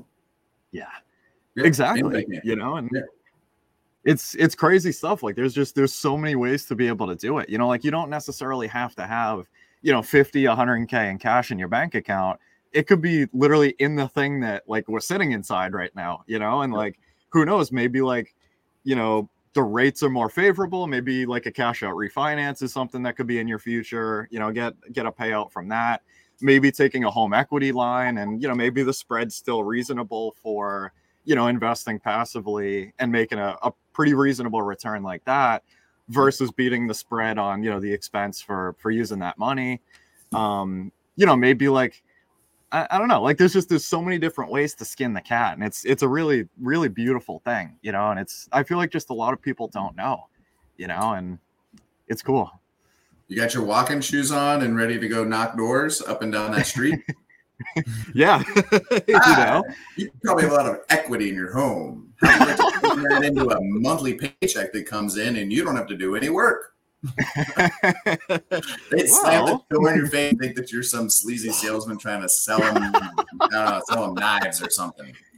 Yeah, 0.71 0.87
yeah, 1.57 1.65
exactly. 1.65 2.27
You 2.43 2.55
know, 2.55 2.75
and 2.75 2.89
yeah. 2.93 3.01
it's 4.05 4.35
it's 4.35 4.53
crazy 4.53 4.91
stuff. 4.91 5.23
Like 5.23 5.35
there's 5.35 5.53
just 5.53 5.73
there's 5.73 5.93
so 5.93 6.15
many 6.15 6.35
ways 6.35 6.65
to 6.65 6.75
be 6.75 6.87
able 6.87 7.07
to 7.07 7.15
do 7.15 7.39
it. 7.39 7.49
You 7.49 7.57
know, 7.57 7.67
like 7.67 7.83
you 7.83 7.89
don't 7.89 8.09
necessarily 8.09 8.67
have 8.67 8.95
to 8.95 9.07
have, 9.07 9.47
you 9.81 9.91
know, 9.91 10.03
50, 10.03 10.43
100k 10.43 11.09
in 11.09 11.17
cash 11.17 11.51
in 11.51 11.57
your 11.57 11.67
bank 11.67 11.95
account. 11.95 12.39
It 12.73 12.85
could 12.85 13.01
be 13.01 13.25
literally 13.33 13.75
in 13.79 13.95
the 13.95 14.07
thing 14.07 14.39
that 14.41 14.69
like 14.69 14.87
we're 14.87 14.99
sitting 14.99 15.31
inside 15.31 15.73
right 15.73 15.93
now, 15.95 16.23
you 16.27 16.37
know, 16.37 16.61
and 16.61 16.71
like 16.71 16.99
who 17.29 17.43
knows, 17.43 17.71
maybe 17.71 18.01
like, 18.01 18.35
you 18.83 18.95
know, 18.95 19.29
the 19.53 19.63
rates 19.63 20.03
are 20.03 20.09
more 20.09 20.29
favorable. 20.29 20.85
Maybe 20.85 21.25
like 21.25 21.47
a 21.47 21.51
cash 21.51 21.81
out 21.81 21.95
refinance 21.95 22.61
is 22.61 22.71
something 22.71 23.01
that 23.01 23.15
could 23.15 23.25
be 23.25 23.39
in 23.39 23.47
your 23.47 23.57
future, 23.57 24.27
you 24.29 24.37
know, 24.37 24.51
get 24.51 24.75
get 24.93 25.07
a 25.07 25.11
payout 25.11 25.51
from 25.51 25.67
that. 25.69 26.03
Maybe 26.39 26.71
taking 26.71 27.03
a 27.05 27.09
home 27.09 27.33
equity 27.33 27.71
line 27.71 28.19
and 28.19 28.39
you 28.39 28.47
know, 28.47 28.53
maybe 28.53 28.83
the 28.83 28.93
spread's 28.93 29.33
still 29.33 29.63
reasonable 29.63 30.35
for 30.43 30.93
you 31.27 31.35
know 31.35 31.47
investing 31.47 31.99
passively 31.99 32.93
and 32.99 33.11
making 33.11 33.37
a, 33.37 33.55
a 33.61 33.71
pretty 33.91 34.13
reasonable 34.13 34.61
return 34.61 35.03
like 35.03 35.23
that 35.25 35.61
versus 36.07 36.49
beating 36.51 36.87
the 36.87 36.93
spread 36.93 37.37
on 37.37 37.61
you 37.61 37.69
know 37.69 37.81
the 37.81 37.91
expense 37.91 38.41
for 38.41 38.75
for 38.79 38.91
using 38.91 39.19
that 39.19 39.37
money 39.37 39.81
um 40.33 40.89
you 41.17 41.25
know 41.25 41.35
maybe 41.35 41.67
like 41.67 42.01
I, 42.69 42.85
I 42.91 42.97
don't 42.97 43.07
know. 43.07 43.21
Like 43.21 43.37
there's 43.37 43.53
just 43.53 43.69
there's 43.69 43.85
so 43.85 44.01
many 44.01 44.17
different 44.19 44.51
ways 44.51 44.75
to 44.75 44.83
skin 44.83 45.13
the 45.13 45.21
cat, 45.21 45.53
and 45.53 45.63
it's 45.63 45.85
it's 45.85 46.03
a 46.03 46.07
really 46.07 46.49
really 46.59 46.89
beautiful 46.89 47.39
thing, 47.45 47.77
you 47.81 47.93
know. 47.93 48.11
And 48.11 48.19
it's 48.19 48.49
I 48.51 48.63
feel 48.63 48.77
like 48.77 48.91
just 48.91 49.09
a 49.09 49.13
lot 49.13 49.31
of 49.31 49.41
people 49.41 49.69
don't 49.69 49.95
know, 49.95 50.27
you 50.75 50.87
know, 50.87 51.13
and 51.13 51.39
it's 52.09 52.21
cool. 52.21 52.51
You 53.29 53.37
got 53.37 53.53
your 53.53 53.63
walking 53.63 54.01
shoes 54.01 54.33
on 54.33 54.63
and 54.63 54.75
ready 54.75 54.99
to 54.99 55.07
go 55.07 55.23
knock 55.23 55.55
doors 55.55 56.01
up 56.01 56.21
and 56.21 56.31
down 56.31 56.51
that 56.51 56.65
street. 56.65 56.99
yeah, 58.13 58.43
you 59.07 59.15
ah, 59.15 59.61
know, 59.65 59.73
you 59.95 60.11
probably 60.23 60.43
have 60.43 60.51
a 60.51 60.55
lot 60.55 60.65
of 60.67 60.79
equity 60.89 61.29
in 61.29 61.35
your 61.35 61.53
home. 61.53 62.13
You 62.21 62.27
like 62.27 62.57
to 62.57 62.79
turn 62.81 63.03
that 63.03 63.23
into 63.23 63.49
a 63.49 63.57
monthly 63.61 64.13
paycheck 64.13 64.73
that 64.73 64.85
comes 64.85 65.17
in, 65.17 65.37
and 65.37 65.51
you 65.51 65.63
don't 65.63 65.75
have 65.75 65.87
to 65.87 65.97
do 65.97 66.15
any 66.15 66.29
work? 66.29 66.73
They 67.03 67.13
slam 69.05 69.45
the 69.45 69.61
door 69.69 69.91
in 69.91 69.97
your 69.97 70.07
face 70.07 70.31
and 70.31 70.39
think 70.39 70.55
that 70.55 70.71
you're 70.71 70.83
some 70.83 71.09
sleazy 71.09 71.51
salesman 71.51 71.97
trying 71.97 72.21
to 72.21 72.29
sell 72.29 72.59
them, 72.59 72.91
know, 73.51 73.81
sell 73.87 74.07
them 74.07 74.15
knives 74.15 74.61
or 74.61 74.69
something. 74.69 75.13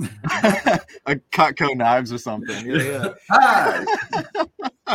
a 1.05 1.15
Cutco 1.31 1.75
knives 1.75 2.13
or 2.13 2.17
something. 2.17 2.65
Yeah, 2.65 2.81
yeah. 2.81 3.13
Hi. 3.29 3.85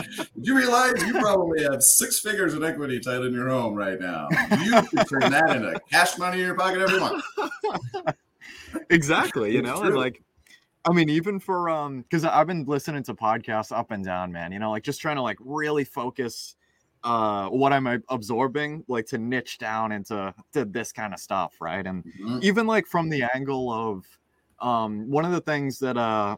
Did 0.01 0.29
you 0.37 0.57
realize 0.57 1.03
you 1.07 1.13
probably 1.13 1.63
have 1.65 1.83
six 1.83 2.21
figures 2.21 2.55
in 2.55 2.65
equity 2.65 2.99
tied 2.99 3.21
in 3.23 3.35
your 3.35 3.51
home 3.51 3.75
right 3.75 4.01
now? 4.01 4.29
You 4.65 4.83
can 4.83 5.07
turn 5.07 5.31
that 5.31 5.55
into 5.55 5.79
cash 5.91 6.17
money 6.19 6.41
in 6.41 6.47
your 6.47 6.57
pocket 6.57 6.81
every 6.81 6.99
month. 6.99 7.23
Exactly. 8.91 9.55
You 9.55 9.63
know, 9.63 9.83
and 9.83 9.95
like 9.95 10.23
I 10.87 10.93
mean, 10.93 11.09
even 11.09 11.41
for 11.41 11.71
um, 11.71 12.03
because 12.03 12.25
I've 12.25 12.47
been 12.47 12.65
listening 12.65 13.03
to 13.05 13.15
podcasts 13.15 13.77
up 13.77 13.91
and 13.91 14.05
down, 14.05 14.33
man. 14.33 14.53
You 14.53 14.59
know, 14.59 14.71
like 14.71 14.83
just 14.83 15.01
trying 15.01 15.17
to 15.17 15.23
like 15.23 15.39
really 15.41 15.85
focus 15.85 16.57
uh 17.03 17.49
what 17.49 17.73
I'm 17.73 18.03
absorbing, 18.09 18.85
like 18.89 19.07
to 19.07 19.19
niche 19.19 19.59
down 19.59 19.93
into 19.93 20.35
to 20.53 20.65
this 20.65 20.93
kind 20.93 21.13
of 21.15 21.21
stuff, 21.21 21.55
right? 21.61 21.87
And 21.87 22.05
mm-hmm. 22.05 22.39
even 22.43 22.67
like 22.67 22.87
from 22.87 23.09
the 23.09 23.25
angle 23.35 23.71
of 23.71 24.05
um 24.61 25.11
one 25.11 25.25
of 25.25 25.33
the 25.33 25.41
things 25.41 25.79
that 25.81 25.97
uh 25.97 26.37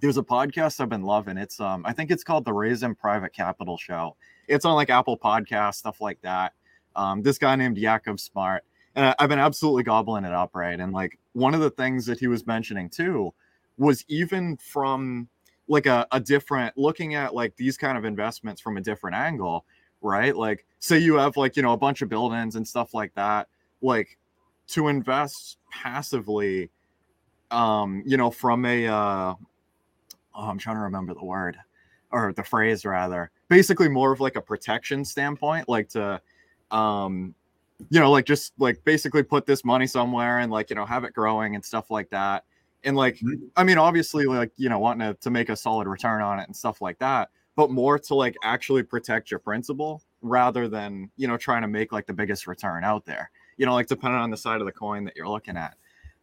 there's 0.00 0.18
a 0.18 0.22
podcast 0.22 0.80
I've 0.80 0.88
been 0.88 1.02
loving. 1.02 1.38
It's 1.38 1.60
um 1.60 1.84
I 1.86 1.92
think 1.92 2.10
it's 2.10 2.24
called 2.24 2.44
the 2.44 2.52
Raising 2.52 2.94
Private 2.94 3.32
Capital 3.32 3.76
Show. 3.76 4.16
It's 4.48 4.64
on 4.64 4.74
like 4.74 4.90
Apple 4.90 5.18
Podcast, 5.18 5.74
stuff 5.76 6.00
like 6.00 6.20
that. 6.22 6.52
Um, 6.94 7.22
this 7.22 7.38
guy 7.38 7.56
named 7.56 7.76
Jakob 7.76 8.20
Smart. 8.20 8.64
And 8.94 9.14
I've 9.18 9.30
been 9.30 9.38
absolutely 9.38 9.84
gobbling 9.84 10.24
it 10.24 10.34
up, 10.34 10.50
right? 10.54 10.78
And 10.78 10.92
like 10.92 11.18
one 11.32 11.54
of 11.54 11.60
the 11.60 11.70
things 11.70 12.04
that 12.06 12.18
he 12.18 12.26
was 12.26 12.46
mentioning 12.46 12.90
too 12.90 13.32
was 13.78 14.04
even 14.08 14.56
from 14.58 15.28
like 15.68 15.86
a, 15.86 16.06
a 16.12 16.20
different 16.20 16.76
looking 16.76 17.14
at 17.14 17.34
like 17.34 17.56
these 17.56 17.76
kind 17.76 17.96
of 17.96 18.04
investments 18.04 18.60
from 18.60 18.76
a 18.76 18.80
different 18.80 19.16
angle 19.16 19.64
right? 20.02 20.36
Like 20.36 20.66
say 20.80 20.98
you 20.98 21.14
have 21.14 21.36
like 21.36 21.56
you 21.56 21.62
know 21.62 21.72
a 21.72 21.76
bunch 21.76 22.02
of 22.02 22.08
buildings 22.08 22.56
and 22.56 22.66
stuff 22.66 22.92
like 22.92 23.14
that 23.14 23.48
like 23.80 24.18
to 24.68 24.88
invest 24.88 25.58
passively 25.70 26.70
um 27.50 28.02
you 28.06 28.16
know 28.16 28.30
from 28.30 28.64
a 28.64 28.86
uh 28.86 29.34
oh, 30.34 30.48
i'm 30.48 30.58
trying 30.58 30.76
to 30.76 30.82
remember 30.82 31.12
the 31.14 31.24
word 31.24 31.56
or 32.10 32.32
the 32.32 32.42
phrase 32.42 32.84
rather 32.84 33.30
basically 33.48 33.88
more 33.88 34.12
of 34.12 34.20
like 34.20 34.36
a 34.36 34.40
protection 34.40 35.04
standpoint 35.04 35.68
like 35.68 35.88
to 35.88 36.20
um 36.70 37.34
you 37.90 38.00
know 38.00 38.10
like 38.10 38.24
just 38.24 38.52
like 38.58 38.82
basically 38.84 39.22
put 39.22 39.44
this 39.44 39.64
money 39.64 39.86
somewhere 39.86 40.38
and 40.38 40.50
like 40.50 40.70
you 40.70 40.76
know 40.76 40.86
have 40.86 41.04
it 41.04 41.12
growing 41.12 41.54
and 41.54 41.64
stuff 41.64 41.90
like 41.90 42.08
that 42.08 42.44
and 42.84 42.96
like 42.96 43.16
mm-hmm. 43.16 43.44
i 43.56 43.64
mean 43.64 43.78
obviously 43.78 44.24
like 44.26 44.52
you 44.56 44.68
know 44.68 44.78
wanting 44.78 45.06
to, 45.06 45.20
to 45.20 45.30
make 45.30 45.48
a 45.48 45.56
solid 45.56 45.86
return 45.86 46.22
on 46.22 46.38
it 46.38 46.46
and 46.46 46.56
stuff 46.56 46.80
like 46.80 46.98
that 46.98 47.30
but 47.56 47.70
more 47.70 47.98
to 47.98 48.14
like 48.14 48.36
actually 48.42 48.82
protect 48.82 49.30
your 49.30 49.40
principal 49.40 50.02
rather 50.20 50.68
than 50.68 51.10
you 51.16 51.26
know 51.26 51.36
trying 51.36 51.62
to 51.62 51.68
make 51.68 51.92
like 51.92 52.06
the 52.06 52.12
biggest 52.12 52.46
return 52.46 52.84
out 52.84 53.04
there 53.04 53.30
you 53.56 53.66
know 53.66 53.74
like 53.74 53.86
depending 53.86 54.18
on 54.18 54.30
the 54.30 54.36
side 54.36 54.60
of 54.60 54.66
the 54.66 54.72
coin 54.72 55.04
that 55.04 55.14
you're 55.16 55.28
looking 55.28 55.56
at 55.56 55.76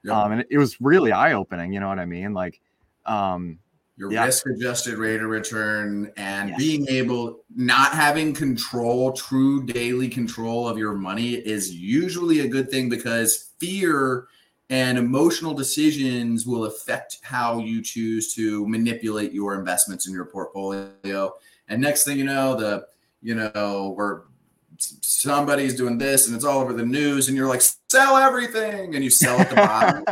yeah. 0.03 0.19
um 0.19 0.31
and 0.31 0.45
it, 0.49 0.57
was 0.57 0.79
really 0.81 1.11
eye-opening 1.11 1.73
you 1.73 1.79
know 1.79 1.87
what 1.87 1.99
i 1.99 2.05
mean 2.05 2.33
like 2.33 2.61
um 3.05 3.59
your 3.97 4.11
yeah. 4.11 4.23
risk 4.23 4.45
adjusted 4.47 4.97
rate 4.97 5.21
of 5.21 5.29
return 5.29 6.09
and 6.15 6.49
yes. 6.49 6.57
being 6.57 6.87
able 6.87 7.43
not 7.53 7.91
having 7.91 8.33
control 8.33 9.11
true 9.11 9.65
daily 9.65 10.07
control 10.07 10.69
of 10.69 10.77
your 10.77 10.93
money 10.93 11.33
is 11.33 11.75
usually 11.75 12.39
a 12.39 12.47
good 12.47 12.71
thing 12.71 12.87
because 12.87 13.49
fear 13.59 14.27
and 14.69 14.97
emotional 14.97 15.53
decisions 15.53 16.45
will 16.45 16.65
affect 16.65 17.17
how 17.23 17.57
you 17.57 17.81
choose 17.81 18.33
to 18.35 18.67
manipulate 18.67 19.31
your 19.31 19.57
investments 19.57 20.07
in 20.07 20.13
your 20.13 20.25
portfolio 20.25 21.33
and 21.67 21.81
next 21.81 22.03
thing 22.03 22.17
you 22.17 22.23
know 22.23 22.55
the 22.55 22.85
you 23.21 23.35
know 23.35 23.93
we're 23.97 24.21
somebody's 24.77 25.75
doing 25.75 25.97
this 25.97 26.27
and 26.27 26.35
it's 26.35 26.45
all 26.45 26.61
over 26.61 26.73
the 26.73 26.85
news 26.85 27.27
and 27.27 27.35
you're 27.35 27.47
like 27.47 27.61
sell 27.89 28.15
everything 28.15 28.95
and 28.95 29.03
you 29.03 29.09
sell 29.09 29.39
at 29.39 29.49
the 29.49 29.55
bottom 29.55 30.03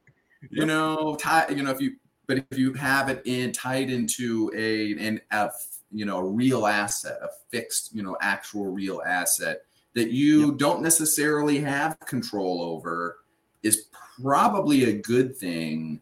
you 0.50 0.64
know 0.64 1.16
tie, 1.16 1.46
you 1.48 1.62
know 1.62 1.70
if 1.70 1.80
you 1.80 1.96
but 2.26 2.38
if 2.38 2.58
you 2.58 2.72
have 2.72 3.08
it 3.08 3.22
in 3.26 3.52
tied 3.52 3.90
into 3.90 4.50
a 4.54 4.92
an 5.06 5.20
a 5.30 5.50
you 5.92 6.04
know 6.04 6.18
a 6.18 6.24
real 6.24 6.66
asset 6.66 7.18
a 7.22 7.28
fixed 7.50 7.94
you 7.94 8.02
know 8.02 8.16
actual 8.20 8.66
real 8.66 9.02
asset 9.06 9.62
that 9.94 10.10
you 10.10 10.48
yep. 10.48 10.56
don't 10.56 10.82
necessarily 10.82 11.60
have 11.60 11.98
control 12.00 12.62
over 12.62 13.18
is 13.64 13.86
probably 14.22 14.84
a 14.84 14.92
good 14.92 15.36
thing, 15.36 16.00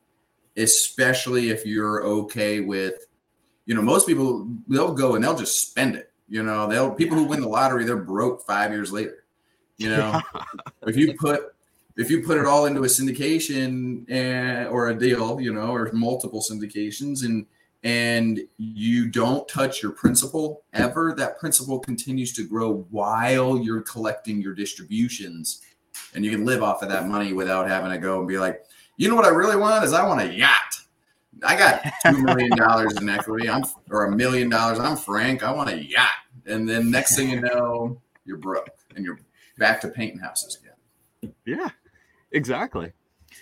especially 0.57 1.51
if 1.51 1.65
you're 1.65 2.05
okay 2.05 2.61
with, 2.61 3.07
you 3.65 3.75
know, 3.75 3.81
most 3.81 4.07
people 4.07 4.49
they'll 4.69 4.93
go 4.93 5.15
and 5.15 5.25
they'll 5.25 5.39
just 5.39 5.61
spend 5.61 5.95
it. 5.95 6.13
You 6.29 6.43
know, 6.43 6.67
they'll 6.67 6.91
people 6.91 7.17
who 7.17 7.25
win 7.25 7.41
the 7.41 7.49
lottery, 7.49 7.85
they're 7.85 7.97
broke 7.97 8.43
five 8.47 8.73
years 8.73 8.93
later. 8.93 9.25
You 9.79 9.91
know, 9.91 10.21
if 10.87 10.97
you 10.97 11.15
put 11.15 11.55
if 11.97 12.11
you 12.11 12.23
put 12.23 12.39
it 12.39 12.47
all 12.47 12.67
into 12.67 12.85
a 12.85 12.87
syndication 12.87 14.11
and, 14.11 14.69
or 14.69 14.89
a 14.89 14.99
deal, 14.99 15.41
you 15.41 15.53
know, 15.53 15.75
or 15.75 15.91
multiple 15.93 16.41
syndications 16.41 17.25
and 17.25 17.47
and 17.85 18.41
you 18.59 19.09
don't 19.09 19.49
touch 19.49 19.83
your 19.83 19.91
principal 19.91 20.63
ever, 20.73 21.15
that 21.17 21.39
principal 21.41 21.81
continues 21.81 22.33
to 22.33 22.47
grow 22.47 22.87
while 22.91 23.59
you're 23.59 23.83
collecting 23.83 24.41
your 24.41 24.55
distributions 24.55 25.63
and 26.15 26.25
you 26.25 26.31
can 26.31 26.45
live 26.45 26.63
off 26.63 26.83
of 26.83 26.89
that 26.89 27.09
money 27.09 27.33
without 27.33 27.69
having 27.69 27.91
to 27.91 27.99
go 27.99 28.19
and 28.19 28.29
be 28.29 28.39
like, 28.39 28.65
you 28.97 29.09
know 29.09 29.15
what 29.15 29.25
I 29.25 29.31
really 29.31 29.57
want 29.57 29.85
is 29.85 29.93
I 29.93 30.07
want 30.07 30.21
a 30.21 30.33
yacht. 30.33 30.77
I 31.45 31.57
got 31.57 31.83
two 32.07 32.23
million 32.23 32.57
dollars 32.57 32.97
in 32.97 33.09
equity. 33.09 33.49
I'm 33.49 33.65
or 33.91 34.05
a 34.05 34.15
million 34.15 34.49
dollars. 34.49 34.79
I'm 34.79 34.97
Frank. 34.97 35.43
I 35.43 35.53
want 35.53 35.71
a 35.71 35.83
yacht. 35.83 36.11
And 36.47 36.69
then 36.69 36.91
next 36.91 37.17
thing 37.17 37.31
you 37.31 37.41
know, 37.41 38.01
you're 38.25 38.37
broke 38.37 38.69
and 38.95 39.05
you're 39.05 39.19
back 39.59 39.81
to 39.81 39.89
painting 39.89 40.19
houses 40.19 40.59
again. 40.61 41.35
Yeah, 41.45 41.71
exactly. 42.33 42.93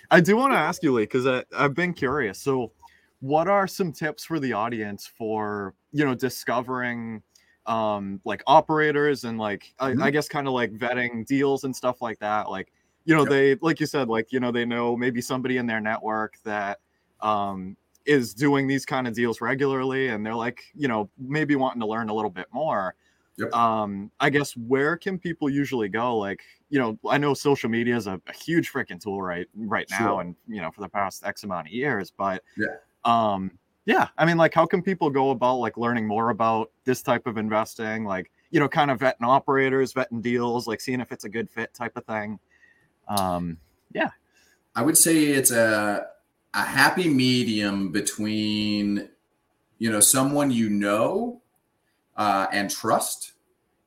I 0.09 0.21
do 0.21 0.37
want 0.37 0.53
to 0.53 0.57
ask 0.57 0.83
you, 0.83 0.93
Lee, 0.93 1.03
because 1.03 1.43
I've 1.55 1.75
been 1.75 1.93
curious. 1.93 2.39
So, 2.39 2.71
what 3.19 3.47
are 3.47 3.67
some 3.67 3.91
tips 3.91 4.25
for 4.25 4.39
the 4.39 4.53
audience 4.53 5.05
for 5.05 5.75
you 5.91 6.05
know 6.05 6.15
discovering 6.15 7.21
um 7.65 8.19
like 8.25 8.41
operators 8.47 9.23
and 9.23 9.37
like 9.37 9.73
mm-hmm. 9.79 10.01
I, 10.01 10.07
I, 10.07 10.11
guess 10.11 10.27
kind 10.27 10.47
of 10.47 10.53
like 10.53 10.73
vetting 10.73 11.25
deals 11.27 11.63
and 11.63 11.75
stuff 11.75 12.01
like 12.01 12.17
that 12.19 12.49
like 12.49 12.71
you 13.05 13.15
know 13.15 13.21
yep. 13.21 13.29
they 13.29 13.55
like 13.61 13.79
you 13.79 13.85
said 13.85 14.07
like 14.07 14.31
you 14.31 14.39
know 14.39 14.51
they 14.51 14.65
know 14.65 14.97
maybe 14.97 15.21
somebody 15.21 15.57
in 15.57 15.67
their 15.67 15.79
network 15.79 16.35
that 16.43 16.79
um 17.21 17.77
is 18.05 18.33
doing 18.33 18.67
these 18.67 18.85
kind 18.85 19.07
of 19.07 19.13
deals 19.13 19.41
regularly 19.41 20.07
and 20.07 20.25
they're 20.25 20.35
like 20.35 20.63
you 20.73 20.87
know 20.87 21.09
maybe 21.19 21.55
wanting 21.55 21.79
to 21.79 21.85
learn 21.85 22.09
a 22.09 22.13
little 22.13 22.31
bit 22.31 22.47
more 22.51 22.95
yep. 23.37 23.53
um 23.53 24.09
i 24.19 24.29
guess 24.29 24.57
where 24.57 24.97
can 24.97 25.19
people 25.19 25.47
usually 25.47 25.87
go 25.87 26.17
like 26.17 26.41
you 26.69 26.79
know 26.79 26.97
i 27.09 27.17
know 27.17 27.33
social 27.33 27.69
media 27.69 27.95
is 27.95 28.07
a, 28.07 28.19
a 28.27 28.33
huge 28.33 28.71
freaking 28.71 28.99
tool 28.99 29.21
right 29.21 29.47
right 29.55 29.87
now 29.91 29.97
sure. 29.97 30.21
and 30.21 30.35
you 30.47 30.61
know 30.61 30.71
for 30.71 30.81
the 30.81 30.89
past 30.89 31.23
x 31.25 31.43
amount 31.43 31.67
of 31.67 31.73
years 31.73 32.11
but 32.15 32.41
yeah 32.57 32.75
um 33.05 33.51
yeah 33.85 34.07
i 34.17 34.25
mean 34.25 34.37
like 34.37 34.53
how 34.53 34.65
can 34.65 34.81
people 34.81 35.09
go 35.09 35.31
about 35.31 35.55
like 35.55 35.77
learning 35.77 36.07
more 36.07 36.29
about 36.29 36.71
this 36.83 37.01
type 37.01 37.27
of 37.27 37.37
investing? 37.37 38.05
Like 38.05 38.31
you 38.49 38.59
know 38.59 38.67
kind 38.67 38.91
of 38.91 38.99
vetting 38.99 39.23
operators 39.23 39.93
vetting 39.93 40.21
deals 40.21 40.67
like 40.67 40.81
seeing 40.81 41.01
if 41.01 41.11
it's 41.11 41.25
a 41.25 41.29
good 41.29 41.49
fit 41.49 41.73
type 41.73 41.95
of 41.95 42.05
thing. 42.05 42.39
Um 43.07 43.57
yeah. 43.93 44.09
I 44.75 44.81
would 44.81 44.97
say 44.97 45.25
it's 45.25 45.51
a 45.51 46.07
a 46.53 46.63
happy 46.63 47.07
medium 47.07 47.91
between 47.91 49.09
you 49.77 49.91
know 49.91 49.99
someone 49.99 50.51
you 50.51 50.69
know 50.69 51.41
uh, 52.17 52.45
and 52.51 52.69
trust 52.69 53.33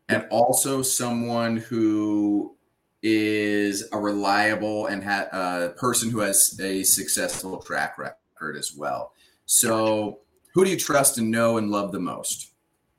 and 0.08 0.26
also 0.30 0.82
someone 0.82 1.58
who 1.58 2.56
is 3.02 3.86
a 3.92 3.98
reliable 3.98 4.86
and 4.86 5.04
ha- 5.04 5.28
a 5.30 5.36
uh, 5.36 5.68
person 5.72 6.10
who 6.10 6.20
has 6.20 6.58
a 6.60 6.82
successful 6.82 7.58
track 7.58 7.98
record 7.98 8.56
as 8.56 8.74
well 8.74 9.12
so, 9.46 10.20
who 10.54 10.64
do 10.64 10.70
you 10.70 10.78
trust 10.78 11.18
and 11.18 11.30
know 11.30 11.58
and 11.58 11.70
love 11.70 11.92
the 11.92 12.00
most? 12.00 12.52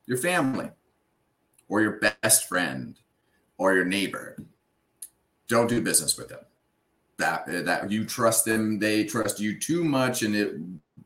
Your 0.05 0.17
family, 0.17 0.69
or 1.67 1.81
your 1.81 1.99
best 1.99 2.47
friend, 2.47 2.99
or 3.57 3.73
your 3.73 3.85
neighbor. 3.85 4.37
Don't 5.47 5.69
do 5.69 5.81
business 5.81 6.17
with 6.17 6.29
them. 6.29 6.41
That 7.17 7.65
that 7.65 7.91
you 7.91 8.05
trust 8.05 8.45
them, 8.45 8.77
they 8.79 9.05
trust 9.05 9.39
you 9.39 9.59
too 9.59 9.83
much, 9.83 10.21
and 10.21 10.35
it 10.35 10.55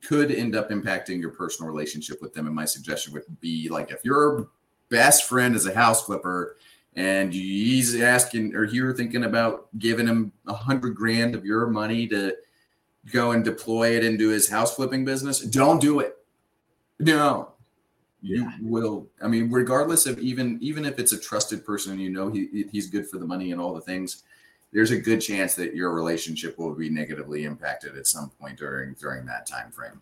could 0.02 0.32
end 0.32 0.56
up 0.56 0.70
impacting 0.70 1.20
your 1.20 1.32
personal 1.32 1.72
relationship 1.72 2.22
with 2.22 2.34
them. 2.34 2.48
And 2.48 2.56
my 2.56 2.66
suggestion 2.66 3.14
would 3.14 3.24
be 3.40 3.70
like 3.70 3.92
if 3.92 4.04
your 4.04 4.50
best 4.90 5.26
friend 5.26 5.56
is 5.56 5.66
a 5.66 5.74
house 5.74 6.06
flipper 6.06 6.58
and 6.96 7.34
he's 7.34 8.00
asking 8.02 8.56
or 8.56 8.64
you're 8.64 8.94
thinking 8.94 9.26
about 9.26 9.68
giving 9.78 10.08
him 10.08 10.32
a 10.48 10.54
hundred 10.54 10.96
grand 10.96 11.36
of 11.36 11.46
your 11.46 11.68
money 11.68 12.08
to 12.08 12.36
go 13.12 13.32
and 13.32 13.44
deploy 13.44 13.96
it 13.96 14.04
into 14.04 14.30
his 14.30 14.50
house 14.50 14.76
flipping 14.76 15.06
business, 15.06 15.40
don't 15.42 15.80
do 15.82 16.00
it. 16.00 16.18
No, 17.00 17.54
you 18.22 18.44
yeah. 18.44 18.52
will. 18.62 19.08
I 19.22 19.28
mean, 19.28 19.52
regardless 19.52 20.06
of 20.06 20.20
even 20.20 20.58
even 20.62 20.86
if 20.86 21.00
it's 21.00 21.14
a 21.14 21.20
trusted 21.20 21.66
person, 21.66 21.94
and 21.94 22.02
you 22.02 22.10
know 22.10 22.30
he 22.30 22.66
he's 22.72 22.90
good 22.90 23.08
for 23.08 23.18
the 23.18 23.26
money 23.26 23.52
and 23.52 23.62
all 23.62 23.74
the 23.74 23.82
things. 23.82 24.24
There's 24.72 24.92
a 24.92 25.00
good 25.00 25.20
chance 25.20 25.56
that 25.56 25.74
your 25.74 25.96
relationship 25.96 26.60
will 26.60 26.76
be 26.76 26.92
negatively 26.92 27.46
impacted 27.46 27.98
at 27.98 28.06
some 28.06 28.30
point 28.30 28.60
during 28.60 28.94
during 28.94 29.26
that 29.26 29.48
time 29.48 29.72
frame. 29.72 30.00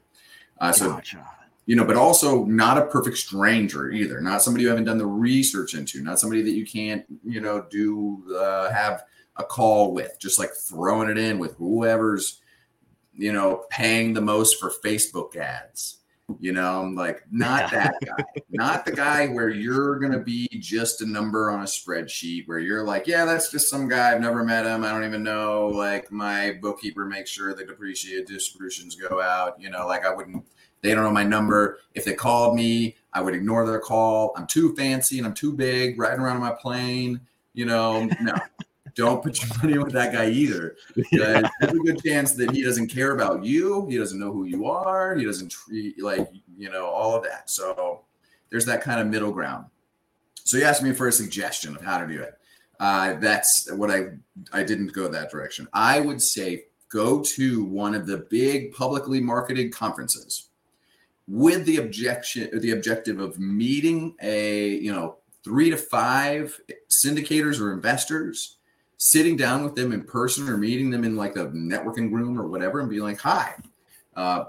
Uh, 0.59 0.73
so 0.73 0.89
gotcha 0.89 1.25
you 1.67 1.75
know, 1.75 1.83
but 1.83 1.97
also 1.97 2.45
not 2.45 2.77
a 2.77 2.85
perfect 2.85 3.17
stranger 3.17 3.91
either. 3.91 4.21
Not 4.21 4.41
somebody 4.41 4.63
you 4.63 4.69
haven't 4.69 4.85
done 4.85 4.97
the 4.97 5.05
research 5.05 5.73
into. 5.73 6.01
Not 6.01 6.17
somebody 6.17 6.41
that 6.41 6.51
you 6.51 6.65
can't, 6.65 7.05
you 7.25 7.41
know, 7.41 7.65
do 7.69 8.23
uh, 8.33 8.71
have 8.71 9.03
a 9.35 9.43
call 9.43 9.93
with. 9.93 10.17
Just 10.17 10.39
like 10.39 10.51
throwing 10.53 11.09
it 11.09 11.17
in 11.17 11.37
with 11.37 11.55
whoever's, 11.55 12.39
you 13.17 13.33
know, 13.33 13.65
paying 13.69 14.13
the 14.13 14.21
most 14.21 14.59
for 14.59 14.71
Facebook 14.83 15.35
ads. 15.35 15.97
You 16.39 16.51
know, 16.51 16.81
I'm 16.81 16.93
like 16.93 17.23
not 17.31 17.71
that 17.71 17.95
guy, 18.03 18.23
not 18.49 18.85
the 18.85 18.91
guy 18.91 19.27
where 19.27 19.49
you're 19.49 19.97
gonna 19.97 20.19
be 20.19 20.47
just 20.59 21.01
a 21.01 21.05
number 21.05 21.49
on 21.49 21.61
a 21.61 21.65
spreadsheet 21.65 22.47
where 22.47 22.59
you're 22.59 22.83
like, 22.83 23.07
yeah, 23.07 23.23
that's 23.23 23.49
just 23.49 23.69
some 23.69 23.87
guy 23.87 24.11
I've 24.13 24.19
never 24.19 24.43
met 24.43 24.65
him. 24.65 24.83
I 24.83 24.91
don't 24.91 25.05
even 25.05 25.23
know. 25.23 25.67
Like 25.67 26.11
my 26.11 26.57
bookkeeper 26.61 27.05
makes 27.05 27.29
sure 27.29 27.53
the 27.53 27.63
depreciated 27.63 28.27
distributions 28.27 28.95
go 28.95 29.21
out. 29.21 29.59
You 29.59 29.69
know, 29.69 29.87
like 29.87 30.05
I 30.05 30.13
wouldn't 30.13 30.43
they 30.81 30.93
don't 30.93 31.05
know 31.05 31.11
my 31.11 31.23
number. 31.23 31.79
If 31.95 32.03
they 32.03 32.13
called 32.13 32.55
me, 32.55 32.97
I 33.13 33.21
would 33.21 33.33
ignore 33.33 33.65
their 33.65 33.79
call. 33.79 34.33
I'm 34.35 34.47
too 34.47 34.75
fancy 34.75 35.17
and 35.17 35.25
I'm 35.25 35.33
too 35.33 35.53
big 35.53 35.99
riding 35.99 36.19
around 36.19 36.35
on 36.35 36.41
my 36.41 36.51
plane. 36.51 37.21
You 37.53 37.65
know, 37.65 38.07
no, 38.21 38.35
don't 38.97 39.23
put 39.23 39.41
your 39.41 39.49
money 39.63 39.77
with 39.77 39.93
that 39.93 40.11
guy 40.11 40.29
either. 40.29 40.75
Yeah. 41.11 41.47
There's 41.59 41.73
a 41.73 41.77
good 41.77 42.03
chance 42.03 42.33
that 42.33 42.51
he 42.51 42.63
doesn't 42.63 42.87
care 42.87 43.11
about 43.11 43.45
you. 43.45 43.87
He 43.87 43.97
doesn't 43.97 44.19
know 44.19 44.31
who 44.31 44.45
you 44.45 44.65
are. 44.65 45.15
He 45.15 45.25
doesn't 45.25 45.49
treat 45.49 46.01
like, 46.01 46.29
you 46.57 46.69
know, 46.69 46.87
all 46.87 47.15
of 47.15 47.23
that. 47.23 47.49
So 47.49 48.01
there's 48.49 48.65
that 48.65 48.81
kind 48.81 48.99
of 48.99 49.07
middle 49.07 49.31
ground. 49.31 49.65
So 50.43 50.57
you 50.57 50.63
asked 50.63 50.83
me 50.83 50.93
for 50.93 51.07
a 51.07 51.11
suggestion 51.11 51.75
of 51.75 51.81
how 51.81 51.99
to 51.99 52.07
do 52.07 52.21
it. 52.21 52.33
Uh, 52.79 53.13
that's 53.15 53.69
what 53.71 53.89
I 53.89 54.09
I 54.53 54.63
didn't 54.63 54.93
go 54.93 55.07
that 55.07 55.31
direction. 55.31 55.67
I 55.73 55.99
would 55.99 56.21
say 56.21 56.65
go 56.89 57.21
to 57.21 57.63
one 57.63 57.95
of 57.95 58.05
the 58.05 58.17
big 58.29 58.71
publicly 58.73 59.19
marketed 59.19 59.73
conferences 59.73 60.49
with 61.27 61.65
the 61.65 61.77
objection 61.77 62.49
the 62.61 62.71
objective 62.71 63.19
of 63.19 63.37
meeting 63.39 64.15
a 64.21 64.69
you 64.69 64.93
know 64.93 65.17
three 65.43 65.69
to 65.69 65.77
five 65.77 66.59
syndicators 66.89 67.59
or 67.59 67.73
investors 67.73 68.56
sitting 68.97 69.37
down 69.37 69.63
with 69.63 69.75
them 69.75 69.91
in 69.93 70.03
person 70.03 70.49
or 70.49 70.57
meeting 70.57 70.89
them 70.89 71.03
in 71.03 71.15
like 71.15 71.35
a 71.35 71.47
networking 71.47 72.11
room 72.11 72.39
or 72.39 72.47
whatever 72.47 72.79
and 72.79 72.89
being 72.89 73.03
like 73.03 73.19
hi 73.19 73.53
uh, 74.15 74.45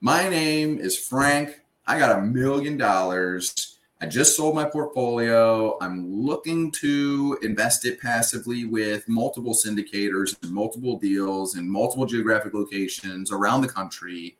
my 0.00 0.28
name 0.28 0.78
is 0.78 0.96
frank 0.96 1.60
i 1.86 1.98
got 1.98 2.18
a 2.18 2.22
million 2.22 2.76
dollars 2.76 3.78
i 4.00 4.06
just 4.06 4.36
sold 4.36 4.54
my 4.54 4.64
portfolio 4.64 5.76
i'm 5.80 6.08
looking 6.12 6.70
to 6.70 7.36
invest 7.42 7.84
it 7.84 8.00
passively 8.00 8.64
with 8.64 9.08
multiple 9.08 9.54
syndicators 9.54 10.40
and 10.42 10.52
multiple 10.52 10.96
deals 10.96 11.56
in 11.56 11.68
multiple 11.68 12.06
geographic 12.06 12.54
locations 12.54 13.32
around 13.32 13.60
the 13.60 13.68
country 13.68 14.36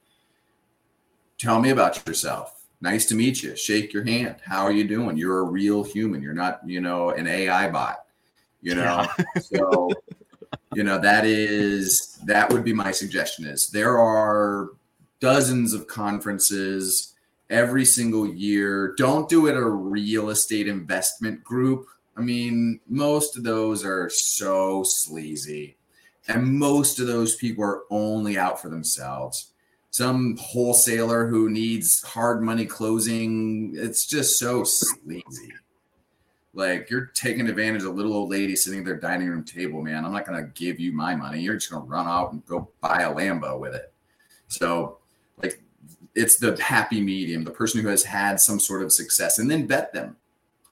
tell 1.38 1.60
me 1.60 1.70
about 1.70 2.06
yourself. 2.06 2.66
Nice 2.80 3.06
to 3.06 3.14
meet 3.14 3.42
you. 3.42 3.56
Shake 3.56 3.92
your 3.92 4.04
hand. 4.04 4.36
How 4.44 4.62
are 4.62 4.72
you 4.72 4.86
doing? 4.86 5.16
You're 5.16 5.40
a 5.40 5.44
real 5.44 5.82
human. 5.82 6.22
You're 6.22 6.34
not, 6.34 6.60
you 6.66 6.80
know, 6.80 7.10
an 7.10 7.26
AI 7.26 7.70
bot. 7.70 8.04
You 8.60 8.74
know, 8.74 9.06
yeah. 9.18 9.24
so 9.40 9.90
you 10.74 10.82
know 10.82 10.98
that 10.98 11.24
is 11.24 12.18
that 12.26 12.52
would 12.52 12.64
be 12.64 12.72
my 12.72 12.90
suggestion. 12.90 13.46
Is 13.46 13.68
there 13.68 13.98
are 13.98 14.70
dozens 15.20 15.72
of 15.72 15.86
conferences 15.86 17.14
every 17.50 17.84
single 17.84 18.26
year. 18.26 18.94
Don't 18.96 19.28
do 19.28 19.46
it 19.46 19.56
a 19.56 19.64
real 19.64 20.30
estate 20.30 20.68
investment 20.68 21.42
group. 21.42 21.86
I 22.16 22.20
mean, 22.20 22.80
most 22.88 23.36
of 23.36 23.44
those 23.44 23.84
are 23.84 24.10
so 24.10 24.82
sleazy. 24.82 25.76
And 26.26 26.58
most 26.58 27.00
of 27.00 27.06
those 27.06 27.36
people 27.36 27.64
are 27.64 27.82
only 27.90 28.36
out 28.36 28.60
for 28.60 28.68
themselves 28.68 29.52
some 29.90 30.36
wholesaler 30.36 31.26
who 31.26 31.50
needs 31.50 32.02
hard 32.02 32.42
money 32.42 32.66
closing. 32.66 33.72
It's 33.74 34.06
just 34.06 34.38
so 34.38 34.64
sleazy. 34.64 35.52
Like 36.58 36.90
you're 36.90 37.06
taking 37.14 37.48
advantage 37.48 37.82
of 37.82 37.90
a 37.90 37.92
little 37.92 38.12
old 38.12 38.30
lady 38.30 38.56
sitting 38.56 38.80
at 38.80 38.84
their 38.84 38.96
dining 38.96 39.28
room 39.28 39.44
table, 39.44 39.80
man. 39.80 40.04
I'm 40.04 40.12
not 40.12 40.26
gonna 40.26 40.48
give 40.54 40.80
you 40.80 40.90
my 40.90 41.14
money. 41.14 41.40
You're 41.40 41.54
just 41.54 41.70
gonna 41.70 41.84
run 41.84 42.08
out 42.08 42.32
and 42.32 42.44
go 42.46 42.68
buy 42.80 43.02
a 43.02 43.14
Lambo 43.14 43.60
with 43.60 43.76
it. 43.76 43.92
So, 44.48 44.98
like, 45.40 45.62
it's 46.16 46.36
the 46.36 46.60
happy 46.60 47.00
medium, 47.00 47.44
the 47.44 47.52
person 47.52 47.80
who 47.80 47.86
has 47.86 48.02
had 48.02 48.40
some 48.40 48.58
sort 48.58 48.82
of 48.82 48.92
success, 48.92 49.38
and 49.38 49.48
then 49.48 49.68
bet 49.68 49.92
them. 49.92 50.16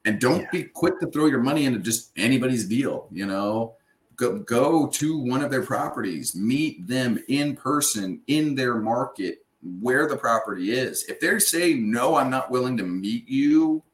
And 0.04 0.20
don't 0.20 0.40
yeah. 0.40 0.50
be 0.50 0.64
quick 0.64 0.98
to 0.98 1.06
throw 1.06 1.26
your 1.26 1.40
money 1.40 1.66
into 1.66 1.78
just 1.78 2.10
anybody's 2.16 2.66
deal. 2.66 3.06
You 3.12 3.26
know, 3.26 3.76
go, 4.16 4.40
go 4.40 4.88
to 4.88 5.16
one 5.16 5.40
of 5.40 5.52
their 5.52 5.62
properties, 5.62 6.34
meet 6.34 6.84
them 6.88 7.22
in 7.28 7.54
person 7.54 8.22
in 8.26 8.56
their 8.56 8.74
market 8.74 9.46
where 9.80 10.08
the 10.08 10.16
property 10.16 10.72
is. 10.72 11.04
If 11.04 11.20
they 11.20 11.38
say 11.38 11.74
no, 11.74 12.16
I'm 12.16 12.30
not 12.30 12.50
willing 12.50 12.76
to 12.76 12.82
meet 12.82 13.28
you, 13.28 13.84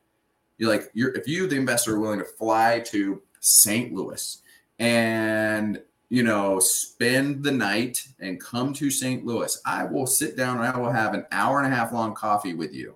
you're 0.62 0.70
like 0.70 0.92
you're 0.94 1.12
if 1.16 1.26
you 1.26 1.48
the 1.48 1.56
investor 1.56 1.96
are 1.96 1.98
willing 1.98 2.20
to 2.20 2.24
fly 2.24 2.78
to 2.86 3.20
St. 3.40 3.92
Louis 3.92 4.40
and 4.78 5.82
you 6.08 6.22
know 6.22 6.60
spend 6.60 7.42
the 7.42 7.50
night 7.50 8.06
and 8.20 8.40
come 8.40 8.72
to 8.74 8.88
St. 8.88 9.26
Louis, 9.26 9.60
I 9.66 9.84
will 9.84 10.06
sit 10.06 10.36
down 10.36 10.58
and 10.58 10.66
I 10.66 10.78
will 10.78 10.92
have 10.92 11.14
an 11.14 11.26
hour 11.32 11.60
and 11.60 11.72
a 11.72 11.76
half 11.76 11.92
long 11.92 12.14
coffee 12.14 12.54
with 12.54 12.72
you. 12.72 12.94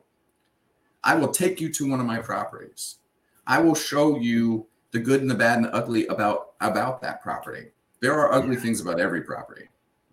I 1.03 1.17
will 1.17 1.33
take 1.33 1.61
you 1.61 1.73
to 1.73 1.91
one 1.91 1.99
of 1.99 2.07
my 2.07 2.21
properties. 2.21 2.99
I 3.49 3.59
will 3.59 3.75
show 3.75 4.17
you 4.17 4.69
the 4.93 5.01
good 5.01 5.21
and 5.21 5.29
the 5.29 5.35
bad 5.35 5.57
and 5.57 5.67
the 5.67 5.75
ugly 5.75 6.07
about 6.07 6.53
about 6.61 7.03
that 7.03 7.21
property. 7.21 7.71
There 7.99 8.15
are 8.15 8.33
ugly 8.33 8.55
yeah. 8.55 8.61
things 8.61 8.81
about 8.81 9.01
every 9.01 9.23
property. 9.23 9.65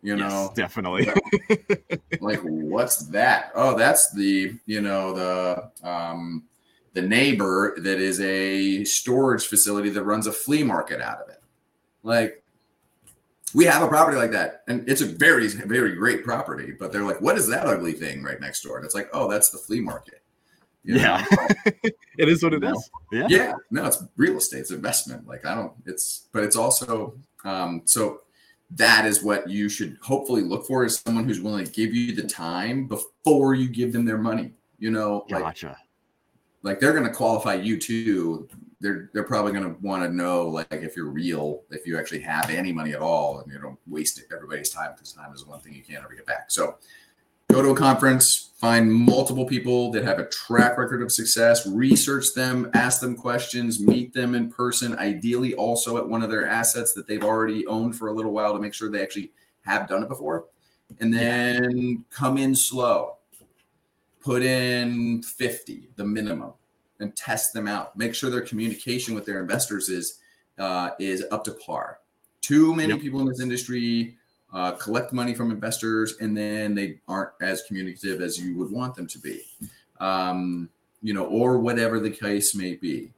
You 0.02 0.16
know, 0.16 0.26
yes, 0.26 0.54
definitely. 0.56 1.08
like 2.20 2.40
what's 2.42 3.06
that? 3.10 3.52
Oh, 3.54 3.78
that's 3.78 4.12
the 4.12 4.56
you 4.66 4.82
know 4.82 5.14
the 5.14 5.88
um, 5.88 6.46
the 6.94 7.02
neighbor 7.02 7.76
that 7.80 8.00
is 8.00 8.20
a 8.22 8.84
storage 8.84 9.48
facility 9.48 9.90
that 9.90 10.04
runs 10.04 10.28
a 10.28 10.32
flea 10.32 10.64
market 10.64 11.02
out 11.02 11.22
of 11.22 11.30
it. 11.30 11.42
Like 12.04 12.44
we 13.54 13.66
have 13.66 13.84
a 13.84 13.88
property 13.88 14.18
like 14.18 14.32
that, 14.32 14.64
and 14.68 14.88
it's 14.90 15.02
a 15.02 15.06
very 15.06 15.48
very 15.48 15.96
great 15.96 16.24
property. 16.24 16.74
But 16.78 16.92
they're 16.92 17.04
like, 17.04 17.22
what 17.22 17.38
is 17.38 17.48
that 17.48 17.66
ugly 17.66 17.94
thing 17.94 18.24
right 18.24 18.40
next 18.40 18.62
door? 18.62 18.78
And 18.78 18.86
it's 18.86 18.96
like, 18.96 19.10
oh, 19.14 19.30
that's 19.30 19.50
the 19.50 19.58
flea 19.58 19.82
market. 19.82 20.22
You 20.84 20.96
know? 20.96 21.02
yeah, 21.02 21.26
it 22.18 22.30
is 22.30 22.44
what 22.44 22.54
it 22.54 22.64
is. 22.64 22.90
Yeah, 23.12 23.28
yeah. 23.30 23.54
No, 23.72 23.86
it's 23.86 24.04
real 24.18 24.38
estate. 24.38 24.60
It's 24.60 24.72
investment. 24.72 25.28
Like 25.28 25.46
I 25.46 25.56
don't. 25.56 25.72
It's 25.86 26.28
but 26.32 26.44
it's 26.44 26.58
also 26.58 27.16
um, 27.46 27.82
so 27.86 28.22
that 28.72 29.06
is 29.06 29.24
what 29.24 29.50
you 29.50 29.70
should 29.70 29.98
hopefully 30.02 30.42
look 30.42 30.66
for 30.66 30.84
is 30.84 31.00
someone 31.00 31.26
who's 31.26 31.40
willing 31.40 31.66
to 31.66 31.72
give 31.72 31.94
you 31.94 32.14
the 32.16 32.28
time 32.28 32.88
before 32.88 33.54
you 33.54 33.70
give 33.70 33.94
them 33.94 34.04
their 34.04 34.18
money. 34.18 34.54
You 34.80 34.92
know, 34.92 35.26
gotcha. 35.30 35.78
Like, 36.64 36.80
they're 36.80 36.94
going 36.94 37.06
to 37.06 37.14
qualify 37.14 37.56
you 37.56 37.78
too. 37.78 38.48
They're 38.80 39.10
they're 39.14 39.24
probably 39.24 39.54
going 39.54 39.64
to 39.64 39.80
want 39.82 40.04
to 40.04 40.14
know 40.14 40.46
like 40.50 40.68
if 40.72 40.98
you're 40.98 41.06
real, 41.06 41.64
if 41.70 41.88
you 41.88 41.98
actually 41.98 42.20
have 42.20 42.50
any 42.50 42.74
money 42.74 42.92
at 42.92 43.00
all, 43.00 43.40
and 43.40 43.50
you 43.50 43.58
don't 43.58 43.80
waste 43.88 44.22
everybody's 44.34 44.72
time 44.72 44.92
because 44.94 45.14
time 45.14 45.34
is 45.34 45.46
one 45.46 45.62
thing 45.62 45.74
you 45.74 45.84
can't 45.84 46.04
ever 46.04 46.14
get 46.14 46.26
back. 46.26 46.52
So 46.52 46.76
go 47.50 47.62
to 47.62 47.70
a 47.70 47.76
conference, 47.76 48.52
find 48.58 48.92
multiple 48.92 49.46
people 49.46 49.92
that 49.92 50.04
have 50.04 50.20
a 50.20 50.28
track 50.28 50.78
record 50.78 51.02
of 51.02 51.12
success, 51.12 51.68
research 51.68 52.34
them, 52.34 52.70
ask 52.74 53.00
them 53.00 53.16
questions, 53.16 53.80
meet 53.80 54.14
them 54.14 54.36
in 54.36 54.52
person, 54.52 54.98
ideally 54.98 55.54
also 55.54 55.98
at 55.98 56.08
one 56.08 56.24
of 56.24 56.30
their 56.30 56.48
assets 56.48 56.94
that 56.94 57.08
they've 57.08 57.24
already 57.24 57.66
owned 57.68 57.96
for 57.96 58.08
a 58.08 58.14
little 58.14 58.32
while 58.32 58.54
to 58.54 58.60
make 58.60 58.74
sure 58.74 58.90
they 58.90 59.04
actually 59.04 59.32
have 59.62 59.88
done 59.88 60.04
it 60.04 60.10
before. 60.10 60.46
And 61.00 61.14
then 61.14 62.04
come 62.10 62.38
in 62.38 62.56
slow. 62.56 63.18
Put 64.24 64.42
in 64.42 65.22
50, 65.22 65.90
the 65.98 66.06
minimum, 66.06 66.54
and 67.00 67.16
test 67.16 67.54
them 67.54 67.68
out. 67.68 67.98
Make 67.98 68.16
sure 68.16 68.30
their 68.30 68.42
communication 68.42 69.14
with 69.14 69.26
their 69.26 69.42
investors 69.42 69.90
is 69.90 70.20
uh, 70.58 70.92
is 71.00 71.26
up 71.32 71.44
to 71.44 71.52
par. 71.52 72.00
Too 72.42 72.74
many 72.74 72.94
yep. 72.94 73.02
people 73.02 73.20
in 73.20 73.28
this 73.28 73.42
industry 73.42 74.18
uh, 74.54 74.72
collect 74.74 75.12
money 75.12 75.34
from 75.34 75.52
investors, 75.52 76.16
and 76.22 76.38
then 76.38 76.76
they 76.76 77.00
aren't 77.08 77.32
as 77.42 77.64
communicative 77.64 78.22
as 78.22 78.40
you 78.40 78.58
would 78.58 78.72
want 78.72 78.96
them 78.96 79.08
to 79.08 79.20
be, 79.20 79.44
um, 80.00 80.70
you 81.02 81.14
know, 81.14 81.26
or 81.26 81.60
whatever 81.60 82.00
the 82.00 82.10
case 82.10 82.56
may 82.56 82.76
be. 82.76 83.12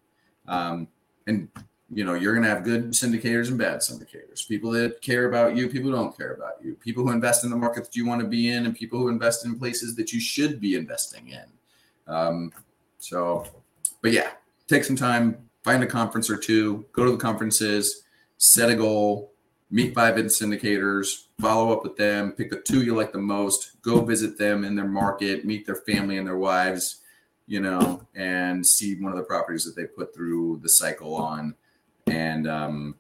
Um, 0.47 0.88
and 1.28 1.49
you 1.92 2.04
know, 2.04 2.16
you're 2.16 2.34
going 2.34 2.44
to 2.44 2.50
have 2.50 2.64
good 2.64 2.92
syndicators 2.92 3.50
and 3.50 3.58
bad 3.58 3.80
syndicators. 3.80 4.48
People 4.48 4.72
that 4.72 5.02
care 5.02 5.28
about 5.28 5.56
you, 5.56 5.68
people 5.68 5.92
who 5.92 5.96
don't 5.96 6.18
care 6.18 6.34
about 6.34 6.54
you. 6.64 6.76
People 6.76 7.04
who 7.04 7.12
invest 7.12 7.44
in 7.44 7.50
the 7.50 7.56
market 7.56 7.86
that 7.86 7.96
you 7.96 8.06
want 8.06 8.22
to 8.22 8.28
be 8.28 8.50
in, 8.50 8.66
and 8.66 8.76
people 8.76 9.00
who 9.00 9.08
invest 9.08 9.46
in 9.46 9.58
places 9.58 9.96
that 9.96 10.12
you 10.12 10.20
should 10.20 10.60
be 10.60 10.76
investing 10.76 11.30
in. 11.30 11.46
Um, 12.08 12.52
so, 12.98 13.46
but 14.02 14.12
yeah, 14.12 14.32
take 14.68 14.84
some 14.84 14.96
time, 14.96 15.38
find 15.64 15.84
a 15.84 15.88
conference 15.88 16.30
or 16.30 16.38
two, 16.38 16.86
go 16.92 17.06
to 17.06 17.12
the 17.12 17.18
conferences, 17.18 18.04
set 18.38 18.70
a 18.70 18.76
goal, 18.76 19.32
meet 19.70 19.94
five 19.94 20.16
syndicators, 20.16 21.26
follow 21.40 21.72
up 21.72 21.84
with 21.84 21.98
them, 21.98 22.32
pick 22.32 22.50
the 22.50 22.62
two 22.62 22.84
you 22.84 22.96
like 22.96 23.12
the 23.12 23.18
most, 23.18 23.82
go 23.82 24.02
visit 24.02 24.38
them 24.38 24.64
in 24.64 24.76
their 24.76 24.88
market, 24.88 25.46
meet 25.46 25.66
their 25.66 25.76
family 25.76 26.18
and 26.18 26.28
their 26.28 26.38
wives, 26.38 27.02
you 27.48 27.60
know, 27.60 28.02
and 28.16 28.66
see 28.66 28.96
one 28.96 29.12
of 29.12 29.18
the 29.18 29.24
properties 29.24 29.66
that 29.66 29.76
they 29.76 29.86
put 29.86 30.14
through 30.16 30.60
the 30.64 30.70
cycle 30.70 31.16
on, 31.16 31.54
and 32.08 32.47
um, 32.47 32.95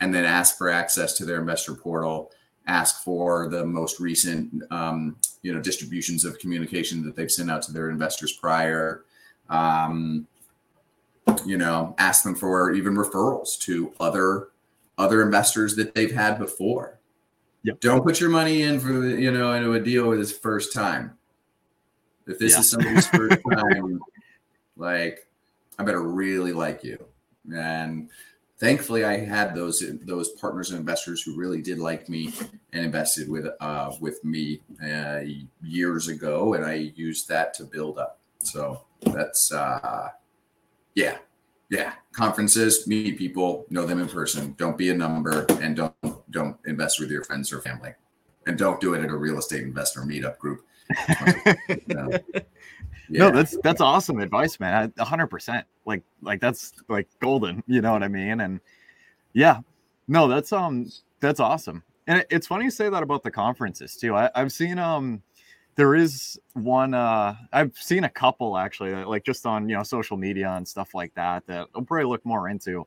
and 0.00 0.14
then 0.14 0.24
ask 0.24 0.56
for 0.58 0.68
access 0.68 1.14
to 1.14 1.24
their 1.24 1.40
investor 1.40 1.74
portal. 1.74 2.30
Ask 2.66 3.02
for 3.02 3.48
the 3.48 3.64
most 3.64 3.98
recent, 3.98 4.62
um, 4.70 5.16
you 5.42 5.52
know, 5.52 5.60
distributions 5.60 6.24
of 6.24 6.38
communication 6.38 7.04
that 7.04 7.16
they've 7.16 7.30
sent 7.30 7.50
out 7.50 7.62
to 7.62 7.72
their 7.72 7.90
investors 7.90 8.32
prior. 8.32 9.04
Um, 9.48 10.26
you 11.44 11.56
know, 11.58 11.94
ask 11.98 12.22
them 12.24 12.34
for 12.34 12.72
even 12.72 12.94
referrals 12.94 13.58
to 13.60 13.92
other 14.00 14.48
other 14.98 15.22
investors 15.22 15.74
that 15.76 15.94
they've 15.94 16.12
had 16.12 16.38
before. 16.38 16.98
Yep. 17.64 17.80
Don't 17.80 18.02
put 18.02 18.20
your 18.20 18.30
money 18.30 18.62
in 18.62 18.80
for 18.80 18.92
you 19.06 19.30
know 19.30 19.52
into 19.52 19.72
a 19.74 19.80
deal 19.80 20.08
with 20.08 20.18
his 20.18 20.32
first 20.32 20.72
time. 20.72 21.16
If 22.26 22.38
this 22.38 22.52
Yeah. 22.52 22.60
is 22.60 22.70
somebody's 22.70 23.06
first 23.08 23.38
time, 23.50 24.00
like 24.76 25.26
I 25.78 25.84
better 25.84 26.02
really 26.02 26.52
like 26.52 26.84
you. 26.84 27.04
And 27.54 28.10
thankfully, 28.58 29.04
I 29.04 29.18
had 29.18 29.54
those 29.54 29.82
those 30.02 30.30
partners 30.30 30.70
and 30.70 30.78
investors 30.78 31.22
who 31.22 31.36
really 31.36 31.62
did 31.62 31.78
like 31.78 32.08
me 32.08 32.32
and 32.72 32.84
invested 32.84 33.28
with 33.28 33.46
uh, 33.60 33.92
with 34.00 34.22
me 34.24 34.60
uh, 34.84 35.20
years 35.62 36.08
ago, 36.08 36.54
and 36.54 36.64
I 36.64 36.92
used 36.94 37.28
that 37.28 37.54
to 37.54 37.64
build 37.64 37.98
up. 37.98 38.18
So 38.38 38.82
that's 39.00 39.52
uh, 39.52 40.10
yeah, 40.94 41.18
yeah. 41.70 41.94
Conferences, 42.12 42.86
meet 42.86 43.18
people, 43.18 43.66
know 43.70 43.86
them 43.86 44.00
in 44.00 44.08
person. 44.08 44.54
Don't 44.58 44.78
be 44.78 44.90
a 44.90 44.94
number, 44.94 45.46
and 45.60 45.76
don't 45.76 45.94
don't 46.30 46.56
invest 46.66 47.00
with 47.00 47.10
your 47.10 47.24
friends 47.24 47.52
or 47.52 47.60
family, 47.60 47.94
and 48.46 48.56
don't 48.56 48.80
do 48.80 48.94
it 48.94 49.02
at 49.02 49.10
a 49.10 49.16
real 49.16 49.38
estate 49.38 49.62
investor 49.62 50.02
meetup 50.02 50.38
group. 50.38 50.64
No, 51.86 52.10
No, 53.08 53.30
that's 53.30 53.56
that's 53.62 53.80
awesome 53.80 54.20
advice, 54.20 54.58
man. 54.60 54.92
A 54.98 55.04
hundred 55.04 55.26
percent. 55.26 55.66
Like 55.84 56.02
like 56.22 56.40
that's 56.40 56.72
like 56.88 57.08
golden. 57.20 57.62
You 57.66 57.80
know 57.82 57.92
what 57.92 58.02
I 58.02 58.08
mean? 58.08 58.40
And 58.40 58.60
yeah, 59.34 59.58
no, 60.08 60.28
that's 60.28 60.52
um 60.52 60.90
that's 61.20 61.40
awesome. 61.40 61.82
And 62.06 62.20
it- 62.20 62.26
it's 62.30 62.46
funny 62.46 62.64
you 62.64 62.70
say 62.70 62.88
that 62.88 63.02
about 63.02 63.22
the 63.22 63.30
conferences 63.30 63.96
too. 63.96 64.14
I, 64.14 64.30
I've 64.34 64.52
seen 64.52 64.78
um 64.78 65.22
there 65.74 65.94
is 65.94 66.38
one 66.54 66.94
uh 66.94 67.34
I've 67.52 67.76
seen 67.76 68.04
a 68.04 68.08
couple 68.10 68.56
actually 68.56 68.90
that, 68.92 69.08
like 69.08 69.24
just 69.24 69.44
on 69.46 69.68
you 69.68 69.76
know 69.76 69.82
social 69.82 70.16
media 70.16 70.50
and 70.52 70.66
stuff 70.66 70.94
like 70.94 71.12
that 71.14 71.46
that 71.46 71.68
I'll 71.74 71.82
probably 71.82 72.06
look 72.06 72.24
more 72.24 72.48
into. 72.48 72.86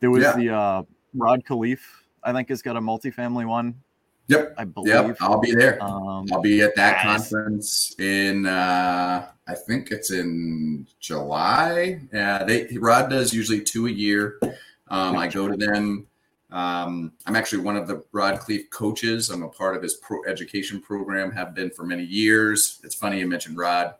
There 0.00 0.10
was 0.10 0.22
Yeah. 0.22 0.36
the 0.36 0.50
uh 0.54 0.82
Rod 1.14 1.44
Khleif, 1.44 1.80
I 2.22 2.32
think 2.32 2.48
has 2.48 2.60
got 2.62 2.76
a 2.76 2.80
multifamily 2.80 3.46
one, 3.46 3.82
Yep. 4.28 4.54
I 4.56 4.64
believe. 4.64 4.94
Yep. 4.94 5.16
I'll 5.20 5.40
be 5.40 5.54
there. 5.54 5.82
Um 5.82 6.26
I'll 6.32 6.40
be 6.40 6.62
at 6.62 6.74
that 6.76 7.04
Nice. 7.04 7.30
conference 7.30 7.94
in 7.98 8.46
uh 8.46 9.26
I 9.46 9.54
think 9.54 9.90
it's 9.90 10.10
in 10.10 10.86
July. 11.00 12.00
Yeah, 12.12 12.44
they 12.44 12.66
Rod 12.78 13.10
does 13.10 13.34
usually 13.34 13.60
two 13.60 13.86
a 13.86 13.90
year. 13.90 14.40
Um, 14.88 15.16
I 15.16 15.28
go 15.28 15.48
to 15.48 15.56
them. 15.56 16.06
Um, 16.50 17.12
I'm 17.26 17.36
actually 17.36 17.62
one 17.62 17.76
of 17.76 17.86
the 17.86 18.04
Rod 18.12 18.38
Khleif 18.38 18.70
coaches. 18.70 19.28
I'm 19.28 19.42
a 19.42 19.48
part 19.48 19.76
of 19.76 19.82
his 19.82 19.94
pro 19.94 20.24
education 20.24 20.80
program, 20.80 21.30
have 21.32 21.54
been 21.54 21.70
for 21.70 21.84
many 21.84 22.04
years. 22.04 22.80
It's 22.84 22.94
funny 22.94 23.18
you 23.18 23.26
mentioned 23.26 23.58
Rod, 23.58 23.94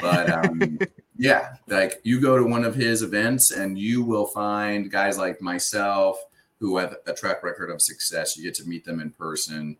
but 0.00 0.30
um, 0.30 0.78
yeah, 1.16 1.54
like 1.66 2.00
you 2.04 2.20
go 2.20 2.36
to 2.36 2.44
one 2.44 2.64
of 2.64 2.74
his 2.74 3.02
events 3.02 3.52
and 3.52 3.78
you 3.78 4.04
will 4.04 4.26
find 4.26 4.90
guys 4.90 5.18
like 5.18 5.40
myself 5.40 6.18
who 6.60 6.76
have 6.78 6.96
a 7.06 7.12
track 7.12 7.42
record 7.42 7.70
of 7.70 7.82
success. 7.82 8.36
You 8.36 8.44
get 8.44 8.54
to 8.54 8.64
meet 8.64 8.84
them 8.84 9.00
in 9.00 9.10
person. 9.10 9.76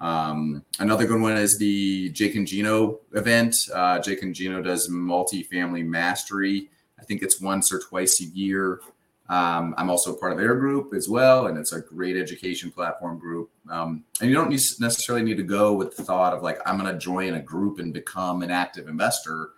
Um, 0.00 0.64
another 0.78 1.06
good 1.06 1.20
one 1.20 1.36
is 1.36 1.58
the 1.58 2.10
Jake 2.10 2.34
and 2.34 2.46
Gino 2.46 3.00
event. 3.14 3.56
Uh, 3.72 3.98
Jake 3.98 4.22
and 4.22 4.34
Gino 4.34 4.62
does 4.62 4.90
multifamily 4.90 5.84
mastery. 5.84 6.68
I 6.98 7.04
think 7.04 7.22
it's 7.22 7.40
once 7.40 7.72
or 7.72 7.78
twice 7.78 8.20
a 8.20 8.24
year. 8.24 8.80
Um, 9.28 9.74
I'm 9.76 9.90
also 9.90 10.14
part 10.14 10.32
of 10.32 10.38
their 10.38 10.54
group 10.54 10.94
as 10.94 11.08
well, 11.08 11.46
and 11.46 11.58
it's 11.58 11.72
a 11.72 11.80
great 11.80 12.16
education 12.16 12.70
platform 12.70 13.18
group. 13.18 13.50
Um, 13.68 14.04
and 14.20 14.30
you 14.30 14.36
don't 14.36 14.50
necessarily 14.50 15.24
need 15.24 15.36
to 15.38 15.42
go 15.42 15.72
with 15.72 15.96
the 15.96 16.04
thought 16.04 16.32
of 16.32 16.42
like 16.42 16.58
I'm 16.64 16.78
going 16.78 16.92
to 16.92 16.98
join 16.98 17.34
a 17.34 17.40
group 17.40 17.80
and 17.80 17.92
become 17.92 18.42
an 18.42 18.50
active 18.50 18.88
investor, 18.88 19.50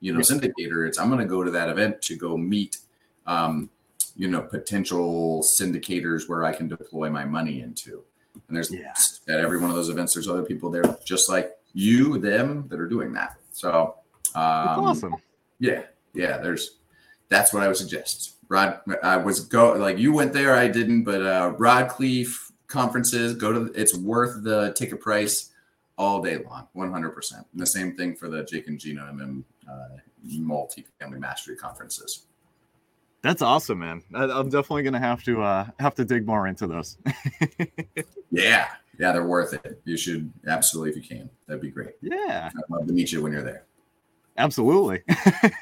you 0.00 0.12
know, 0.12 0.20
syndicator. 0.20 0.86
It's 0.86 0.98
I'm 0.98 1.08
going 1.08 1.20
to 1.20 1.26
go 1.26 1.42
to 1.42 1.50
that 1.50 1.68
event 1.68 2.00
to 2.02 2.16
go 2.16 2.36
meet, 2.36 2.78
um, 3.26 3.68
you 4.16 4.28
know, 4.28 4.40
potential 4.40 5.42
syndicators 5.42 6.28
where 6.28 6.44
I 6.44 6.52
can 6.52 6.68
deploy 6.68 7.10
my 7.10 7.24
money 7.24 7.60
into. 7.60 8.02
And 8.48 8.56
there's 8.56 8.70
Yeah. 8.72 8.92
at 9.28 9.40
every 9.40 9.58
one 9.58 9.70
of 9.70 9.76
those 9.76 9.88
events, 9.90 10.14
there's 10.14 10.28
other 10.28 10.42
people 10.42 10.70
there 10.70 10.82
just 11.04 11.28
like 11.28 11.52
you, 11.72 12.18
them 12.18 12.66
that 12.68 12.80
are 12.80 12.88
doing 12.88 13.12
that. 13.12 13.36
So, 13.52 13.96
that's 14.34 14.78
um, 14.78 14.84
awesome. 14.84 15.16
yeah, 15.58 15.82
yeah. 16.14 16.38
There's 16.38 16.78
that's 17.28 17.52
what 17.52 17.62
I 17.62 17.68
would 17.68 17.76
suggest. 17.76 18.36
Rod, 18.48 18.80
I 19.02 19.16
was 19.16 19.40
go 19.40 19.72
like 19.72 19.98
you 19.98 20.12
went 20.12 20.32
there, 20.32 20.54
I 20.54 20.68
didn't, 20.68 21.04
but 21.04 21.22
uh, 21.22 21.54
Rod 21.58 21.88
Khleif 21.88 22.52
conferences 22.68 23.34
go 23.34 23.52
to. 23.52 23.72
It's 23.72 23.96
worth 23.96 24.42
the 24.44 24.72
ticket 24.76 25.00
price 25.00 25.50
all 25.98 26.22
day 26.22 26.38
long, 26.38 26.68
one 26.74 26.92
hundred 26.92 27.10
percent. 27.10 27.46
And 27.52 27.60
the 27.60 27.66
same 27.66 27.96
thing 27.96 28.14
for 28.14 28.28
the 28.28 28.44
Jake 28.44 28.68
and 28.68 28.78
Gino 28.78 29.08
and 29.08 29.44
uh, 29.68 29.96
multi-family 30.22 31.18
mastery 31.18 31.56
conferences. 31.56 32.26
That's 33.26 33.42
awesome, 33.42 33.80
man. 33.80 34.02
I, 34.14 34.24
I'm 34.24 34.48
definitely 34.50 34.84
gonna 34.84 35.00
have 35.00 35.24
to 35.24 35.42
uh 35.42 35.66
have 35.80 35.96
to 35.96 36.04
dig 36.04 36.26
more 36.26 36.46
into 36.46 36.66
those. 36.66 36.96
Yeah, 38.32 38.68
yeah, 38.98 39.12
they're 39.12 39.26
worth 39.26 39.54
it. 39.54 39.80
You 39.84 39.96
should 39.96 40.30
absolutely 40.46 40.90
if 40.90 40.96
you 40.96 41.16
can. 41.16 41.30
That'd 41.46 41.62
be 41.62 41.70
great. 41.70 41.94
yeah, 42.02 42.50
I'd 42.54 42.70
love 42.70 42.86
to 42.86 42.92
meet 42.92 43.12
you 43.12 43.22
when 43.22 43.32
you're 43.32 43.42
there. 43.42 43.64
absolutely. 44.36 45.02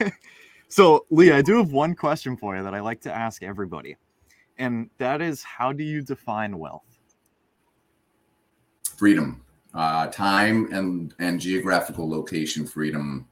so, 0.69 1.05
Lee, 1.11 1.31
I 1.31 1.43
do 1.43 1.59
have 1.59 1.71
one 1.71 1.95
question 1.95 2.37
for 2.37 2.57
you 2.57 2.63
that 2.65 2.75
I 2.75 2.81
like 2.81 3.01
to 3.03 3.13
ask 3.13 3.43
everybody, 3.43 3.97
and 4.59 4.89
that 4.99 5.21
is, 5.23 5.43
how 5.43 5.73
do 5.73 5.85
you 5.85 6.03
define 6.03 6.59
wealth? 6.59 6.99
freedom 8.97 9.43
uh, 9.75 10.07
time 10.09 10.73
and 10.73 11.15
and 11.19 11.41
geographical 11.41 12.09
location 12.09 12.67
freedom 12.67 13.29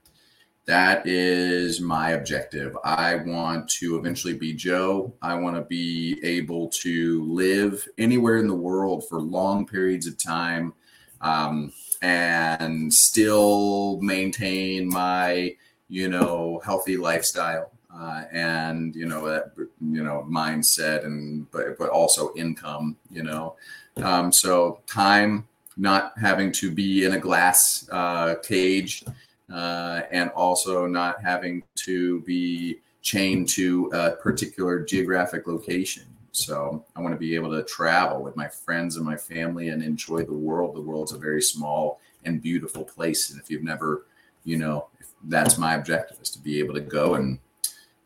that 0.66 1.06
is 1.06 1.80
my 1.80 2.10
objective. 2.10 2.76
I 2.84 3.16
want 3.16 3.68
to 3.70 3.96
eventually 3.96 4.34
be 4.34 4.54
joe. 4.54 5.12
I 5.20 5.34
want 5.34 5.56
to 5.56 5.62
be 5.62 6.20
able 6.22 6.68
to 6.68 7.24
live 7.32 7.88
anywhere 7.98 8.36
in 8.36 8.46
the 8.46 8.54
world 8.54 9.08
for 9.08 9.20
long 9.20 9.66
periods 9.66 10.06
of 10.06 10.22
time 10.22 10.72
um, 11.20 11.72
and 12.00 12.92
still 12.92 14.00
maintain 14.00 14.88
my 14.88 15.56
you 15.88 16.08
know 16.08 16.60
healthy 16.64 16.96
lifestyle 16.96 17.72
uh, 17.94 18.24
and 18.32 18.94
you 18.94 19.06
know 19.06 19.26
that 19.26 19.52
you 19.56 20.02
know 20.02 20.26
mindset 20.30 21.04
and 21.04 21.50
but 21.50 21.76
but 21.78 21.90
also 21.90 22.32
income 22.34 22.96
you 23.10 23.22
know. 23.22 23.56
Um, 23.96 24.32
so 24.32 24.80
time 24.86 25.46
not 25.76 26.12
having 26.18 26.52
to 26.52 26.70
be 26.70 27.04
in 27.04 27.12
a 27.12 27.18
glass 27.18 27.88
uh, 27.90 28.36
cage 28.42 29.04
uh, 29.52 30.02
and 30.10 30.30
also 30.30 30.86
not 30.86 31.22
having 31.22 31.62
to 31.74 32.20
be 32.20 32.78
chained 33.02 33.48
to 33.48 33.90
a 33.92 34.12
particular 34.12 34.84
geographic 34.84 35.46
location. 35.46 36.04
So 36.32 36.84
I 36.96 37.00
want 37.02 37.14
to 37.14 37.18
be 37.18 37.34
able 37.34 37.50
to 37.50 37.62
travel 37.64 38.22
with 38.22 38.36
my 38.36 38.48
friends 38.48 38.96
and 38.96 39.04
my 39.04 39.16
family 39.16 39.68
and 39.68 39.82
enjoy 39.82 40.24
the 40.24 40.32
world. 40.32 40.74
The 40.74 40.80
world's 40.80 41.12
a 41.12 41.18
very 41.18 41.42
small 41.42 42.00
and 42.24 42.40
beautiful 42.40 42.84
place. 42.84 43.30
And 43.30 43.40
if 43.40 43.50
you've 43.50 43.64
never, 43.64 44.06
you 44.44 44.56
know, 44.56 44.88
that's 45.24 45.58
my 45.58 45.74
objective 45.74 46.18
is 46.22 46.30
to 46.30 46.38
be 46.38 46.58
able 46.58 46.74
to 46.74 46.80
go 46.80 47.14
and 47.14 47.38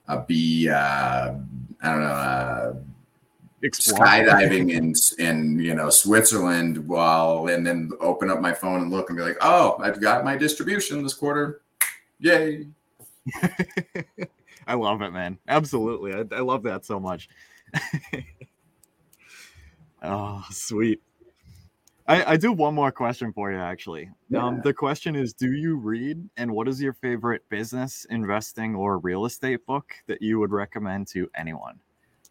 uh, 0.09 0.23
be, 0.23 0.69
uh, 0.69 1.35
I 1.83 1.91
don't 1.91 2.01
know, 2.01 2.85
skydiving 3.63 4.73
in 4.73 4.95
in 5.19 5.59
you 5.59 5.75
know 5.75 5.91
Switzerland 5.91 6.87
while 6.87 7.49
and 7.49 7.67
then 7.67 7.91
open 8.01 8.31
up 8.31 8.41
my 8.41 8.53
phone 8.53 8.83
and 8.83 8.91
look 8.91 9.11
and 9.11 9.17
be 9.17 9.23
like, 9.23 9.39
oh, 9.41 9.77
I've 9.81 10.01
got 10.01 10.25
my 10.25 10.37
distribution 10.37 11.03
this 11.03 11.15
quarter. 11.15 11.63
Yay. 12.19 12.67
I 14.67 14.75
love 14.75 15.03
it, 15.03 15.13
man. 15.13 15.39
Absolutely. 15.49 16.15
I, 16.15 16.25
I 16.35 16.41
love 16.41 16.63
that 16.65 16.85
so 16.85 16.99
much. 16.99 17.29
oh, 20.03 20.45
sweet. 20.51 21.01
I, 22.09 22.33
I 22.33 22.37
do 22.37 22.53
one 22.53 22.75
more 22.75 22.93
question 22.93 23.33
for 23.33 23.51
you, 23.51 23.59
actually. 23.59 24.11
Um, 24.37 24.61
the 24.63 24.73
question 24.73 25.17
is 25.17 25.33
Do 25.33 25.53
you 25.53 25.77
read, 25.77 26.29
and 26.37 26.53
what 26.53 26.69
is 26.69 26.81
your 26.81 26.93
favorite 26.93 27.43
business, 27.49 28.07
investing, 28.11 28.77
or 28.77 28.99
real 28.99 29.25
estate 29.25 29.67
book 29.67 29.93
that 30.07 30.23
you 30.23 30.39
would 30.39 30.53
recommend 30.53 31.09
to 31.09 31.29
anyone? 31.35 31.81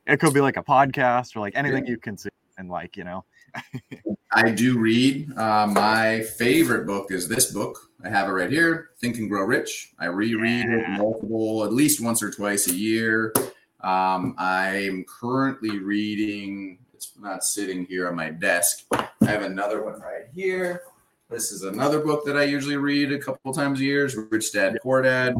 It 0.08 0.20
could 0.20 0.34
be 0.34 0.42
like 0.42 0.58
a 0.58 0.64
podcast 0.64 1.36
or 1.36 1.40
like 1.40 1.56
anything 1.56 1.86
you 1.88 1.98
consume 1.98 2.32
and 2.58 2.70
like, 2.70 2.96
you 2.96 3.04
know. 3.04 3.26
I 4.32 4.52
do 4.52 4.78
read. 4.78 5.36
Uh, 5.38 5.68
my 5.68 6.22
favorite 6.38 6.86
book 6.86 7.12
is 7.12 7.28
this 7.28 7.52
book. 7.52 7.90
I 8.04 8.10
have 8.10 8.28
it 8.28 8.34
right 8.34 8.52
here, 8.52 8.90
Think 9.00 9.18
and 9.18 9.30
Grow 9.30 9.44
Rich. 9.44 9.94
I 9.98 10.06
reread 10.06 10.66
it 10.66 10.90
multiple, 10.90 11.64
at 11.64 11.74
least 11.74 12.02
once 12.02 12.22
or 12.22 12.30
twice 12.30 12.68
a 12.68 12.76
year. 12.76 13.34
Um, 13.82 14.36
I'm 14.38 15.06
currently 15.06 15.80
reading. 15.80 16.80
It's 16.94 17.14
not 17.20 17.44
sitting 17.44 17.86
here 17.86 18.08
on 18.08 18.16
my 18.16 18.30
desk. 18.30 18.86
I 18.92 19.08
have 19.22 19.42
another 19.42 19.84
one 19.84 20.00
right 20.02 20.26
here. 20.34 20.84
This 21.30 21.52
is 21.52 21.64
another 21.64 22.00
book 22.00 22.26
that 22.26 22.38
I 22.38 22.44
usually 22.44 22.78
read 22.78 23.12
a 23.12 23.18
couple 23.18 23.54
times 23.54 23.80
a 23.80 23.84
year. 23.84 24.08
Rich 24.30 24.54
Dad 24.54 24.78
Poor 24.84 25.02
Dad. 25.02 25.36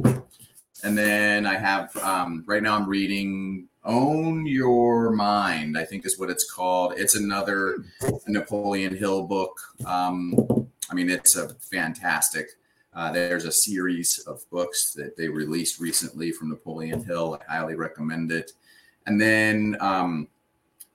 And 0.84 0.98
then 0.98 1.46
I 1.46 1.56
have 1.56 1.96
um, 1.98 2.44
right 2.48 2.64
now 2.64 2.76
I'm 2.76 2.88
reading 2.88 3.68
Own 3.86 4.46
Your 4.46 5.12
Mind. 5.12 5.78
I 5.78 5.86
think 5.86 6.06
is 6.06 6.20
what 6.20 6.30
it's 6.30 6.50
called. 6.52 6.94
It's 6.98 7.16
another 7.16 7.86
Napoleon 8.28 8.96
Hill 8.96 9.24
book. 9.24 9.58
Um, 9.86 10.68
I 10.90 10.94
mean, 10.94 11.10
it's 11.10 11.36
a 11.36 11.50
fantastic. 11.56 12.50
Uh, 12.94 13.12
there's 13.12 13.46
a 13.46 13.52
series 13.52 14.20
of 14.20 14.50
books 14.50 14.94
that 14.94 15.18
they 15.18 15.28
released 15.28 15.80
recently 15.80 16.32
from 16.32 16.50
Napoleon 16.50 17.04
Hill. 17.04 17.40
I 17.48 17.54
highly 17.54 17.76
recommend 17.76 18.32
it. 18.32 18.54
And 19.06 19.20
then, 19.20 19.78
um, 19.82 20.28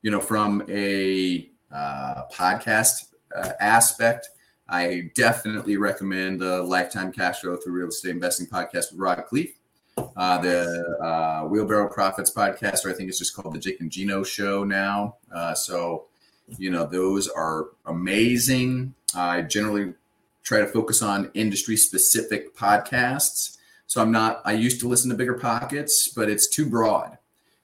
you 0.03 0.11
know, 0.11 0.21
from 0.21 0.65
a 0.69 1.51
uh, 1.71 2.23
podcast 2.33 3.15
uh, 3.37 3.53
aspect, 3.61 4.31
I 4.69 5.11
definitely 5.15 5.77
recommend 5.77 6.41
the 6.41 6.63
Lifetime 6.63 7.13
Cash 7.13 7.41
Flow 7.41 7.57
through 7.57 7.75
Real 7.75 7.89
Estate 7.89 8.11
Investing 8.11 8.47
podcast 8.47 8.93
with 8.93 9.01
Rod 9.01 9.25
Khleif. 9.31 9.53
Uh, 10.17 10.39
the 10.39 10.99
uh, 11.03 11.49
Wheelbarrow 11.49 11.89
Profits 11.89 12.33
podcast, 12.33 12.85
or 12.85 12.91
I 12.91 12.93
think 12.95 13.09
it's 13.09 13.19
just 13.19 13.35
called 13.35 13.55
the 13.55 13.59
Jake 13.59 13.81
and 13.81 13.91
Gino 13.91 14.23
Show 14.23 14.65
now. 14.65 15.17
Uh, 15.35 15.55
so, 15.55 16.07
you 16.59 16.71
know, 16.71 16.87
those 16.87 17.29
are 17.29 17.69
amazing. 17.87 18.95
I 19.15 19.43
generally 19.43 19.95
try 20.43 20.59
to 20.61 20.67
focus 20.67 21.03
on 21.03 21.31
industry 21.35 21.77
specific 21.77 22.57
podcasts. 22.57 23.59
So 23.87 24.01
I'm 24.01 24.13
not, 24.13 24.41
I 24.45 24.53
used 24.53 24.81
to 24.81 24.89
listen 24.89 25.11
to 25.11 25.17
Bigger 25.17 25.35
Pockets, 25.35 26.09
but 26.09 26.31
it's 26.31 26.49
too 26.49 26.67
broad. 26.69 27.19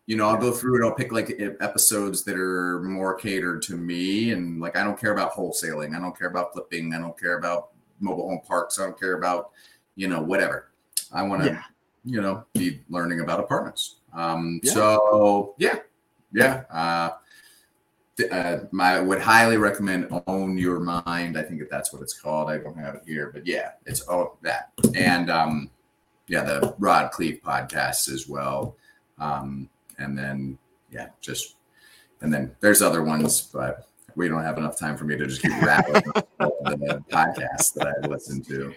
You 0.07 0.17
know, 0.17 0.29
I'll 0.29 0.37
go 0.37 0.53
through 0.53 0.77
and 0.77 0.85
I'll 0.85 0.95
pick 0.95 1.11
like 1.13 1.41
episodes 1.61 2.25
that 2.25 2.37
are 2.37 2.81
more 2.83 3.15
catered 3.15 3.63
to 3.63 3.77
me. 3.77 4.31
And 4.31 4.61
like, 4.61 4.77
I 4.77 4.85
don't 4.85 4.99
care 5.01 5.13
about 5.13 5.33
wholesaling, 5.33 5.97
I 5.97 6.01
don't 6.01 6.17
care 6.17 6.29
about 6.29 6.53
flipping, 6.53 6.95
I 6.95 6.99
don't 6.99 7.19
care 7.19 7.39
about 7.39 7.71
mobile 7.99 8.29
home 8.29 8.41
parks, 8.47 8.79
I 8.79 8.85
don't 8.85 8.99
care 8.99 9.15
about, 9.19 9.51
you 9.97 10.07
know, 10.07 10.21
whatever. 10.21 10.71
I 11.13 11.23
want 11.23 11.43
to, 11.43 11.49
yeah. 11.51 11.63
You 12.07 12.23
know, 12.23 12.45
be 12.55 12.81
learning 12.89 13.21
about 13.21 13.41
apartments. 13.41 13.97
Um, 14.15 14.61
yeah. 14.63 14.73
So, 14.73 15.55
yeah, 15.59 15.81
yeah. 16.33 16.63
Uh, 16.71 17.11
uh, 18.31 18.59
I 18.81 19.01
would 19.01 19.21
highly 19.21 19.59
recommend 19.59 20.09
Own 20.27 20.57
Your 20.57 20.81
Mind. 20.81 21.37
I 21.37 21.43
think 21.43 21.61
that 21.61 21.71
that's 21.71 21.93
what 21.93 22.01
it's 22.01 22.19
called. 22.19 22.49
I 22.49 22.59
don't 22.59 22.79
have 22.79 22.95
it 22.95 23.03
here, 23.07 23.31
but 23.33 23.47
yeah, 23.47 23.73
it's 23.85 24.03
oh 24.09 24.39
that 24.43 24.73
and 24.95 25.31
um, 25.31 25.71
yeah, 26.29 26.43
the 26.43 26.75
Rod 26.79 27.13
Khleif 27.13 27.43
podcast 27.43 28.11
as 28.11 28.27
well. 28.27 28.77
Um, 29.19 29.69
and 29.99 30.17
then 30.17 30.59
yeah, 30.91 31.09
just 31.21 31.57
and 32.23 32.33
then 32.33 32.55
there's 32.61 32.83
other 32.83 33.03
ones, 33.03 33.43
but 33.53 33.89
we 34.15 34.29
don't 34.29 34.43
have 34.43 34.59
enough 34.59 34.79
time 34.79 34.97
for 34.97 35.05
me 35.05 35.17
to 35.17 35.27
just 35.27 35.43
keep 35.43 35.53
rattling 35.63 36.03
the 36.39 37.05
podcasts 37.11 37.75
that 37.75 37.87
I 37.87 38.07
listen 38.07 38.43
to. 38.45 38.75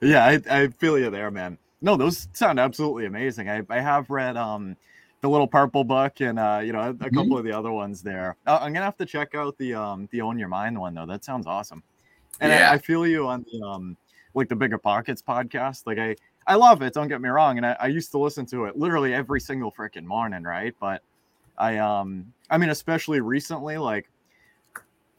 yeah, 0.00 0.24
I, 0.24 0.40
I 0.50 0.68
feel 0.68 0.98
you 0.98 1.10
there, 1.10 1.30
man. 1.30 1.58
No, 1.82 1.96
those 1.96 2.28
sound 2.32 2.60
absolutely 2.60 3.06
amazing. 3.06 3.48
I, 3.48 3.62
I 3.70 3.80
have 3.80 4.10
read 4.10 4.36
um 4.36 4.76
the 5.20 5.28
little 5.28 5.46
purple 5.46 5.84
book 5.84 6.20
and 6.20 6.38
uh, 6.38 6.60
you 6.64 6.72
know 6.72 6.80
a, 6.80 6.90
a 6.90 6.94
mm-hmm. 6.94 7.16
couple 7.16 7.38
of 7.38 7.44
the 7.44 7.52
other 7.52 7.72
ones 7.72 8.02
there. 8.02 8.36
Uh, 8.46 8.58
I'm 8.60 8.72
gonna 8.72 8.84
have 8.84 8.96
to 8.98 9.06
check 9.06 9.34
out 9.34 9.56
the 9.58 9.74
um 9.74 10.08
the 10.12 10.20
Own 10.20 10.38
Your 10.38 10.48
Mind 10.48 10.78
one 10.78 10.94
though. 10.94 11.06
That 11.06 11.24
sounds 11.24 11.46
awesome. 11.46 11.82
And 12.40 12.50
yeah. 12.52 12.70
I, 12.70 12.74
I, 12.74 12.78
feel 12.78 13.06
you 13.06 13.26
on 13.26 13.44
the 13.50 13.62
um 13.66 13.96
like 14.34 14.48
the 14.48 14.56
Bigger 14.56 14.78
Pockets 14.78 15.22
podcast. 15.22 15.86
Like 15.86 15.98
I 15.98 16.16
I 16.46 16.54
love 16.54 16.82
it. 16.82 16.94
Don't 16.94 17.08
get 17.08 17.20
me 17.20 17.28
wrong. 17.28 17.58
And 17.58 17.66
I, 17.66 17.76
I 17.80 17.86
used 17.88 18.10
to 18.12 18.18
listen 18.18 18.46
to 18.46 18.64
it 18.64 18.76
literally 18.76 19.14
every 19.14 19.40
single 19.40 19.72
freaking 19.72 20.04
morning, 20.04 20.42
right? 20.42 20.74
But 20.80 21.02
I 21.58 21.78
um 21.78 22.32
I 22.48 22.58
mean 22.58 22.70
especially 22.70 23.20
recently 23.20 23.78
like 23.78 24.09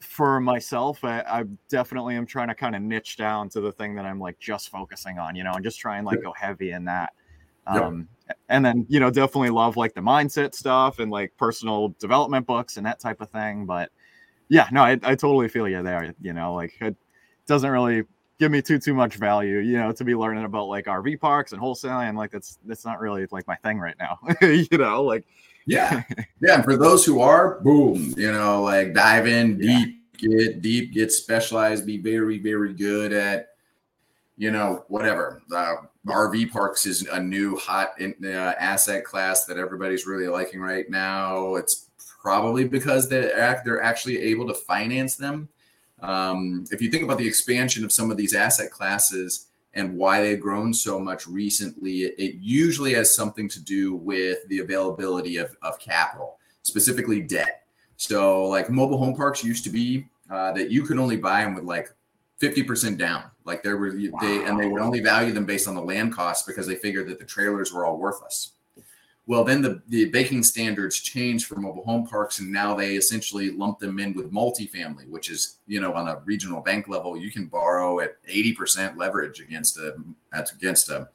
for 0.02 0.40
myself, 0.40 1.04
I, 1.04 1.20
I, 1.20 1.44
definitely 1.68 2.16
am 2.16 2.26
trying 2.26 2.48
to 2.48 2.54
kind 2.54 2.74
of 2.74 2.82
niche 2.82 3.16
down 3.16 3.48
to 3.50 3.60
the 3.60 3.72
thing 3.72 3.94
that 3.94 4.04
I'm 4.04 4.18
like 4.18 4.38
just 4.38 4.68
focusing 4.68 5.18
on, 5.18 5.36
you 5.36 5.44
know, 5.44 5.52
and 5.52 5.64
just 5.64 5.78
try 5.78 5.98
and 5.98 6.06
like 6.06 6.22
go 6.22 6.32
heavy 6.32 6.72
in 6.72 6.84
that. 6.86 7.12
Um, 7.66 8.08
and 8.48 8.64
then 8.64 8.86
you 8.88 8.98
know 8.98 9.10
definitely 9.10 9.50
love 9.50 9.76
like 9.76 9.94
the 9.94 10.00
mindset 10.00 10.54
stuff 10.54 10.98
and 10.98 11.10
like 11.10 11.36
personal 11.36 11.94
development 12.00 12.46
books 12.46 12.76
and 12.76 12.86
that 12.86 12.98
type 12.98 13.20
of 13.20 13.30
thing. 13.30 13.66
But 13.66 13.90
yeah, 14.48 14.68
no, 14.72 14.82
I, 14.82 14.92
I 15.02 15.14
totally 15.14 15.48
feel 15.48 15.68
you 15.68 15.82
there. 15.82 16.12
You 16.20 16.32
know, 16.32 16.54
like 16.54 16.74
it 16.80 16.96
doesn't 17.46 17.70
really 17.70 18.02
give 18.38 18.50
me 18.50 18.60
too 18.62 18.78
too 18.78 18.94
much 18.94 19.16
value, 19.16 19.58
you 19.58 19.78
know, 19.78 19.92
to 19.92 20.04
be 20.04 20.14
learning 20.14 20.44
about 20.44 20.66
like 20.66 20.86
RV 20.86 21.20
parks 21.20 21.52
and 21.52 21.62
wholesaling. 21.62 22.08
And 22.08 22.18
like 22.18 22.30
that's 22.30 22.58
that's 22.64 22.84
not 22.84 23.00
really 23.00 23.26
like 23.30 23.46
my 23.46 23.56
thing 23.56 23.78
right 23.78 23.96
now. 23.98 24.18
you 24.42 24.78
know, 24.78 25.02
like 25.04 25.24
yeah, 25.66 26.02
yeah. 26.40 26.54
And 26.56 26.64
for 26.64 26.76
those 26.76 27.04
who 27.04 27.20
are, 27.20 27.60
boom, 27.60 28.14
you 28.16 28.32
know, 28.32 28.62
like 28.62 28.94
dive 28.94 29.26
in 29.26 29.58
deep, 29.58 29.96
yeah. 30.18 30.38
get 30.38 30.62
deep, 30.62 30.92
get 30.92 31.12
specialized, 31.12 31.86
be 31.86 31.98
very 31.98 32.38
very 32.38 32.72
good 32.72 33.12
at 33.12 33.48
you 34.36 34.50
know, 34.50 34.84
whatever. 34.88 35.42
Uh, 35.54 35.74
RV 36.06 36.50
parks 36.50 36.86
is 36.86 37.06
a 37.06 37.20
new 37.20 37.56
hot 37.56 37.92
in, 38.00 38.14
uh, 38.24 38.54
asset 38.58 39.04
class 39.04 39.44
that 39.44 39.58
everybody's 39.58 40.06
really 40.06 40.26
liking 40.26 40.60
right 40.60 40.88
now. 40.90 41.54
It's 41.54 41.90
probably 42.20 42.64
because 42.64 43.08
they're, 43.08 43.62
they're 43.64 43.82
actually 43.82 44.18
able 44.20 44.46
to 44.48 44.54
finance 44.54 45.16
them. 45.16 45.48
Um, 46.00 46.64
if 46.72 46.82
you 46.82 46.90
think 46.90 47.04
about 47.04 47.18
the 47.18 47.28
expansion 47.28 47.84
of 47.84 47.92
some 47.92 48.10
of 48.10 48.16
these 48.16 48.34
asset 48.34 48.72
classes 48.72 49.46
and 49.74 49.96
why 49.96 50.20
they've 50.20 50.40
grown 50.40 50.74
so 50.74 50.98
much 50.98 51.26
recently, 51.26 52.02
it, 52.02 52.34
usually 52.34 52.92
has 52.94 53.14
something 53.14 53.48
to 53.48 53.60
do 53.60 53.94
with 53.94 54.46
the 54.48 54.58
availability 54.58 55.38
of, 55.38 55.56
of 55.62 55.78
capital, 55.78 56.38
specifically 56.62 57.20
debt. 57.20 57.64
So, 57.96 58.44
like 58.44 58.68
mobile 58.68 58.98
home 58.98 59.14
parks 59.14 59.42
used 59.42 59.64
to 59.64 59.70
be 59.70 60.08
uh, 60.30 60.52
that 60.52 60.70
you 60.70 60.82
could 60.82 60.98
only 60.98 61.16
buy 61.16 61.42
them 61.44 61.54
with 61.54 61.64
like 61.64 61.88
50% 62.40 62.98
down. 62.98 63.24
Like 63.44 63.62
there 63.62 63.76
were 63.76 63.92
wow. 63.94 64.18
they 64.20 64.44
and 64.44 64.58
they 64.58 64.66
would 64.66 64.82
only 64.82 65.00
value 65.00 65.32
them 65.32 65.46
based 65.46 65.68
on 65.68 65.74
the 65.74 65.82
land 65.82 66.12
costs 66.12 66.46
because 66.46 66.66
they 66.66 66.74
figured 66.74 67.08
that 67.08 67.18
the 67.18 67.24
trailers 67.24 67.72
were 67.72 67.84
all 67.84 67.98
worthless. 67.98 68.52
Well, 69.32 69.44
then 69.44 69.62
the, 69.62 69.80
the 69.88 70.10
banking 70.10 70.42
standards 70.42 71.00
changed 71.00 71.46
for 71.46 71.58
mobile 71.58 71.84
home 71.84 72.06
parks, 72.06 72.40
and 72.40 72.52
now 72.52 72.74
they 72.74 72.96
essentially 72.96 73.50
lump 73.50 73.78
them 73.78 73.98
in 73.98 74.12
with 74.12 74.30
multifamily, 74.30 75.08
which 75.08 75.30
is, 75.30 75.56
you 75.66 75.80
know, 75.80 75.94
on 75.94 76.06
a 76.06 76.20
regional 76.26 76.60
bank 76.60 76.86
level, 76.86 77.16
you 77.16 77.30
can 77.30 77.46
borrow 77.46 78.00
at 78.00 78.22
80% 78.26 78.98
leverage 78.98 79.40
against 79.40 79.78
a 79.78 79.96
against 80.34 80.90
a, 80.90 81.08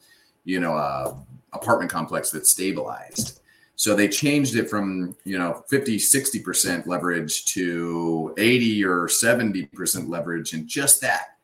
you 0.46 0.60
know, 0.60 0.74
a 0.74 1.16
apartment 1.54 1.92
complex 1.92 2.32
that's 2.32 2.50
stabilized. 2.50 3.40
So 3.76 3.94
they 3.94 4.08
changed 4.08 4.56
it 4.56 4.68
from, 4.68 5.16
you 5.24 5.38
know, 5.38 5.64
50, 5.70 5.98
60% 6.00 6.88
leverage 6.88 7.46
to 7.54 8.34
80 8.40 8.84
or 8.84 9.06
70% 9.06 10.10
leverage. 10.10 10.54
And 10.54 10.68
just 10.68 11.02
that 11.02 11.38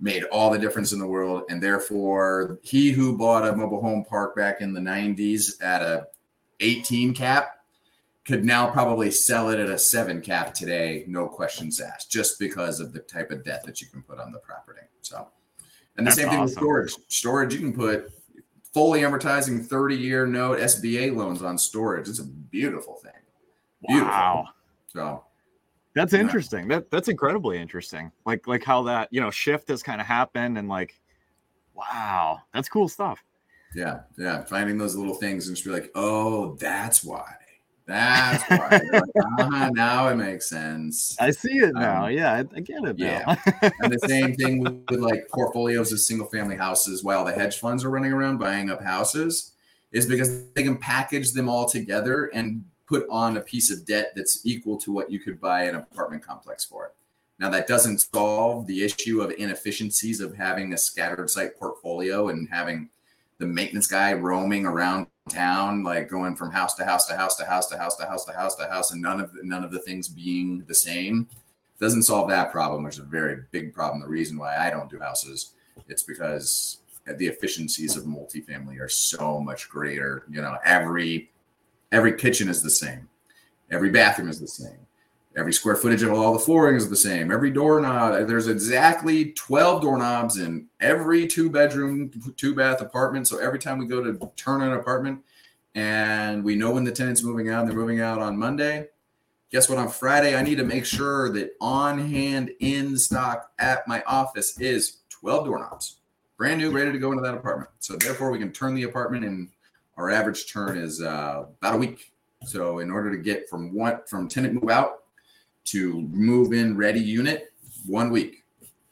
made 0.00 0.24
all 0.24 0.50
the 0.50 0.58
difference 0.58 0.92
in 0.92 0.98
the 0.98 1.06
world. 1.06 1.42
And 1.50 1.62
therefore, 1.62 2.58
he 2.62 2.92
who 2.92 3.18
bought 3.18 3.46
a 3.46 3.54
mobile 3.54 3.82
home 3.82 4.06
park 4.06 4.34
back 4.34 4.62
in 4.62 4.72
the 4.72 4.80
90s 4.80 5.62
at 5.62 5.82
a 5.82 6.06
18 6.64 7.14
cap 7.14 7.50
could 8.24 8.44
now 8.44 8.70
probably 8.70 9.10
sell 9.10 9.50
it 9.50 9.60
at 9.60 9.68
a 9.68 9.78
seven 9.78 10.20
cap 10.20 10.54
today, 10.54 11.04
no 11.06 11.28
questions 11.28 11.80
asked, 11.80 12.10
just 12.10 12.38
because 12.38 12.80
of 12.80 12.92
the 12.92 13.00
type 13.00 13.30
of 13.30 13.44
debt 13.44 13.62
that 13.64 13.82
you 13.82 13.86
can 13.88 14.02
put 14.02 14.18
on 14.18 14.32
the 14.32 14.38
property. 14.38 14.80
So, 15.02 15.28
and 15.96 16.06
the 16.06 16.10
That's 16.10 16.16
same 16.16 16.30
thing 16.30 16.38
awesome. 16.38 16.44
with 16.44 16.52
storage. 16.54 16.94
Storage, 17.08 17.54
you 17.54 17.60
can 17.60 17.74
put 17.74 18.10
fully 18.72 19.02
amortizing 19.02 19.64
30 19.64 19.94
year 19.94 20.26
note 20.26 20.58
SBA 20.58 21.14
loans 21.14 21.42
on 21.42 21.58
storage. 21.58 22.08
It's 22.08 22.18
a 22.18 22.24
beautiful 22.24 22.94
thing. 22.94 23.12
Beautiful. 23.86 24.08
Wow. 24.08 24.48
So 24.86 25.24
that's 25.94 26.14
interesting. 26.14 26.66
That 26.68 26.90
that's 26.90 27.08
incredibly 27.08 27.58
interesting. 27.58 28.10
Like 28.24 28.46
like 28.46 28.64
how 28.64 28.82
that, 28.84 29.08
you 29.12 29.20
know, 29.20 29.30
shift 29.30 29.68
has 29.68 29.82
kind 29.82 30.00
of 30.00 30.06
happened 30.06 30.56
and 30.58 30.68
like 30.68 30.98
wow, 31.74 32.40
that's 32.52 32.68
cool 32.68 32.88
stuff. 32.88 33.22
Yeah, 33.74 34.00
yeah. 34.16 34.44
Finding 34.44 34.78
those 34.78 34.96
little 34.96 35.14
things 35.14 35.46
and 35.48 35.56
just 35.56 35.66
be 35.66 35.72
like, 35.72 35.90
oh, 35.94 36.54
that's 36.56 37.04
why. 37.04 37.34
That's 37.86 38.42
why. 38.48 38.80
like, 38.92 39.02
uh-huh, 39.40 39.70
now 39.74 40.08
it 40.08 40.16
makes 40.16 40.48
sense. 40.48 41.16
I 41.20 41.30
see 41.30 41.52
it 41.52 41.74
now. 41.74 42.06
Um, 42.06 42.12
yeah, 42.12 42.42
I, 42.54 42.60
get 42.60 42.82
it. 42.84 42.98
Yeah. 42.98 43.36
and 43.80 43.92
the 43.92 44.08
same 44.08 44.34
thing 44.36 44.62
with, 44.62 44.84
with 44.88 45.00
like 45.00 45.28
portfolios 45.28 45.92
of 45.92 46.00
single 46.00 46.26
family 46.28 46.56
houses 46.56 47.04
while 47.04 47.24
the 47.24 47.32
hedge 47.32 47.58
funds 47.58 47.84
are 47.84 47.90
running 47.90 48.12
around 48.12 48.38
buying 48.38 48.70
up 48.70 48.82
houses 48.82 49.52
is 49.92 50.06
because 50.06 50.50
they 50.52 50.62
can 50.62 50.76
package 50.76 51.32
them 51.32 51.48
all 51.48 51.66
together 51.66 52.26
and 52.34 52.64
put 52.86 53.06
on 53.10 53.36
a 53.36 53.40
piece 53.40 53.70
of 53.70 53.84
debt 53.86 54.12
that's 54.16 54.44
equal 54.44 54.78
to 54.78 54.92
what 54.92 55.10
you 55.10 55.18
could 55.18 55.40
buy 55.40 55.64
an 55.64 55.74
apartment 55.74 56.22
complex 56.22 56.64
for. 56.64 56.92
Now, 57.38 57.50
that 57.50 57.66
doesn't 57.66 57.98
solve 57.98 58.66
the 58.66 58.84
issue 58.84 59.20
of 59.20 59.32
inefficiencies 59.32 60.20
of 60.20 60.34
having 60.34 60.72
a 60.72 60.78
scattered 60.78 61.28
site 61.28 61.58
portfolio 61.58 62.28
and 62.28 62.48
having 62.48 62.88
the 63.44 63.52
maintenance 63.52 63.86
guy 63.86 64.14
roaming 64.14 64.64
around 64.64 65.06
town, 65.28 65.82
like 65.82 66.08
going 66.08 66.34
from 66.34 66.50
house 66.50 66.74
to 66.74 66.84
house 66.84 67.06
to 67.06 67.14
house 67.14 67.36
to 67.36 67.44
house 67.44 67.66
to 67.66 67.76
house 67.76 67.96
to 67.96 68.06
house 68.06 68.24
to 68.24 68.32
house 68.32 68.54
to 68.56 68.66
house, 68.66 68.92
and 68.92 69.02
none 69.02 69.20
of 69.20 69.30
none 69.42 69.62
of 69.62 69.70
the 69.70 69.80
things 69.80 70.08
being 70.08 70.64
the 70.66 70.74
same. 70.74 71.28
Doesn't 71.78 72.04
solve 72.04 72.28
that 72.30 72.52
problem, 72.52 72.84
which 72.84 72.94
is 72.94 73.00
a 73.00 73.04
very 73.04 73.42
big 73.50 73.74
problem. 73.74 74.00
The 74.00 74.08
reason 74.08 74.38
why 74.38 74.56
I 74.56 74.70
don't 74.70 74.90
do 74.90 74.98
houses, 74.98 75.54
it's 75.88 76.04
because 76.04 76.78
the 77.18 77.26
efficiencies 77.26 77.96
of 77.96 78.04
multifamily 78.04 78.80
are 78.80 78.88
so 78.88 79.40
much 79.40 79.68
greater. 79.68 80.24
You 80.30 80.40
know, 80.40 80.56
every 80.64 81.30
every 81.92 82.14
kitchen 82.16 82.48
is 82.48 82.62
the 82.62 82.70
same, 82.70 83.08
every 83.70 83.90
bathroom 83.90 84.30
is 84.30 84.40
the 84.40 84.48
same, 84.48 84.83
every 85.36 85.52
square 85.52 85.76
footage 85.76 86.02
of 86.02 86.12
all 86.12 86.32
the 86.32 86.38
flooring 86.38 86.76
is 86.76 86.88
the 86.88 86.96
same, 86.96 87.32
every 87.32 87.50
doorknob. 87.50 88.26
There's 88.26 88.48
exactly 88.48 89.32
12 89.32 89.82
doorknobs 89.82 90.38
in 90.38 90.68
every 90.80 91.26
two 91.26 91.50
bedroom, 91.50 92.10
two 92.36 92.54
bath 92.54 92.80
apartment. 92.80 93.26
So 93.26 93.38
every 93.38 93.58
time 93.58 93.78
we 93.78 93.86
go 93.86 94.02
to 94.02 94.30
turn 94.36 94.62
an 94.62 94.72
apartment 94.72 95.20
and 95.74 96.44
we 96.44 96.54
know 96.54 96.70
when 96.72 96.84
the 96.84 96.92
tenant's 96.92 97.22
moving 97.22 97.50
out, 97.50 97.66
they're 97.66 97.74
moving 97.74 98.00
out 98.00 98.20
on 98.20 98.36
Monday. 98.36 98.88
Guess 99.50 99.68
what? 99.68 99.78
On 99.78 99.88
Friday, 99.88 100.36
I 100.36 100.42
need 100.42 100.56
to 100.56 100.64
make 100.64 100.84
sure 100.84 101.32
that 101.32 101.52
on 101.60 101.98
hand 101.98 102.50
in 102.60 102.96
stock 102.96 103.52
at 103.58 103.86
my 103.86 104.02
office 104.06 104.58
is 104.58 104.98
12 105.10 105.46
doorknobs, 105.46 105.98
brand 106.36 106.60
new, 106.60 106.70
ready 106.70 106.90
to 106.90 106.98
go 106.98 107.12
into 107.12 107.22
that 107.22 107.34
apartment. 107.34 107.70
So 107.78 107.96
therefore, 107.96 108.30
we 108.30 108.38
can 108.38 108.50
turn 108.50 108.74
the 108.74 108.82
apartment, 108.82 109.24
and 109.24 109.48
our 109.96 110.10
average 110.10 110.52
turn 110.52 110.76
is 110.76 111.00
uh, 111.00 111.44
about 111.60 111.74
a 111.74 111.78
week. 111.78 112.12
So 112.46 112.80
in 112.80 112.90
order 112.90 113.10
to 113.10 113.16
get 113.16 113.48
from 113.48 113.72
what 113.72 114.08
from 114.08 114.28
tenant 114.28 114.54
move 114.54 114.70
out 114.70 115.03
to 115.64 116.00
move 116.12 116.52
in 116.52 116.76
ready 116.76 117.00
unit, 117.00 117.52
one 117.86 118.10
week. 118.10 118.44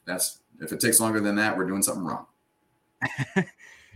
That's 0.05 0.41
if 0.61 0.73
it 0.73 0.81
takes 0.81 1.01
longer 1.01 1.21
than 1.21 1.37
that, 1.37 1.57
we're 1.57 1.67
doing 1.67 1.83
something 1.83 2.05
wrong. 2.05 2.27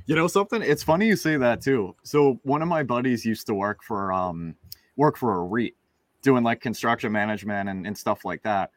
you 0.06 0.14
know 0.14 0.26
something? 0.26 0.62
It's 0.62 0.82
funny 0.82 1.06
you 1.06 1.16
say 1.16 1.36
that 1.36 1.60
too. 1.60 1.94
So 2.02 2.40
one 2.42 2.62
of 2.62 2.68
my 2.68 2.82
buddies 2.82 3.24
used 3.24 3.46
to 3.46 3.54
work 3.54 3.82
for 3.82 4.12
um 4.12 4.54
work 4.96 5.16
for 5.16 5.40
a 5.40 5.44
REIT, 5.44 5.74
doing 6.22 6.42
like 6.42 6.60
construction 6.60 7.12
management 7.12 7.68
and, 7.68 7.86
and 7.86 7.96
stuff 7.96 8.24
like 8.24 8.42
that 8.42 8.70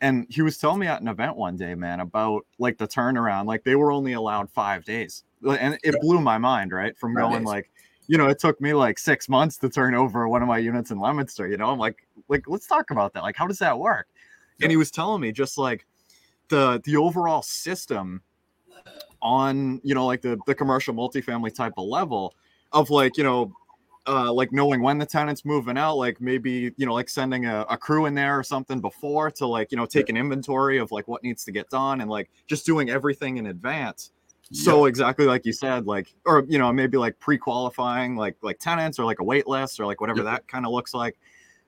and 0.00 0.26
he 0.28 0.42
was 0.42 0.58
telling 0.58 0.78
me 0.78 0.86
at 0.86 1.00
an 1.00 1.08
event 1.08 1.36
one 1.36 1.56
day 1.56 1.74
man 1.74 2.00
about 2.00 2.46
like 2.58 2.76
the 2.78 2.86
turnaround 2.86 3.46
like 3.46 3.64
they 3.64 3.76
were 3.76 3.90
only 3.90 4.12
allowed 4.12 4.50
five 4.50 4.84
days 4.84 5.24
and 5.46 5.78
it 5.82 5.94
blew 6.00 6.20
my 6.20 6.38
mind 6.38 6.72
right 6.72 6.96
from 6.98 7.14
going 7.14 7.44
like 7.44 7.70
you 8.08 8.18
know 8.18 8.28
it 8.28 8.38
took 8.38 8.60
me 8.60 8.72
like 8.72 8.98
six 8.98 9.28
months 9.28 9.56
to 9.58 9.68
turn 9.68 9.94
over 9.94 10.28
one 10.28 10.42
of 10.42 10.48
my 10.48 10.58
units 10.58 10.90
in 10.90 10.98
leominster 10.98 11.48
you 11.48 11.56
know? 11.56 11.70
I'm 11.70 11.78
like 11.78 12.06
like 12.28 12.44
let's 12.46 12.66
talk 12.66 12.90
about 12.90 13.12
that. 13.14 13.22
Like 13.22 13.36
how 13.36 13.46
does 13.46 13.58
that 13.58 13.78
work? 13.78 14.08
And 14.62 14.70
he 14.70 14.76
was 14.76 14.90
telling 14.90 15.20
me 15.20 15.32
just 15.32 15.58
like 15.58 15.86
the 16.48 16.80
the 16.84 16.96
overall 16.96 17.42
system 17.42 18.22
on 19.22 19.80
you 19.82 19.94
know 19.94 20.06
like 20.06 20.22
the 20.22 20.38
the 20.46 20.54
commercial 20.54 20.94
multifamily 20.94 21.54
type 21.54 21.74
of 21.76 21.86
level 21.86 22.34
of 22.72 22.90
like 22.90 23.16
you 23.16 23.24
know 23.24 23.52
uh, 24.06 24.32
like 24.32 24.52
knowing 24.52 24.82
when 24.82 24.98
the 24.98 25.06
tenant's 25.06 25.44
moving 25.44 25.76
out, 25.76 25.96
like 25.96 26.20
maybe 26.20 26.72
you 26.76 26.86
know, 26.86 26.94
like 26.94 27.08
sending 27.08 27.46
a, 27.46 27.62
a, 27.68 27.76
crew 27.76 28.06
in 28.06 28.14
there 28.14 28.38
or 28.38 28.42
something 28.42 28.80
before 28.80 29.30
to 29.32 29.46
like 29.46 29.72
you 29.72 29.76
know 29.76 29.86
take 29.86 30.08
an 30.08 30.16
inventory 30.16 30.78
of 30.78 30.92
like 30.92 31.08
what 31.08 31.22
needs 31.24 31.44
to 31.44 31.52
get 31.52 31.68
done 31.70 32.00
and 32.00 32.08
like 32.08 32.30
just 32.46 32.64
doing 32.64 32.88
everything 32.88 33.36
in 33.38 33.46
advance. 33.46 34.12
So 34.52 34.84
exactly 34.84 35.26
like 35.26 35.44
you 35.44 35.52
said, 35.52 35.86
like 35.86 36.14
or 36.24 36.44
you 36.48 36.58
know 36.58 36.72
maybe 36.72 36.96
like 36.96 37.18
pre-qualifying 37.18 38.14
like 38.16 38.36
like 38.42 38.58
tenants 38.58 38.98
or 38.98 39.04
like 39.04 39.18
a 39.18 39.24
wait 39.24 39.48
list 39.48 39.80
or 39.80 39.86
like 39.86 40.00
whatever 40.00 40.18
yep. 40.18 40.26
that 40.26 40.48
kind 40.48 40.64
of 40.64 40.72
looks 40.72 40.94
like, 40.94 41.18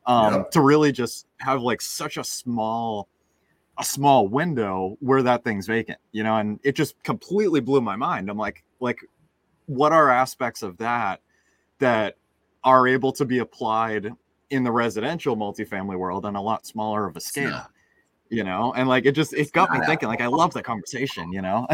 um, 0.06 0.34
yep. 0.34 0.50
to 0.52 0.60
really 0.60 0.92
just 0.92 1.26
have 1.38 1.60
like 1.60 1.80
such 1.80 2.16
a 2.18 2.24
small 2.24 3.08
a 3.78 3.84
small 3.84 4.28
window 4.28 4.96
where 5.00 5.22
that 5.22 5.42
thing's 5.42 5.66
vacant, 5.66 5.98
you 6.12 6.22
know, 6.22 6.36
and 6.36 6.60
it 6.62 6.76
just 6.76 7.00
completely 7.02 7.60
blew 7.60 7.80
my 7.80 7.96
mind. 7.96 8.30
I'm 8.30 8.38
like 8.38 8.62
like 8.78 9.00
what 9.66 9.92
are 9.92 10.08
aspects 10.08 10.62
of 10.62 10.76
that 10.78 11.20
that 11.80 12.16
are 12.62 12.86
able 12.86 13.12
to 13.12 13.24
be 13.24 13.38
applied 13.38 14.12
in 14.50 14.62
the 14.62 14.72
residential 14.72 15.36
multifamily 15.36 15.96
world 15.96 16.24
on 16.24 16.36
a 16.36 16.42
lot 16.42 16.64
smaller 16.66 17.06
of 17.06 17.16
a 17.16 17.20
scale 17.20 17.66
you 18.30 18.44
know 18.44 18.72
and 18.76 18.88
like 18.88 19.06
it 19.06 19.12
just 19.12 19.32
it 19.34 19.50
got 19.52 19.70
me 19.70 19.78
thinking 19.86 20.08
like 20.08 20.20
i 20.20 20.26
love 20.26 20.52
that 20.52 20.64
conversation 20.64 21.32
you 21.32 21.42
know 21.42 21.66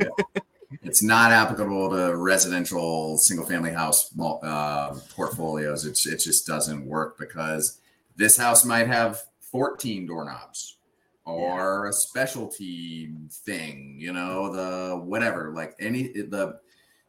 yeah. 0.00 0.40
It's 0.82 1.02
not 1.02 1.32
applicable 1.32 1.90
to 1.90 2.16
residential 2.16 3.16
single 3.18 3.46
family 3.46 3.70
house 3.70 4.12
uh, 4.20 4.94
portfolios 5.14 5.84
it's, 5.84 6.06
it 6.06 6.18
just 6.18 6.46
doesn't 6.46 6.84
work 6.84 7.18
because 7.18 7.80
this 8.16 8.36
house 8.36 8.64
might 8.64 8.86
have 8.86 9.22
14 9.40 10.06
doorknobs 10.06 10.76
or 11.24 11.82
yeah. 11.84 11.90
a 11.90 11.92
specialty 11.92 13.12
thing 13.30 13.96
you 13.98 14.12
know 14.12 14.52
the 14.52 14.96
whatever 14.96 15.52
like 15.54 15.74
any 15.78 16.08
the 16.12 16.58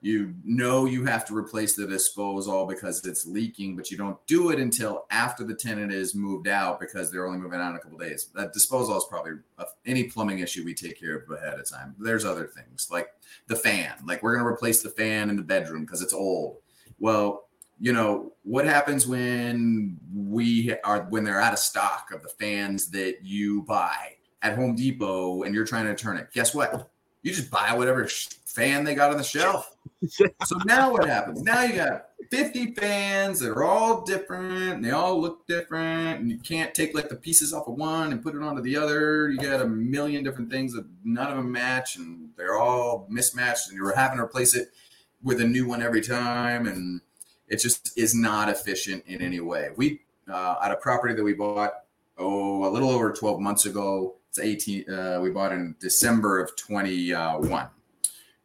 you 0.01 0.33
know 0.45 0.85
you 0.85 1.03
have 1.05 1.25
to 1.25 1.35
replace 1.35 1.75
the 1.75 1.85
disposal 1.85 2.65
because 2.65 3.05
it's 3.05 3.25
leaking, 3.25 3.75
but 3.75 3.91
you 3.91 3.97
don't 3.97 4.17
do 4.27 4.49
it 4.51 4.59
until 4.59 5.05
after 5.11 5.43
the 5.43 5.53
tenant 5.53 5.91
is 5.91 6.15
moved 6.15 6.47
out 6.47 6.79
because 6.79 7.11
they're 7.11 7.27
only 7.27 7.39
moving 7.39 7.59
out 7.59 7.71
in 7.71 7.75
a 7.75 7.79
couple 7.79 7.97
days. 7.97 8.29
That 8.33 8.53
disposal 8.53 8.97
is 8.97 9.05
probably 9.09 9.33
any 9.85 10.03
plumbing 10.03 10.39
issue 10.39 10.63
we 10.63 10.73
take 10.73 10.99
care 10.99 11.17
of 11.17 11.29
ahead 11.29 11.59
of 11.59 11.69
time. 11.69 11.95
There's 11.99 12.23
other 12.23 12.47
things 12.47 12.87
like 12.89 13.09
the 13.47 13.57
fan, 13.57 13.93
like 14.05 14.23
we're 14.23 14.35
going 14.35 14.45
to 14.45 14.49
replace 14.49 14.81
the 14.81 14.89
fan 14.89 15.29
in 15.29 15.35
the 15.35 15.43
bedroom 15.43 15.81
because 15.81 16.01
it's 16.01 16.13
old. 16.13 16.57
Well, 16.99 17.49
you 17.81 17.93
know 17.93 18.33
what 18.43 18.65
happens 18.65 19.07
when 19.07 19.97
we 20.13 20.75
are 20.83 21.03
when 21.09 21.23
they're 21.23 21.41
out 21.41 21.53
of 21.53 21.59
stock 21.59 22.11
of 22.13 22.21
the 22.21 22.29
fans 22.29 22.89
that 22.91 23.17
you 23.23 23.63
buy 23.63 24.15
at 24.41 24.55
Home 24.55 24.75
Depot 24.75 25.43
and 25.43 25.53
you're 25.53 25.65
trying 25.65 25.85
to 25.85 25.95
turn 25.95 26.17
it. 26.17 26.31
Guess 26.33 26.53
what? 26.55 26.89
You 27.21 27.33
just 27.33 27.51
buy 27.51 27.73
whatever 27.73 28.07
fan 28.45 28.83
they 28.83 28.95
got 28.95 29.11
on 29.11 29.17
the 29.17 29.23
shelf. 29.23 29.75
So 30.45 30.57
now 30.65 30.91
what 30.91 31.07
happens? 31.07 31.41
Now 31.41 31.63
you 31.63 31.75
got 31.75 32.09
50 32.31 32.73
fans 32.73 33.39
that 33.39 33.49
are 33.49 33.63
all 33.63 34.01
different 34.01 34.73
and 34.73 34.85
they 34.85 34.91
all 34.91 35.19
look 35.19 35.45
different 35.47 36.21
and 36.21 36.31
you 36.31 36.37
can't 36.37 36.73
take 36.73 36.95
like 36.95 37.09
the 37.09 37.15
pieces 37.15 37.53
off 37.53 37.67
of 37.67 37.75
one 37.75 38.11
and 38.11 38.23
put 38.23 38.35
it 38.35 38.41
onto 38.41 38.61
the 38.61 38.77
other. 38.77 39.29
You 39.29 39.37
got 39.37 39.61
a 39.61 39.67
million 39.67 40.23
different 40.23 40.49
things 40.49 40.73
that 40.73 40.85
none 41.03 41.29
of 41.29 41.37
them 41.37 41.51
match 41.51 41.97
and 41.97 42.29
they're 42.37 42.57
all 42.57 43.07
mismatched 43.09 43.69
and 43.69 43.77
you're 43.77 43.95
having 43.95 44.17
to 44.17 44.23
replace 44.23 44.55
it 44.55 44.69
with 45.23 45.41
a 45.41 45.45
new 45.45 45.67
one 45.67 45.81
every 45.81 46.01
time 46.01 46.67
and 46.67 47.01
it 47.47 47.57
just 47.57 47.97
is 47.97 48.15
not 48.15 48.47
efficient 48.47 49.03
in 49.07 49.21
any 49.21 49.39
way. 49.39 49.69
We 49.75 50.01
uh, 50.31 50.55
at 50.63 50.71
a 50.71 50.75
property 50.75 51.15
that 51.15 51.23
we 51.23 51.33
bought 51.33 51.73
oh 52.17 52.65
a 52.65 52.69
little 52.69 52.89
over 52.89 53.11
12 53.11 53.39
months 53.39 53.65
ago. 53.65 54.15
It's 54.29 54.39
18. 54.39 54.89
Uh, 54.89 55.19
we 55.21 55.31
bought 55.31 55.51
in 55.51 55.75
December 55.79 56.39
of 56.39 56.55
21 56.55 57.69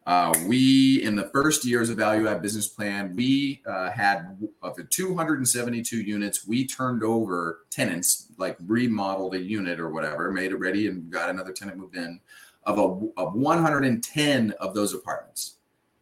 uh, 0.06 0.34
we, 0.46 1.02
in 1.02 1.16
the 1.16 1.24
first 1.24 1.64
years 1.64 1.88
of 1.88 1.96
value 1.96 2.28
add 2.28 2.42
business 2.42 2.68
plan, 2.68 3.16
we 3.16 3.62
uh, 3.66 3.90
had 3.90 4.36
of 4.62 4.76
the 4.76 4.84
272 4.84 5.96
units, 5.96 6.46
we 6.46 6.66
turned 6.66 7.02
over 7.02 7.60
tenants, 7.70 8.26
like 8.36 8.56
remodeled 8.66 9.34
a 9.34 9.40
unit 9.40 9.80
or 9.80 9.88
whatever, 9.88 10.30
made 10.30 10.52
it 10.52 10.56
ready, 10.56 10.88
and 10.88 11.10
got 11.10 11.30
another 11.30 11.52
tenant 11.52 11.78
moved 11.78 11.96
in. 11.96 12.20
Of 12.66 12.78
a 12.78 13.20
of 13.20 13.34
110 13.34 14.54
of 14.58 14.74
those 14.74 14.94
apartments, 14.94 15.56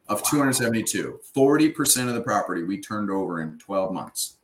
of 0.09 0.21
wow. 0.21 0.31
272, 0.31 1.21
40% 1.35 2.09
of 2.09 2.15
the 2.15 2.21
property 2.21 2.63
we 2.63 2.81
turned 2.81 3.11
over 3.11 3.41
in 3.41 3.59
12 3.59 3.93
months. 3.93 4.37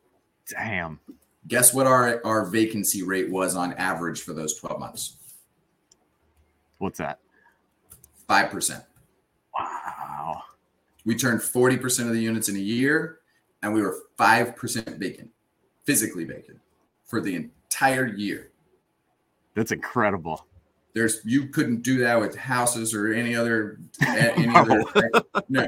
Damn. 0.48 0.98
Guess 1.46 1.72
what 1.74 1.86
our 1.86 2.20
our 2.24 2.44
vacancy 2.46 3.02
rate 3.02 3.30
was 3.30 3.56
on 3.56 3.72
average 3.74 4.22
for 4.22 4.32
those 4.32 4.56
12 4.58 4.78
months? 4.78 5.16
What's 6.78 6.98
that? 6.98 7.18
Five 8.28 8.50
percent. 8.50 8.84
Wow. 9.58 10.42
We 11.04 11.16
turned 11.16 11.40
40% 11.40 12.06
of 12.06 12.12
the 12.12 12.20
units 12.20 12.48
in 12.48 12.56
a 12.56 12.60
year 12.60 13.20
and 13.62 13.72
we 13.72 13.82
were 13.82 13.98
5% 14.18 14.98
vacant, 14.98 15.30
physically 15.84 16.24
vacant 16.24 16.60
for 17.04 17.20
the 17.20 17.34
entire 17.34 18.06
year. 18.06 18.50
That's 19.54 19.72
incredible. 19.72 20.46
There's 20.94 21.20
you 21.24 21.48
couldn't 21.48 21.82
do 21.82 21.98
that 21.98 22.18
with 22.18 22.34
houses 22.34 22.94
or 22.94 23.12
any 23.12 23.34
other 23.34 23.78
any 24.06 24.46
no. 24.46 24.54
other 24.54 24.82
no. 25.48 25.66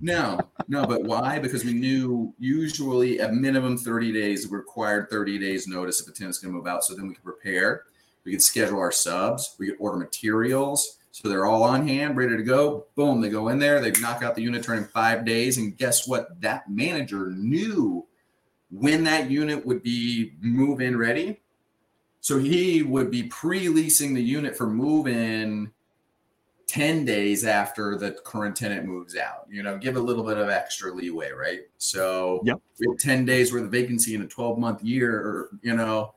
No, 0.00 0.40
no, 0.68 0.86
but 0.86 1.02
why? 1.02 1.38
Because 1.38 1.64
we 1.64 1.72
knew 1.72 2.32
usually 2.38 3.18
a 3.18 3.30
minimum 3.30 3.76
30 3.76 4.12
days 4.12 4.50
required 4.50 5.10
30 5.10 5.38
days 5.38 5.66
notice 5.66 6.00
if 6.00 6.08
a 6.08 6.12
tenant's 6.12 6.38
gonna 6.38 6.54
move 6.54 6.66
out. 6.66 6.84
So 6.84 6.94
then 6.94 7.08
we 7.08 7.14
could 7.14 7.24
prepare, 7.24 7.82
we 8.24 8.32
could 8.32 8.42
schedule 8.42 8.78
our 8.78 8.92
subs, 8.92 9.56
we 9.58 9.66
could 9.66 9.76
order 9.78 9.98
materials, 9.98 10.98
so 11.14 11.28
they're 11.28 11.46
all 11.46 11.62
on 11.62 11.86
hand, 11.86 12.16
ready 12.16 12.36
to 12.36 12.42
go. 12.42 12.86
Boom, 12.96 13.20
they 13.20 13.28
go 13.28 13.46
in 13.46 13.60
there, 13.60 13.80
they 13.80 13.92
knock 14.00 14.24
out 14.24 14.34
the 14.34 14.42
unit 14.42 14.64
turn 14.64 14.78
in 14.78 14.84
five 14.86 15.24
days. 15.24 15.58
And 15.58 15.78
guess 15.78 16.08
what? 16.08 16.40
That 16.40 16.68
manager 16.68 17.30
knew 17.30 18.04
when 18.68 19.04
that 19.04 19.30
unit 19.30 19.64
would 19.64 19.80
be 19.84 20.32
move 20.40 20.80
in 20.80 20.98
ready. 20.98 21.40
So 22.20 22.40
he 22.40 22.82
would 22.82 23.12
be 23.12 23.22
pre 23.28 23.68
leasing 23.68 24.12
the 24.12 24.20
unit 24.20 24.56
for 24.56 24.66
move 24.66 25.06
in 25.06 25.70
10 26.66 27.04
days 27.04 27.44
after 27.44 27.96
the 27.96 28.10
current 28.24 28.56
tenant 28.56 28.84
moves 28.84 29.16
out. 29.16 29.46
You 29.48 29.62
know, 29.62 29.78
give 29.78 29.94
a 29.94 30.00
little 30.00 30.24
bit 30.24 30.36
of 30.36 30.48
extra 30.48 30.92
leeway, 30.92 31.30
right? 31.30 31.60
So 31.78 32.40
yep. 32.44 32.60
we 32.80 32.88
have 32.90 32.98
10 32.98 33.24
days 33.24 33.52
worth 33.52 33.62
of 33.62 33.70
vacancy 33.70 34.16
in 34.16 34.22
a 34.22 34.26
12 34.26 34.58
month 34.58 34.82
year, 34.82 35.14
or, 35.14 35.50
you 35.62 35.76
know, 35.76 36.12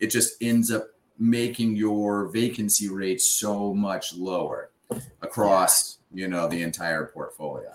it 0.00 0.08
just 0.08 0.42
ends 0.42 0.72
up 0.72 0.88
making 1.20 1.76
your 1.76 2.26
vacancy 2.28 2.88
rate 2.88 3.20
so 3.20 3.74
much 3.74 4.14
lower 4.14 4.70
across 5.22 5.98
you 6.12 6.26
know 6.26 6.48
the 6.48 6.62
entire 6.62 7.06
portfolio 7.06 7.70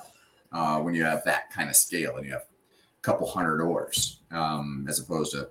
uh, 0.51 0.79
when 0.79 0.93
you 0.95 1.03
have 1.03 1.23
that 1.23 1.51
kind 1.51 1.69
of 1.69 1.75
scale 1.75 2.17
and 2.17 2.25
you 2.25 2.31
have 2.31 2.41
a 2.41 3.01
couple 3.01 3.29
hundred 3.29 3.59
doors 3.59 4.19
um, 4.31 4.85
as 4.89 4.99
opposed 4.99 5.31
to 5.31 5.47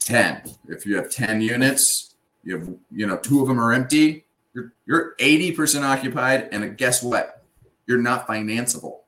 10 0.00 0.42
if 0.68 0.84
you 0.84 0.96
have 0.96 1.10
10 1.10 1.40
units 1.40 2.16
you 2.44 2.58
have 2.58 2.68
you 2.90 3.06
know 3.06 3.16
two 3.16 3.40
of 3.40 3.48
them 3.48 3.60
are 3.60 3.72
empty 3.72 4.24
you're 4.52 4.72
you're 4.86 5.14
80% 5.18 5.82
occupied 5.82 6.48
and 6.52 6.76
guess 6.76 7.02
what? 7.02 7.44
You're 7.86 8.02
not 8.02 8.26
financeable. 8.26 9.00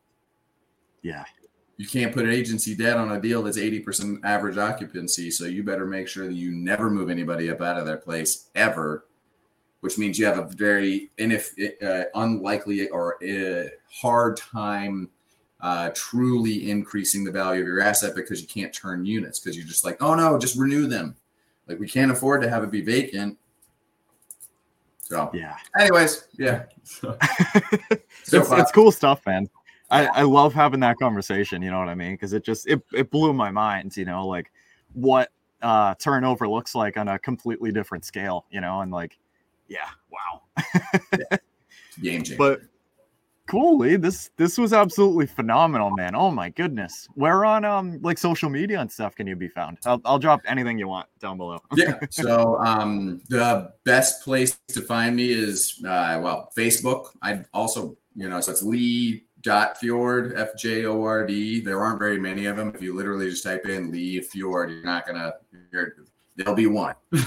Yeah 1.02 1.24
you 1.80 1.86
can't 1.86 2.12
put 2.12 2.26
an 2.26 2.30
agency 2.30 2.74
debt 2.74 2.98
on 2.98 3.12
a 3.12 3.18
deal 3.18 3.42
that's 3.42 3.56
80% 3.56 4.20
average 4.22 4.58
occupancy. 4.58 5.30
So 5.30 5.46
you 5.46 5.62
better 5.62 5.86
make 5.86 6.08
sure 6.08 6.26
that 6.26 6.34
you 6.34 6.50
never 6.50 6.90
move 6.90 7.08
anybody 7.08 7.50
up 7.50 7.62
out 7.62 7.78
of 7.78 7.86
their 7.86 7.96
place 7.96 8.50
ever, 8.54 9.06
which 9.80 9.96
means 9.96 10.18
you 10.18 10.26
have 10.26 10.36
a 10.36 10.44
very 10.44 11.10
inif- 11.16 11.82
uh, 11.82 12.04
unlikely 12.14 12.90
or 12.90 13.16
uh, 13.24 13.70
hard 13.90 14.36
time 14.36 15.08
uh, 15.62 15.88
truly 15.94 16.70
increasing 16.70 17.24
the 17.24 17.32
value 17.32 17.62
of 17.62 17.66
your 17.66 17.80
asset 17.80 18.14
because 18.14 18.42
you 18.42 18.46
can't 18.46 18.74
turn 18.74 19.06
units 19.06 19.40
because 19.40 19.56
you're 19.56 19.66
just 19.66 19.82
like, 19.82 20.02
oh 20.02 20.14
no, 20.14 20.38
just 20.38 20.58
renew 20.58 20.86
them. 20.86 21.16
Like 21.66 21.80
we 21.80 21.88
can't 21.88 22.12
afford 22.12 22.42
to 22.42 22.50
have 22.50 22.62
it 22.62 22.70
be 22.70 22.82
vacant. 22.82 23.38
So 24.98 25.30
yeah. 25.32 25.56
Anyways, 25.78 26.28
yeah. 26.36 26.64
So, 26.84 27.16
it's, 27.90 28.32
it's 28.34 28.72
cool 28.72 28.92
stuff, 28.92 29.24
man. 29.24 29.48
I, 29.90 30.06
I 30.06 30.22
love 30.22 30.54
having 30.54 30.80
that 30.80 30.98
conversation. 30.98 31.62
You 31.62 31.70
know 31.70 31.78
what 31.78 31.88
I 31.88 31.94
mean? 31.94 32.12
Because 32.12 32.32
it 32.32 32.44
just 32.44 32.66
it, 32.68 32.80
it 32.92 33.10
blew 33.10 33.32
my 33.32 33.50
mind. 33.50 33.96
You 33.96 34.04
know, 34.04 34.26
like 34.26 34.50
what 34.92 35.30
uh, 35.62 35.94
turnover 35.96 36.48
looks 36.48 36.74
like 36.74 36.96
on 36.96 37.08
a 37.08 37.18
completely 37.18 37.72
different 37.72 38.04
scale. 38.04 38.46
You 38.50 38.60
know, 38.60 38.80
and 38.80 38.92
like, 38.92 39.18
yeah, 39.68 39.88
wow. 40.10 40.42
yeah. 41.18 41.36
Game 42.00 42.22
changer. 42.22 42.36
But 42.36 42.62
cool, 43.50 43.78
Lee. 43.78 43.96
This 43.96 44.30
this 44.36 44.56
was 44.56 44.72
absolutely 44.72 45.26
phenomenal, 45.26 45.90
man. 45.90 46.14
Oh 46.14 46.30
my 46.30 46.50
goodness. 46.50 47.08
Where 47.14 47.44
on 47.44 47.64
um 47.64 48.00
like 48.02 48.18
social 48.18 48.48
media 48.48 48.80
and 48.80 48.90
stuff 48.90 49.14
can 49.14 49.26
you 49.26 49.36
be 49.36 49.48
found? 49.48 49.78
I'll, 49.84 50.00
I'll 50.04 50.18
drop 50.18 50.40
anything 50.46 50.78
you 50.78 50.88
want 50.88 51.08
down 51.18 51.36
below. 51.36 51.60
yeah. 51.74 51.98
So 52.10 52.58
um 52.60 53.20
the 53.28 53.72
best 53.84 54.22
place 54.22 54.58
to 54.68 54.80
find 54.82 55.16
me 55.16 55.30
is 55.32 55.82
uh 55.84 56.20
well 56.22 56.50
Facebook. 56.56 57.08
I 57.22 57.44
also 57.52 57.96
you 58.14 58.28
know 58.28 58.40
so 58.40 58.52
it's 58.52 58.62
Lee 58.62 59.24
dot 59.42 59.78
fjord 59.78 60.34
f 60.36 60.56
j 60.56 60.86
o 60.86 61.02
r 61.02 61.26
d. 61.26 61.60
There 61.60 61.82
aren't 61.82 61.98
very 61.98 62.18
many 62.18 62.46
of 62.46 62.56
them. 62.56 62.72
If 62.74 62.80
you 62.82 62.94
literally 62.94 63.28
just 63.30 63.44
type 63.44 63.66
in 63.66 63.90
lee 63.90 64.20
fjord 64.20 64.70
you're 64.70 64.84
not 64.84 65.06
gonna 65.06 65.34
you're, 65.72 65.94
there'll 66.36 66.54
be 66.54 66.66
one. 66.66 66.94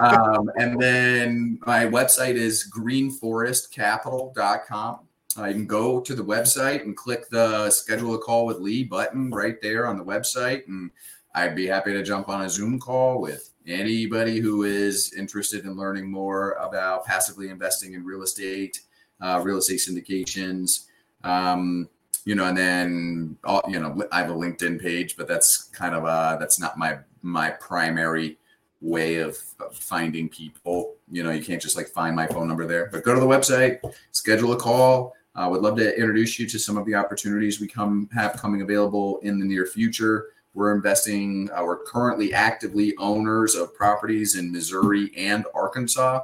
Um, 0.00 0.50
and 0.56 0.80
then 0.80 1.58
my 1.66 1.84
website 1.84 2.36
is 2.36 2.66
greenforestcapital.com 2.74 5.00
uh, 5.38 5.44
you 5.44 5.54
can 5.54 5.66
go 5.66 6.00
to 6.00 6.14
the 6.14 6.24
website 6.24 6.82
and 6.82 6.96
click 6.96 7.28
the 7.30 7.70
schedule 7.70 8.14
a 8.14 8.18
call 8.18 8.46
with 8.46 8.58
lee 8.58 8.84
button 8.84 9.30
right 9.30 9.60
there 9.62 9.86
on 9.86 9.96
the 9.96 10.04
website 10.04 10.66
and 10.66 10.90
i'd 11.34 11.54
be 11.54 11.66
happy 11.66 11.92
to 11.92 12.02
jump 12.02 12.28
on 12.28 12.42
a 12.42 12.50
zoom 12.50 12.80
call 12.80 13.20
with 13.20 13.50
anybody 13.66 14.40
who 14.40 14.64
is 14.64 15.14
interested 15.16 15.64
in 15.64 15.76
learning 15.76 16.10
more 16.10 16.52
about 16.52 17.04
passively 17.04 17.48
investing 17.48 17.94
in 17.94 18.04
real 18.04 18.22
estate 18.22 18.80
uh, 19.20 19.40
real 19.42 19.58
estate 19.58 19.78
syndications 19.78 20.86
um, 21.24 21.88
you 22.24 22.34
know, 22.34 22.46
and 22.46 22.56
then 22.56 23.36
all, 23.44 23.62
you 23.68 23.80
know, 23.80 24.02
I 24.12 24.20
have 24.20 24.30
a 24.30 24.34
LinkedIn 24.34 24.80
page, 24.80 25.16
but 25.16 25.26
that's 25.26 25.70
kind 25.72 25.94
of 25.94 26.04
uh 26.04 26.36
that's 26.36 26.60
not 26.60 26.78
my 26.78 26.98
my 27.22 27.50
primary 27.50 28.38
way 28.80 29.16
of, 29.16 29.36
of 29.58 29.74
finding 29.74 30.28
people. 30.28 30.94
You 31.10 31.22
know, 31.22 31.30
you 31.30 31.42
can't 31.42 31.60
just 31.60 31.76
like 31.76 31.88
find 31.88 32.16
my 32.16 32.26
phone 32.26 32.48
number 32.48 32.66
there. 32.66 32.88
But 32.90 33.04
go 33.04 33.14
to 33.14 33.20
the 33.20 33.26
website, 33.26 33.80
schedule 34.12 34.52
a 34.52 34.56
call. 34.56 35.14
I 35.34 35.44
uh, 35.44 35.50
would 35.50 35.62
love 35.62 35.76
to 35.76 35.96
introduce 35.96 36.38
you 36.38 36.46
to 36.48 36.58
some 36.58 36.76
of 36.76 36.84
the 36.86 36.94
opportunities 36.94 37.60
we 37.60 37.68
come 37.68 38.08
have 38.12 38.34
coming 38.34 38.62
available 38.62 39.18
in 39.22 39.38
the 39.38 39.44
near 39.44 39.64
future. 39.64 40.28
We're 40.54 40.74
investing. 40.74 41.48
Uh, 41.54 41.62
we're 41.64 41.84
currently 41.84 42.34
actively 42.34 42.96
owners 42.96 43.54
of 43.54 43.72
properties 43.74 44.36
in 44.36 44.50
Missouri 44.50 45.12
and 45.16 45.46
Arkansas. 45.54 46.22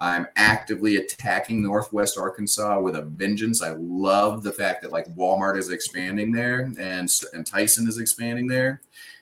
I'm 0.00 0.26
actively 0.36 0.96
attacking 0.96 1.62
Northwest 1.62 2.18
Arkansas 2.18 2.80
with 2.80 2.96
a 2.96 3.02
vengeance. 3.02 3.62
I 3.62 3.70
love 3.78 4.42
the 4.42 4.52
fact 4.52 4.82
that 4.82 4.92
like 4.92 5.06
Walmart 5.14 5.58
is 5.58 5.70
expanding 5.70 6.32
there 6.32 6.60
and, 6.60 7.10
and 7.32 7.46
Tyson 7.46 7.88
is 7.88 7.98
expanding 7.98 8.46
there. 8.46 8.80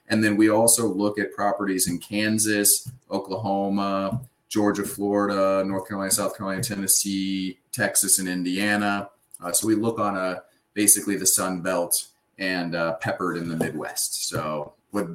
And 0.09 0.23
then 0.23 0.37
we 0.37 0.51
also 0.51 0.87
look 0.87 1.19
at 1.19 1.33
properties 1.33 1.89
in 1.89 1.99
Kansas, 1.99 2.91
Oklahoma, 3.11 4.21
Georgia, 4.49 4.85
Florida, 4.85 5.65
North 5.67 5.89
Carolina, 5.89 6.11
South 6.11 6.37
Carolina, 6.37 6.63
Tennessee, 6.63 7.59
Texas, 7.73 8.19
and 8.19 8.29
Indiana. 8.29 9.11
Uh, 9.43 9.53
so 9.53 9.67
we 9.67 9.75
look 9.75 9.99
on 9.99 10.17
a 10.17 10.43
basically 10.75 11.17
the 11.17 11.27
Sun 11.27 11.63
Belt 11.63 12.07
and 12.39 12.75
uh, 12.75 12.95
peppered 12.97 13.37
in 13.37 13.49
the 13.49 13.57
Midwest. 13.57 14.29
So 14.29 14.75
what 14.93 15.09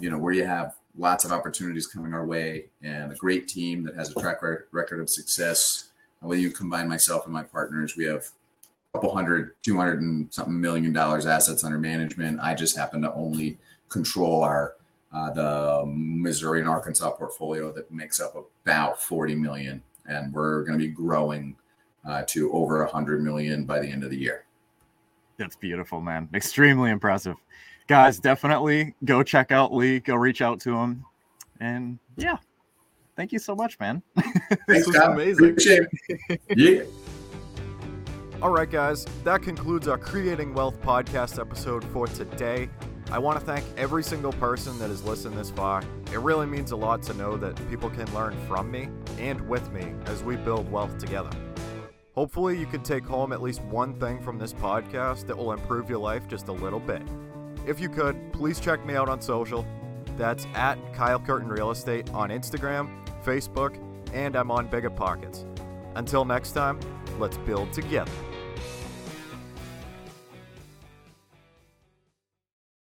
you 0.00 0.10
know 0.10 0.18
where 0.18 0.32
you 0.32 0.44
have 0.44 0.74
lots 0.96 1.24
of 1.24 1.32
opportunities 1.32 1.86
coming 1.86 2.14
our 2.14 2.24
way 2.24 2.66
and 2.82 3.12
a 3.12 3.16
great 3.16 3.48
team 3.48 3.82
that 3.84 3.94
has 3.94 4.10
a 4.10 4.20
track 4.20 4.40
record 4.70 5.00
of 5.00 5.10
success. 5.10 5.90
And 6.20 6.30
when 6.30 6.40
you 6.40 6.50
combine 6.50 6.88
myself 6.88 7.24
and 7.24 7.32
my 7.32 7.42
partners, 7.42 7.96
we 7.96 8.04
have 8.04 8.28
a 8.92 8.98
couple 8.98 9.12
hundred, 9.14 9.54
200 9.62 10.00
and 10.00 10.32
something 10.32 10.60
million 10.60 10.92
dollars 10.92 11.26
assets 11.26 11.64
under 11.64 11.78
management. 11.78 12.38
I 12.40 12.54
just 12.54 12.76
happen 12.76 13.02
to 13.02 13.12
only 13.14 13.58
control 13.88 14.42
our 14.42 14.74
uh, 15.12 15.30
the 15.30 15.84
Missouri 15.86 16.58
and 16.58 16.68
Arkansas 16.68 17.12
portfolio 17.12 17.72
that 17.72 17.90
makes 17.92 18.20
up 18.20 18.34
about 18.64 19.00
40 19.00 19.36
million, 19.36 19.80
and 20.06 20.32
we're 20.32 20.64
going 20.64 20.76
to 20.76 20.84
be 20.84 20.90
growing 20.90 21.54
uh, 22.04 22.24
to 22.26 22.52
over 22.52 22.82
100 22.82 23.22
million 23.22 23.64
by 23.64 23.78
the 23.78 23.86
end 23.86 24.02
of 24.02 24.10
the 24.10 24.16
year. 24.16 24.44
That's 25.36 25.54
beautiful, 25.54 26.00
man. 26.00 26.28
Extremely 26.34 26.90
impressive 26.90 27.36
guys, 27.86 28.18
definitely 28.18 28.94
go 29.04 29.22
check 29.22 29.52
out 29.52 29.74
Lee. 29.74 30.00
Go 30.00 30.14
reach 30.14 30.42
out 30.42 30.60
to 30.60 30.76
him, 30.76 31.04
and 31.60 31.98
yeah, 32.16 32.36
thank 33.16 33.32
you 33.32 33.38
so 33.38 33.54
much, 33.54 33.78
man. 33.78 34.02
this 34.68 34.86
was 34.86 34.96
amazing. 34.96 35.56
yeah. 36.56 36.82
All 38.42 38.50
right, 38.50 38.70
guys, 38.70 39.06
that 39.22 39.42
concludes 39.42 39.88
our 39.88 39.96
Creating 39.96 40.52
Wealth 40.52 40.80
podcast 40.82 41.40
episode 41.40 41.82
for 41.84 42.06
today. 42.06 42.68
I 43.10 43.18
want 43.18 43.38
to 43.38 43.44
thank 43.44 43.64
every 43.76 44.02
single 44.02 44.32
person 44.32 44.78
that 44.78 44.88
has 44.88 45.04
listened 45.04 45.36
this 45.36 45.50
far. 45.50 45.82
It 46.12 46.18
really 46.18 46.46
means 46.46 46.72
a 46.72 46.76
lot 46.76 47.02
to 47.04 47.14
know 47.14 47.36
that 47.36 47.56
people 47.70 47.90
can 47.90 48.12
learn 48.12 48.36
from 48.46 48.70
me 48.70 48.88
and 49.18 49.46
with 49.48 49.70
me 49.72 49.94
as 50.06 50.22
we 50.22 50.36
build 50.36 50.70
wealth 50.70 50.98
together. 50.98 51.30
Hopefully, 52.14 52.58
you 52.58 52.66
can 52.66 52.82
take 52.82 53.04
home 53.04 53.32
at 53.32 53.42
least 53.42 53.62
one 53.62 53.98
thing 53.98 54.20
from 54.22 54.38
this 54.38 54.52
podcast 54.52 55.26
that 55.26 55.36
will 55.36 55.52
improve 55.52 55.88
your 55.88 55.98
life 55.98 56.28
just 56.28 56.48
a 56.48 56.52
little 56.52 56.80
bit. 56.80 57.02
If 57.66 57.80
you 57.80 57.88
could, 57.88 58.32
please 58.32 58.60
check 58.60 58.84
me 58.84 58.94
out 58.94 59.08
on 59.08 59.20
social. 59.20 59.66
That's 60.16 60.46
at 60.54 60.78
Kyle 60.94 61.18
Curtin 61.18 61.48
Real 61.48 61.70
Estate 61.70 62.10
on 62.12 62.30
Instagram, 62.30 62.90
Facebook, 63.24 63.76
and 64.12 64.36
I'm 64.36 64.50
on 64.50 64.68
Bigger 64.68 64.90
Pockets. 64.90 65.44
Until 65.96 66.24
next 66.24 66.52
time, 66.52 66.78
let's 67.18 67.36
build 67.38 67.72
together. 67.72 68.12